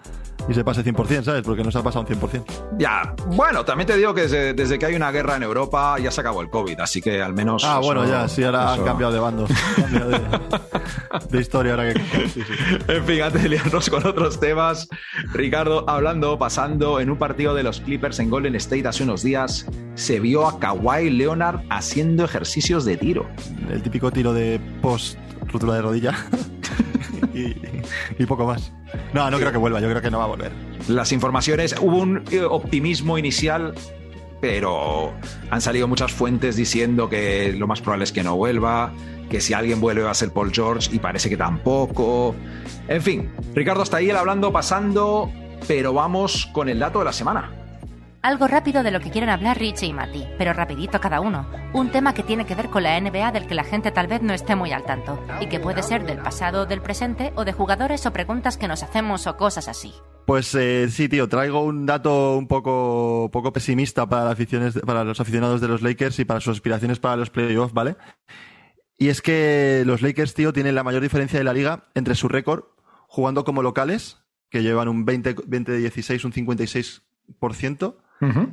y 0.49 0.53
se 0.53 0.63
pase 0.63 0.83
100%, 0.83 1.23
¿sabes? 1.23 1.43
Porque 1.43 1.63
no 1.63 1.71
se 1.71 1.77
ha 1.77 1.83
pasado 1.83 2.05
un 2.07 2.19
100%. 2.19 2.43
Ya, 2.77 3.13
bueno, 3.27 3.63
también 3.63 3.87
te 3.87 3.95
digo 3.97 4.13
que 4.13 4.21
desde, 4.23 4.53
desde 4.53 4.77
que 4.79 4.85
hay 4.87 4.95
una 4.95 5.11
guerra 5.11 5.35
en 5.37 5.43
Europa 5.43 5.97
ya 5.99 6.11
se 6.11 6.21
acabó 6.21 6.41
el 6.41 6.49
COVID, 6.49 6.79
así 6.79 7.01
que 7.01 7.21
al 7.21 7.33
menos. 7.33 7.63
Ah, 7.65 7.77
eso- 7.79 7.81
bueno, 7.85 8.05
ya, 8.07 8.27
sí, 8.27 8.43
ahora 8.43 8.63
eso- 8.73 8.81
han 8.81 8.83
cambiado 8.85 9.13
de 9.13 9.19
bando. 9.19 9.47
Cambiado 9.75 10.09
de, 10.09 10.19
de 11.29 11.39
historia 11.41 11.71
ahora 11.73 11.93
que... 11.93 11.99
sí, 12.29 12.41
sí. 12.47 12.53
En 12.87 13.05
fin, 13.05 13.21
antes 13.21 13.43
de 13.43 13.49
liarnos 13.49 13.89
con 13.89 14.05
otros 14.05 14.39
temas, 14.39 14.87
Ricardo, 15.33 15.89
hablando, 15.89 16.37
pasando 16.39 16.99
en 16.99 17.09
un 17.09 17.17
partido 17.17 17.53
de 17.53 17.63
los 17.63 17.79
Clippers 17.81 18.19
en 18.19 18.29
Golden 18.29 18.55
State 18.55 18.87
hace 18.87 19.03
unos 19.03 19.23
días, 19.23 19.67
se 19.95 20.19
vio 20.19 20.47
a 20.47 20.59
Kawhi 20.59 21.09
Leonard 21.11 21.61
haciendo 21.69 22.25
ejercicios 22.25 22.83
de 22.85 22.97
tiro. 22.97 23.27
El 23.69 23.81
típico 23.83 24.11
tiro 24.11 24.33
de 24.33 24.59
post 24.81 25.17
ruptura 25.47 25.75
de 25.75 25.81
rodilla 25.81 26.15
y, 27.33 27.55
y 28.17 28.25
poco 28.25 28.45
más. 28.45 28.71
No, 29.13 29.29
no 29.29 29.37
creo 29.37 29.51
que 29.51 29.57
vuelva, 29.57 29.79
yo 29.79 29.89
creo 29.89 30.01
que 30.01 30.11
no 30.11 30.19
va 30.19 30.25
a 30.25 30.27
volver. 30.27 30.51
Las 30.87 31.11
informaciones, 31.11 31.75
hubo 31.79 31.97
un 31.97 32.23
eh, 32.31 32.41
optimismo 32.41 33.17
inicial, 33.17 33.73
pero 34.41 35.13
han 35.49 35.61
salido 35.61 35.87
muchas 35.87 36.11
fuentes 36.11 36.55
diciendo 36.55 37.09
que 37.09 37.53
lo 37.53 37.67
más 37.67 37.81
probable 37.81 38.03
es 38.03 38.11
que 38.11 38.23
no 38.23 38.35
vuelva, 38.35 38.91
que 39.29 39.39
si 39.39 39.53
alguien 39.53 39.79
vuelve 39.79 40.03
va 40.03 40.11
a 40.11 40.15
ser 40.15 40.31
Paul 40.31 40.51
George 40.51 40.89
y 40.93 40.99
parece 40.99 41.29
que 41.29 41.37
tampoco. 41.37 42.35
En 42.87 43.01
fin, 43.01 43.31
Ricardo 43.53 43.83
está 43.83 43.97
ahí 43.97 44.09
el 44.09 44.17
hablando, 44.17 44.51
pasando, 44.51 45.31
pero 45.67 45.93
vamos 45.93 46.49
con 46.51 46.67
el 46.67 46.79
dato 46.79 46.99
de 46.99 47.05
la 47.05 47.13
semana. 47.13 47.60
Algo 48.23 48.47
rápido 48.47 48.83
de 48.83 48.91
lo 48.91 48.99
que 48.99 49.09
quieren 49.09 49.31
hablar 49.31 49.57
Richie 49.57 49.87
y 49.87 49.93
Mati, 49.93 50.27
pero 50.37 50.53
rapidito 50.53 51.01
cada 51.01 51.21
uno. 51.21 51.49
Un 51.73 51.89
tema 51.89 52.13
que 52.13 52.21
tiene 52.21 52.45
que 52.45 52.53
ver 52.53 52.69
con 52.69 52.83
la 52.83 52.99
NBA 52.99 53.31
del 53.31 53.47
que 53.47 53.55
la 53.55 53.63
gente 53.63 53.89
tal 53.89 54.05
vez 54.05 54.21
no 54.21 54.31
esté 54.31 54.55
muy 54.55 54.71
al 54.71 54.83
tanto, 54.83 55.19
y 55.39 55.47
que 55.47 55.59
puede 55.59 55.81
ser 55.81 56.05
del 56.05 56.19
pasado, 56.19 56.67
del 56.67 56.83
presente, 56.83 57.33
o 57.35 57.45
de 57.45 57.53
jugadores 57.53 58.05
o 58.05 58.13
preguntas 58.13 58.57
que 58.57 58.67
nos 58.67 58.83
hacemos 58.83 59.25
o 59.25 59.37
cosas 59.37 59.67
así. 59.67 59.91
Pues 60.27 60.53
eh, 60.53 60.87
sí, 60.91 61.09
tío, 61.09 61.27
traigo 61.29 61.63
un 61.63 61.87
dato 61.87 62.37
un 62.37 62.47
poco, 62.47 63.31
poco 63.33 63.51
pesimista 63.51 64.07
para, 64.07 64.29
aficiones, 64.29 64.79
para 64.85 65.03
los 65.03 65.19
aficionados 65.19 65.59
de 65.59 65.67
los 65.67 65.81
Lakers 65.81 66.19
y 66.19 66.25
para 66.25 66.41
sus 66.41 66.57
aspiraciones 66.57 66.99
para 66.99 67.15
los 67.15 67.31
playoffs, 67.31 67.73
¿vale? 67.73 67.95
Y 68.99 69.09
es 69.09 69.23
que 69.23 69.81
los 69.87 70.03
Lakers, 70.03 70.35
tío, 70.35 70.53
tienen 70.53 70.75
la 70.75 70.83
mayor 70.83 71.01
diferencia 71.01 71.39
de 71.39 71.43
la 71.43 71.53
liga 71.53 71.89
entre 71.95 72.13
su 72.13 72.27
récord 72.27 72.65
jugando 73.07 73.43
como 73.43 73.63
locales, 73.63 74.19
que 74.51 74.61
llevan 74.61 74.89
un 74.89 75.07
20-16, 75.07 76.23
un 76.23 76.33
56%, 76.33 77.95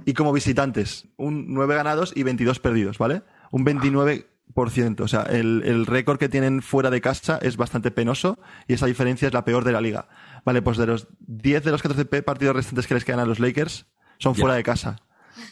y 0.04 0.14
como 0.14 0.32
visitantes, 0.32 1.08
un 1.16 1.52
9 1.52 1.74
ganados 1.74 2.12
y 2.16 2.22
22 2.22 2.58
perdidos, 2.60 2.98
¿vale? 2.98 3.22
Un 3.50 3.64
29%. 3.64 5.00
O 5.00 5.08
sea, 5.08 5.22
el, 5.22 5.62
el 5.64 5.86
récord 5.86 6.18
que 6.18 6.28
tienen 6.28 6.62
fuera 6.62 6.90
de 6.90 7.00
casa 7.00 7.38
es 7.42 7.56
bastante 7.56 7.90
penoso 7.90 8.38
y 8.66 8.74
esa 8.74 8.86
diferencia 8.86 9.28
es 9.28 9.34
la 9.34 9.44
peor 9.44 9.64
de 9.64 9.72
la 9.72 9.80
liga. 9.80 10.08
Vale, 10.44 10.62
pues 10.62 10.78
de 10.78 10.86
los 10.86 11.08
10 11.26 11.64
de 11.64 11.70
los 11.70 11.82
14 11.82 12.04
partidos 12.22 12.56
restantes 12.56 12.86
que 12.86 12.94
les 12.94 13.04
quedan 13.04 13.20
a 13.20 13.26
los 13.26 13.40
Lakers 13.40 13.86
son 14.18 14.34
fuera 14.34 14.54
de 14.54 14.62
casa. 14.62 14.96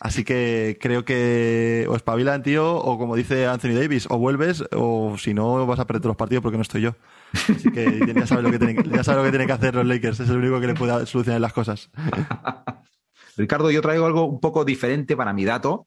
Así 0.00 0.24
que 0.24 0.78
creo 0.80 1.04
que 1.04 1.86
o 1.88 1.96
espabilan, 1.96 2.42
tío, 2.42 2.76
o 2.76 2.98
como 2.98 3.16
dice 3.16 3.46
Anthony 3.46 3.74
Davis, 3.74 4.06
o 4.10 4.18
vuelves, 4.18 4.64
o 4.72 5.16
si 5.18 5.34
no, 5.34 5.66
vas 5.66 5.78
a 5.78 5.86
perder 5.86 6.06
los 6.06 6.16
partidos 6.16 6.42
porque 6.42 6.58
no 6.58 6.62
estoy 6.62 6.82
yo. 6.82 6.96
Así 7.32 7.70
que 7.70 8.12
ya 8.14 8.26
sabes 8.26 8.44
lo 8.44 8.50
que 8.50 8.58
tienen, 8.58 8.90
ya 8.90 9.04
sabe 9.04 9.18
lo 9.18 9.24
que, 9.24 9.30
tienen 9.30 9.46
que 9.46 9.52
hacer 9.52 9.74
los 9.74 9.86
Lakers. 9.86 10.20
Es 10.20 10.28
el 10.28 10.36
único 10.36 10.60
que 10.60 10.66
le 10.66 10.74
puede 10.74 11.06
solucionar 11.06 11.40
las 11.40 11.52
cosas. 11.52 11.90
Ricardo, 13.36 13.70
yo 13.70 13.82
traigo 13.82 14.06
algo 14.06 14.24
un 14.24 14.40
poco 14.40 14.64
diferente 14.64 15.16
para 15.16 15.32
mi 15.32 15.44
dato, 15.44 15.86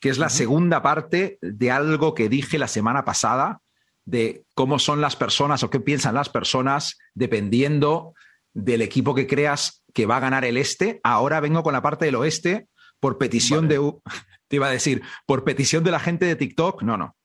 que 0.00 0.08
es 0.08 0.18
la 0.18 0.28
segunda 0.28 0.82
parte 0.82 1.38
de 1.40 1.70
algo 1.70 2.14
que 2.14 2.28
dije 2.28 2.58
la 2.58 2.68
semana 2.68 3.04
pasada 3.04 3.60
de 4.04 4.44
cómo 4.54 4.78
son 4.78 5.00
las 5.00 5.14
personas 5.14 5.62
o 5.62 5.70
qué 5.70 5.78
piensan 5.78 6.14
las 6.14 6.28
personas 6.28 6.98
dependiendo 7.14 8.14
del 8.52 8.82
equipo 8.82 9.14
que 9.14 9.26
creas 9.26 9.84
que 9.94 10.06
va 10.06 10.16
a 10.16 10.20
ganar 10.20 10.44
el 10.44 10.56
este. 10.56 11.00
Ahora 11.04 11.40
vengo 11.40 11.62
con 11.62 11.72
la 11.72 11.82
parte 11.82 12.06
del 12.06 12.16
oeste 12.16 12.68
por 12.98 13.18
petición 13.18 13.68
de... 13.68 13.78
Te 14.48 14.56
iba 14.56 14.66
a 14.66 14.70
decir, 14.70 15.02
por 15.26 15.44
petición 15.44 15.84
de 15.84 15.92
la 15.92 16.00
gente 16.00 16.26
de 16.26 16.34
TikTok, 16.34 16.82
no, 16.82 16.96
no. 16.96 17.16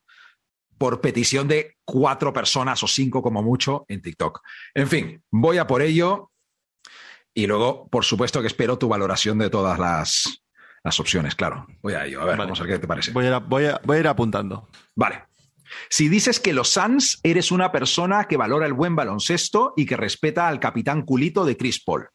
Por 0.78 1.02
petición 1.02 1.48
de 1.48 1.76
cuatro 1.84 2.32
personas 2.32 2.84
o 2.84 2.88
cinco 2.88 3.24
como 3.24 3.42
mucho 3.42 3.84
en 3.88 4.02
TikTok. 4.02 4.42
En 4.76 4.88
fin, 4.88 5.24
voy 5.32 5.58
a 5.58 5.66
por 5.66 5.82
ello. 5.82 6.32
Y 7.38 7.48
luego, 7.48 7.90
por 7.90 8.06
supuesto 8.06 8.40
que 8.40 8.48
espero 8.48 8.78
tu 8.78 8.88
valoración 8.88 9.38
de 9.38 9.50
todas 9.50 9.78
las, 9.78 10.42
las 10.84 11.00
opciones, 11.02 11.36
claro. 11.36 11.68
Voy 11.82 11.94
a 11.94 12.06
ello, 12.06 12.22
a 12.22 12.26
ver, 12.26 12.38
vamos 12.38 12.60
a 12.60 12.64
ver 12.64 12.74
qué 12.74 12.80
te 12.80 12.88
parece. 12.88 13.12
Voy 13.12 13.28
a, 13.28 13.40
voy, 13.40 13.66
a, 13.66 13.82
voy 13.84 13.98
a 13.98 14.00
ir 14.00 14.08
apuntando. 14.08 14.70
Vale. 14.96 15.26
Si 15.90 16.08
dices 16.08 16.40
que 16.40 16.54
los 16.54 16.70
Suns 16.70 17.20
eres 17.24 17.52
una 17.52 17.74
persona 17.74 18.24
que 18.30 18.38
valora 18.38 18.66
el 18.66 18.74
buen 18.74 18.96
baloncesto 18.96 19.74
y 19.76 19.86
que 19.86 19.98
respeta 19.98 20.48
al 20.48 20.62
capitán 20.62 21.02
culito 21.02 21.44
de 21.44 21.58
Chris 21.58 21.84
Paul. 21.84 22.08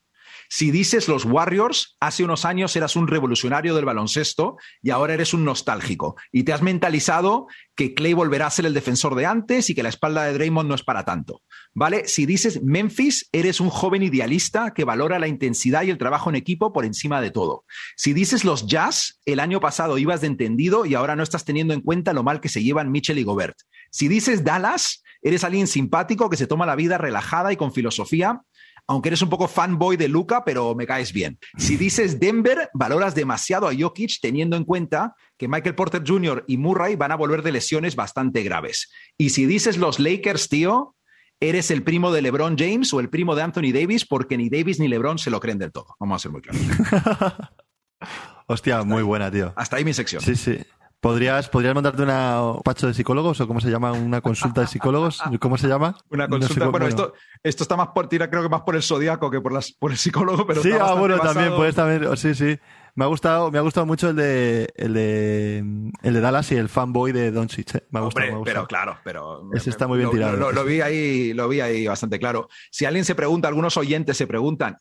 Si 0.53 0.73
dices 0.73 1.07
los 1.07 1.25
Warriors, 1.25 1.97
hace 2.01 2.25
unos 2.25 2.45
años 2.45 2.75
eras 2.75 2.97
un 2.97 3.07
revolucionario 3.07 3.77
del 3.77 3.85
baloncesto 3.85 4.57
y 4.83 4.91
ahora 4.91 5.15
eres 5.15 5.33
un 5.33 5.45
nostálgico. 5.45 6.17
Y 6.33 6.43
te 6.43 6.53
has 6.53 6.61
mentalizado 6.61 7.47
que 7.77 7.95
Clay 7.95 8.15
volverá 8.15 8.49
a 8.49 8.51
ser 8.51 8.67
el 8.67 8.75
defensor 8.75 9.15
de 9.15 9.27
antes 9.27 9.71
y 9.71 9.77
que 9.77 9.85
la 9.85 9.91
espalda 9.91 10.25
de 10.25 10.33
Draymond 10.33 10.69
no 10.69 10.75
es 10.75 10.83
para 10.83 11.05
tanto. 11.05 11.43
¿Vale? 11.73 12.09
Si 12.09 12.27
dices 12.27 12.65
Memphis, 12.65 13.29
eres 13.31 13.61
un 13.61 13.71
joven 13.71 14.03
idealista 14.03 14.75
que 14.75 14.83
valora 14.83 15.21
la 15.21 15.29
intensidad 15.29 15.85
y 15.85 15.91
el 15.91 15.99
trabajo 15.99 16.31
en 16.31 16.37
equipo 16.37 16.73
por 16.73 16.85
encima 16.85 17.21
de 17.21 17.31
todo. 17.31 17.65
Si 17.95 18.13
dices 18.13 18.45
los 18.45 18.67
Jazz, 18.67 19.21
el 19.27 19.39
año 19.39 19.61
pasado 19.61 19.99
ibas 19.99 20.21
de 20.21 20.27
entendido 20.27 20.85
y 20.85 20.97
ahora 20.97 21.15
no 21.15 21.23
estás 21.23 21.45
teniendo 21.45 21.75
en 21.75 21.81
cuenta 21.81 22.13
lo 22.13 22.25
mal 22.25 22.41
que 22.41 22.49
se 22.49 22.65
llevan 22.65 22.91
Mitchell 22.91 23.19
y 23.19 23.23
Gobert. 23.23 23.57
Si 23.93 24.09
dices 24.09 24.43
Dallas, 24.43 25.05
eres 25.23 25.45
alguien 25.45 25.69
simpático 25.69 26.29
que 26.29 26.37
se 26.37 26.49
toma 26.49 26.67
la 26.67 26.77
vida 26.77 26.99
relajada 26.99 27.53
y 27.53 27.57
con 27.57 27.73
filosofía 27.73 28.43
aunque 28.91 29.09
eres 29.09 29.23
un 29.23 29.29
poco 29.29 29.47
fanboy 29.47 29.97
de 29.97 30.09
Luca, 30.09 30.45
pero 30.45 30.75
me 30.75 30.85
caes 30.85 31.13
bien. 31.13 31.39
Si 31.57 31.77
dices 31.77 32.19
Denver, 32.19 32.71
valoras 32.75 33.15
demasiado 33.15 33.69
a 33.69 33.73
Jokic 33.73 34.19
teniendo 34.21 34.57
en 34.57 34.65
cuenta 34.65 35.15
que 35.39 35.47
Michael 35.47 35.77
Porter 35.77 36.03
Jr. 36.05 36.45
y 36.49 36.57
Murray 36.57 36.97
van 36.97 37.13
a 37.13 37.15
volver 37.15 37.43
de 37.43 37.53
lesiones 37.53 37.95
bastante 37.95 38.43
graves. 38.43 38.91
Y 39.17 39.31
si 39.31 39.47
dices 39.47 39.77
los 39.77 40.01
Lakers, 40.01 40.49
tío, 40.49 40.97
eres 41.39 41.71
el 41.71 41.85
primo 41.85 42.11
de 42.11 42.21
LeBron 42.21 42.59
James 42.59 42.93
o 42.93 42.99
el 42.99 43.09
primo 43.11 43.37
de 43.37 43.43
Anthony 43.43 43.71
Davis, 43.73 44.05
porque 44.05 44.37
ni 44.37 44.51
Davis 44.51 44.81
ni 44.81 44.89
LeBron 44.89 45.19
se 45.19 45.31
lo 45.31 45.39
creen 45.39 45.59
del 45.59 45.71
todo. 45.71 45.95
Vamos 46.01 46.17
a 46.17 46.19
ser 46.19 46.33
muy 46.33 46.43
claros. 46.43 46.61
Hostia, 48.49 48.83
muy 48.83 49.05
buena, 49.05 49.31
tío. 49.31 49.53
Hasta 49.55 49.77
ahí 49.77 49.85
mi 49.85 49.95
sección. 49.95 50.21
Sí, 50.21 50.35
sí. 50.35 50.59
¿Podrías, 51.01 51.49
¿Podrías 51.49 51.75
mandarte 51.75 52.03
una 52.03 52.43
pacho 52.63 52.87
de 52.87 52.93
psicólogos 52.93 53.41
o 53.41 53.49
cómo 53.49 53.61
se 53.61 53.71
llama? 53.71 53.93
¿Una 53.93 54.21
consulta 54.21 54.61
de 54.61 54.67
psicólogos? 54.67 55.23
¿Cómo 55.41 55.57
se 55.57 55.67
llama? 55.67 55.97
Una 56.11 56.29
consulta. 56.29 56.67
bueno, 56.69 56.87
esto, 56.87 57.15
esto 57.43 57.65
está 57.65 57.75
más 57.75 57.89
por 57.89 58.07
tira, 58.07 58.29
creo 58.29 58.43
que 58.43 58.51
más 58.51 58.61
por 58.61 58.77
el 58.77 58.83
zodiaco 58.83 59.31
que 59.31 59.41
por, 59.41 59.51
las, 59.51 59.73
por 59.73 59.93
el 59.93 59.97
psicólogo, 59.97 60.47
pero. 60.47 60.63
Sí, 60.63 60.71
ah, 60.79 60.93
bueno, 60.93 61.19
también, 61.19 61.57
puedes 61.57 61.75
también. 61.75 62.15
Sí, 62.19 62.35
sí. 62.35 62.59
Me 62.95 63.05
ha 63.05 63.09
gustado, 63.09 63.51
me 63.51 63.57
ha 63.57 63.63
gustado 63.63 63.87
mucho 63.87 64.11
el 64.11 64.17
de, 64.17 64.69
el 64.77 64.93
de, 64.93 65.59
el 66.03 66.13
de 66.13 66.21
Dallas 66.21 66.53
y 66.53 66.57
el 66.57 66.69
fanboy 66.69 67.13
de 67.13 67.31
Doncic. 67.31 67.77
¿eh? 67.77 67.87
Me 67.91 68.01
ha 68.01 68.03
gustado, 68.03 68.27
me 68.27 68.33
ha 68.33 68.37
gustado. 68.37 68.55
Pero 68.55 68.67
claro, 68.67 68.99
pero. 69.03 69.49
Ese 69.55 69.71
está 69.71 69.87
muy 69.87 69.97
bien 69.97 70.11
tirado. 70.11 70.37
Lo, 70.37 70.53
lo, 70.53 70.65
vi 70.65 70.83
ahí, 70.83 71.33
lo 71.33 71.49
vi 71.49 71.63
ahí 71.63 71.87
bastante 71.87 72.19
claro. 72.19 72.49
Si 72.71 72.85
alguien 72.85 73.07
se 73.07 73.15
pregunta, 73.15 73.49
algunos 73.49 73.79
oyentes 73.79 74.19
se 74.19 74.27
preguntan, 74.27 74.77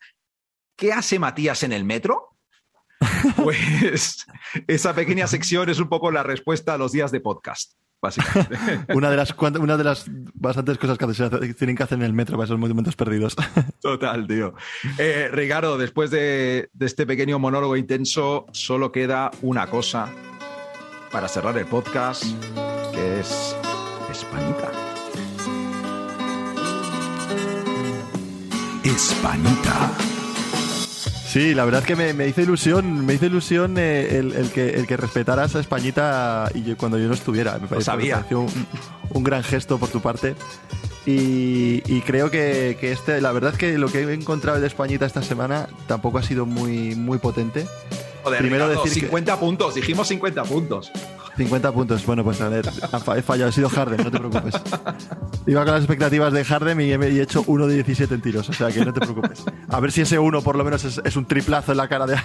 ¿qué 0.75 0.91
hace 0.91 1.17
Matías 1.17 1.63
en 1.63 1.71
el 1.71 1.86
metro? 1.86 2.29
Pues 3.36 4.25
esa 4.67 4.93
pequeña 4.93 5.27
sección 5.27 5.69
es 5.69 5.79
un 5.79 5.89
poco 5.89 6.12
la 6.12 6.23
respuesta 6.23 6.73
a 6.73 6.77
los 6.77 6.91
días 6.91 7.12
de 7.12 7.19
podcast, 7.19 7.73
básicamente. 8.01 8.58
una, 8.93 9.10
de 9.10 9.17
las, 9.17 9.36
una 9.38 9.77
de 9.77 9.84
las 9.84 10.05
bastantes 10.34 10.77
cosas 10.77 10.97
que 10.97 11.53
tienen 11.53 11.75
que 11.75 11.84
hacer 11.84 11.97
en 11.97 12.05
el 12.05 12.13
metro 12.13 12.38
para 12.38 12.45
esos 12.45 12.60
momentos 12.60 12.95
perdidos. 12.95 13.36
Total, 13.82 14.27
tío. 14.27 14.53
Eh, 14.97 15.29
Ricardo, 15.32 15.77
después 15.77 16.12
de, 16.12 16.69
de 16.73 16.86
este 16.86 17.05
pequeño 17.05 17.39
monólogo 17.39 17.75
intenso, 17.75 18.45
solo 18.51 18.91
queda 18.91 19.32
una 19.41 19.67
cosa 19.67 20.10
para 21.12 21.27
cerrar 21.27 21.58
el 21.58 21.65
podcast, 21.65 22.23
que 22.93 23.19
es 23.19 23.55
Españita. 24.12 24.71
Hispanita. 28.84 30.09
Sí, 31.30 31.54
la 31.54 31.63
verdad 31.63 31.82
es 31.82 31.86
que 31.86 31.96
me, 31.96 32.28
hizo 32.28 32.42
ilusión, 32.42 33.06
me 33.06 33.13
hizo 33.13 33.28
ilusión 33.28 33.76
eh, 33.78 34.18
el, 34.18 34.50
que, 34.50 34.70
el 34.72 34.88
que 34.88 34.98
respetaras 34.98 35.56
a 35.56 35.60
Españita 35.60 36.50
y 36.56 36.63
yo, 36.63 36.76
cuando 36.76 36.98
yo 36.98 37.08
no 37.08 37.13
estuviera. 37.13 37.60
Me 37.60 37.68
pareció, 37.68 38.48
un, 39.12 39.24
gran 39.24 39.44
gesto 39.44 39.78
por 39.78 39.89
tu 39.89 40.02
parte. 40.02 40.34
Y, 41.06 42.02
creo 42.02 42.32
que, 42.32 42.76
este, 42.82 43.22
la 43.22 43.32
verdad 43.32 43.52
es 43.54 43.60
que 43.60 43.78
lo 43.78 43.89
que 43.89 44.00
he 44.02 44.13
encontrado 44.13 44.60
de 44.60 44.65
Españita 44.65 45.06
esta 45.06 45.22
semana 45.22 45.70
tampoco 45.86 46.18
ha 46.18 46.24
sido 46.24 46.48
muy, 46.48 46.96
muy 46.96 47.20
potente. 47.20 47.68
Primero 48.39 48.68
decir 48.68 48.92
50 48.92 49.39
puntos, 49.39 49.76
dijimos 49.76 50.08
50 50.08 50.44
puntos. 50.46 50.92
50 51.39 51.71
puntos. 51.71 52.06
Bueno, 52.06 52.23
pues 52.23 52.41
a 52.41 52.49
ver, 52.49 52.67
he 52.67 53.21
fallado. 53.21 53.49
He 53.49 53.54
sido 53.54 53.69
Harden, 53.69 54.04
no 54.04 54.12
te 54.12 54.19
preocupes. 54.19 54.56
Iba 55.47 55.63
con 55.63 55.73
las 55.73 55.82
expectativas 55.82 56.34
de 56.34 56.43
Harden 56.43 56.82
y 56.82 56.91
he 56.91 57.21
hecho 57.21 57.45
1 57.47 57.67
de 57.67 57.75
17 57.75 58.13
en 58.13 58.21
tiros, 58.21 58.49
o 58.49 58.54
sea 58.54 58.69
que 58.71 58.84
no 58.84 58.93
te 58.93 58.99
preocupes. 58.99 59.45
A 59.69 59.80
ver 59.80 59.93
si 59.93 60.02
ese 60.02 60.19
1 60.19 60.41
por 60.41 60.58
lo 60.58 60.65
menos 60.65 60.84
es, 60.84 61.15
un 61.15 61.25
triplazo 61.25 61.71
en 61.71 61.78
la 61.78 61.88
cara 61.88 62.06
de. 62.06 62.17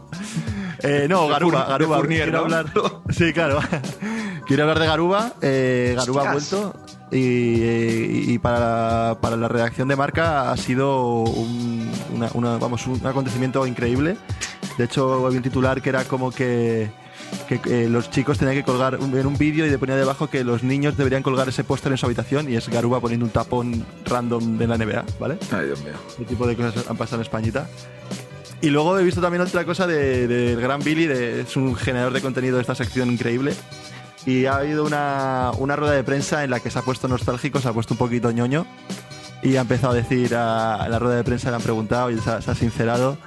eh, 0.82 1.06
no, 1.08 1.26
Garuba, 1.26 1.64
Garuba. 1.64 2.02
quiero 2.02 2.40
hablar. 2.40 2.66
Sí, 3.08 3.32
claro. 3.32 3.60
quiero 4.46 4.64
hablar 4.64 4.78
de 4.78 4.86
Garuba. 4.86 5.32
Eh, 5.40 5.94
Garuba 5.96 6.28
ha 6.28 6.32
vuelto. 6.32 6.74
Y, 7.10 8.38
para, 8.40 9.18
para, 9.22 9.36
la 9.36 9.48
redacción 9.48 9.88
de 9.88 9.96
marca 9.96 10.50
ha 10.50 10.56
sido 10.58 11.22
un, 11.22 11.90
vamos, 12.60 12.86
un 12.88 13.06
acontecimiento 13.06 13.66
increíble. 13.66 14.16
De 14.76 14.84
hecho, 14.84 15.24
había 15.24 15.38
un 15.38 15.44
titular 15.44 15.80
que 15.80 15.88
era 15.88 16.04
como 16.04 16.30
que 16.30 16.90
que 17.48 17.60
eh, 17.66 17.88
los 17.88 18.10
chicos 18.10 18.38
tenían 18.38 18.56
que 18.56 18.64
colgar 18.64 18.98
un, 19.00 19.16
en 19.16 19.26
un 19.26 19.36
vídeo 19.36 19.66
y 19.66 19.70
le 19.70 19.78
ponía 19.78 19.96
debajo 19.96 20.28
que 20.28 20.44
los 20.44 20.62
niños 20.62 20.96
deberían 20.96 21.22
colgar 21.22 21.48
ese 21.48 21.64
póster 21.64 21.92
en 21.92 21.98
su 21.98 22.06
habitación 22.06 22.50
y 22.50 22.56
es 22.56 22.68
Garuba 22.68 23.00
poniendo 23.00 23.26
un 23.26 23.32
tapón 23.32 23.84
random 24.04 24.58
de 24.58 24.66
la 24.66 24.78
NBA, 24.78 25.04
¿vale? 25.18 25.38
Ay, 25.52 25.66
Dios 25.66 25.82
mío. 25.82 25.94
Ese 26.08 26.24
tipo 26.24 26.46
de 26.46 26.56
cosas 26.56 26.88
han 26.88 26.96
pasado 26.96 27.16
en 27.16 27.22
Españita. 27.22 27.68
Y 28.60 28.70
luego 28.70 28.98
he 28.98 29.04
visto 29.04 29.20
también 29.20 29.42
otra 29.42 29.64
cosa 29.64 29.86
del 29.86 30.28
de, 30.28 30.56
Gran 30.56 30.80
Billy, 30.80 31.06
de, 31.06 31.42
es 31.42 31.56
un 31.56 31.76
generador 31.76 32.12
de 32.12 32.22
contenido 32.22 32.56
de 32.56 32.62
esta 32.62 32.74
sección 32.74 33.10
increíble. 33.10 33.54
Y 34.24 34.46
ha 34.46 34.56
habido 34.56 34.86
una, 34.86 35.50
una 35.58 35.76
rueda 35.76 35.92
de 35.92 36.02
prensa 36.02 36.44
en 36.44 36.50
la 36.50 36.60
que 36.60 36.70
se 36.70 36.78
ha 36.78 36.82
puesto 36.82 37.06
nostálgico, 37.06 37.60
se 37.60 37.68
ha 37.68 37.72
puesto 37.74 37.92
un 37.92 37.98
poquito 37.98 38.30
ñoño 38.30 38.66
y 39.42 39.56
ha 39.56 39.60
empezado 39.60 39.92
a 39.92 39.96
decir 39.96 40.34
a, 40.34 40.88
la 40.88 40.98
rueda 40.98 41.16
de 41.16 41.24
prensa, 41.24 41.50
le 41.50 41.56
han 41.56 41.62
preguntado 41.62 42.10
y 42.10 42.18
se 42.18 42.30
ha 42.30 42.54
sincerado 42.54 43.18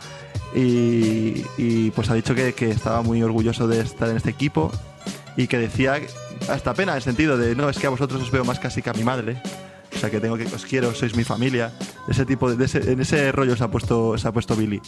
y, 0.55 1.91
pues 1.91 2.09
ha 2.09 2.13
dicho 2.13 2.35
que, 2.35 2.53
estaba 2.69 3.01
muy 3.01 3.21
orgulloso 3.23 3.67
de 3.67 3.81
estar 3.81 4.09
en 4.09 4.17
este 4.17 4.29
equipo 4.29 4.71
y 5.35 5.47
que 5.47 5.57
decía 5.57 5.99
hasta 6.49 6.73
pena 6.73 6.93
en 6.93 6.97
el 6.97 7.03
sentido 7.03 7.37
de 7.37 7.55
no 7.55 7.69
es 7.69 7.77
que 7.77 7.87
a 7.87 7.89
vosotros 7.89 8.21
os 8.21 8.31
veo 8.31 8.45
más 8.45 8.59
casi 8.59 8.81
que 8.81 8.89
a 8.89 8.93
mi 8.93 9.03
madre 9.03 9.41
o 9.95 9.99
sea 9.99 10.09
que 10.09 10.19
tengo 10.19 10.37
que 10.37 10.45
os 10.45 10.65
quiero 10.65 10.93
sois 10.93 11.15
mi 11.15 11.23
familia 11.23 11.71
ese 12.07 12.25
tipo 12.25 12.51
en 12.51 12.99
ese 13.01 13.31
rollo 13.31 13.55
se 13.55 13.63
ha 13.63 13.67
puesto 13.69 14.17
se 14.17 14.27
ha 14.27 14.31
puesto 14.31 14.55
Billy 14.55 14.81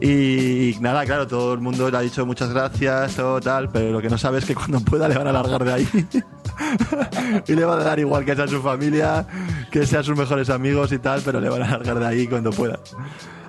y, 0.00 0.76
nada 0.80 1.04
claro 1.04 1.26
todo 1.26 1.54
el 1.54 1.60
mundo 1.60 1.90
le 1.90 1.96
ha 1.96 2.00
dicho 2.00 2.24
muchas 2.26 2.52
gracias 2.52 3.18
o 3.18 3.40
tal 3.40 3.70
pero 3.70 3.92
lo 3.92 4.00
que 4.00 4.08
no 4.08 4.18
sabe 4.18 4.38
es 4.38 4.44
que 4.44 4.54
cuando 4.54 4.80
pueda 4.80 5.08
le 5.08 5.16
van 5.16 5.28
a 5.28 5.32
largar 5.32 5.64
de 5.64 5.72
ahí 5.72 5.88
y 7.46 7.52
le 7.52 7.64
va 7.64 7.74
a 7.74 7.84
dar 7.84 7.98
igual 7.98 8.24
que 8.24 8.34
sea 8.34 8.48
su 8.48 8.62
familia 8.62 9.26
que 9.70 9.86
sean 9.86 10.04
sus 10.04 10.16
mejores 10.16 10.50
amigos 10.50 10.92
y 10.92 10.98
tal 10.98 11.22
pero 11.24 11.40
le 11.40 11.48
van 11.48 11.62
a 11.62 11.70
largar 11.70 11.98
de 11.98 12.06
ahí 12.06 12.26
cuando 12.26 12.50
pueda 12.50 12.78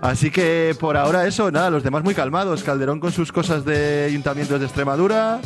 Así 0.01 0.31
que 0.31 0.75
por 0.79 0.97
ahora 0.97 1.27
eso, 1.27 1.51
nada, 1.51 1.69
los 1.69 1.83
demás 1.83 2.03
muy 2.03 2.15
calmados. 2.15 2.63
Calderón 2.63 2.99
con 2.99 3.11
sus 3.11 3.31
cosas 3.31 3.63
de 3.63 4.05
ayuntamientos 4.05 4.59
de 4.59 4.65
Extremadura. 4.65 5.39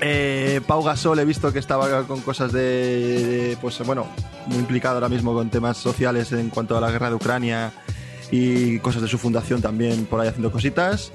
Eh, 0.00 0.60
Pau 0.66 0.82
Gasol 0.82 1.18
he 1.18 1.24
visto 1.24 1.52
que 1.52 1.58
estaba 1.58 2.02
con 2.06 2.20
cosas 2.20 2.52
de, 2.52 3.56
pues 3.60 3.78
bueno, 3.86 4.06
muy 4.46 4.58
implicado 4.58 4.96
ahora 4.96 5.08
mismo 5.08 5.32
con 5.32 5.48
temas 5.48 5.78
sociales 5.78 6.32
en 6.32 6.50
cuanto 6.50 6.76
a 6.76 6.80
la 6.80 6.90
guerra 6.90 7.08
de 7.08 7.14
Ucrania 7.14 7.72
y 8.30 8.78
cosas 8.80 9.02
de 9.02 9.08
su 9.08 9.18
fundación 9.18 9.62
también 9.62 10.06
por 10.06 10.20
ahí 10.20 10.28
haciendo 10.28 10.52
cositas. 10.52 11.12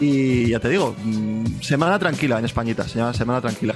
Y 0.00 0.48
ya 0.48 0.60
te 0.60 0.68
digo, 0.68 0.94
mm, 1.04 1.60
semana 1.60 1.98
tranquila 1.98 2.38
en 2.38 2.44
Españita, 2.44 2.86
se 2.86 2.98
llama 2.98 3.14
semana 3.14 3.40
tranquila. 3.40 3.74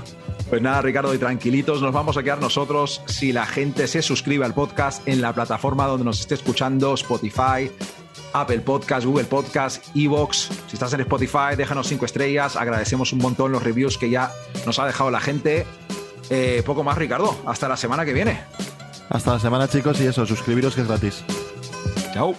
Pues 0.48 0.62
nada, 0.62 0.82
Ricardo, 0.82 1.14
y 1.14 1.18
tranquilitos, 1.18 1.82
nos 1.82 1.92
vamos 1.92 2.16
a 2.16 2.22
quedar 2.22 2.40
nosotros 2.40 3.02
si 3.06 3.32
la 3.32 3.46
gente 3.46 3.86
se 3.86 4.02
suscribe 4.02 4.44
al 4.44 4.54
podcast 4.54 5.06
en 5.06 5.20
la 5.20 5.32
plataforma 5.32 5.86
donde 5.86 6.04
nos 6.04 6.20
esté 6.20 6.34
escuchando, 6.34 6.94
Spotify, 6.94 7.70
Apple 8.32 8.60
Podcast, 8.60 9.06
Google 9.06 9.24
Podcast, 9.24 9.84
Evox. 9.94 10.50
Si 10.66 10.74
estás 10.74 10.92
en 10.92 11.00
Spotify, 11.00 11.56
déjanos 11.56 11.88
cinco 11.88 12.04
estrellas. 12.04 12.56
Agradecemos 12.56 13.12
un 13.12 13.20
montón 13.20 13.52
los 13.52 13.62
reviews 13.62 13.98
que 13.98 14.10
ya 14.10 14.32
nos 14.66 14.78
ha 14.78 14.86
dejado 14.86 15.10
la 15.10 15.20
gente. 15.20 15.66
Eh, 16.30 16.62
poco 16.64 16.84
más, 16.84 16.98
Ricardo. 16.98 17.36
Hasta 17.46 17.68
la 17.68 17.76
semana 17.76 18.04
que 18.04 18.12
viene. 18.12 18.40
Hasta 19.08 19.32
la 19.32 19.38
semana, 19.38 19.68
chicos, 19.68 20.00
y 20.00 20.06
eso, 20.06 20.26
suscribiros 20.26 20.74
que 20.74 20.82
es 20.82 20.88
gratis. 20.88 21.24
Chao. 22.12 22.34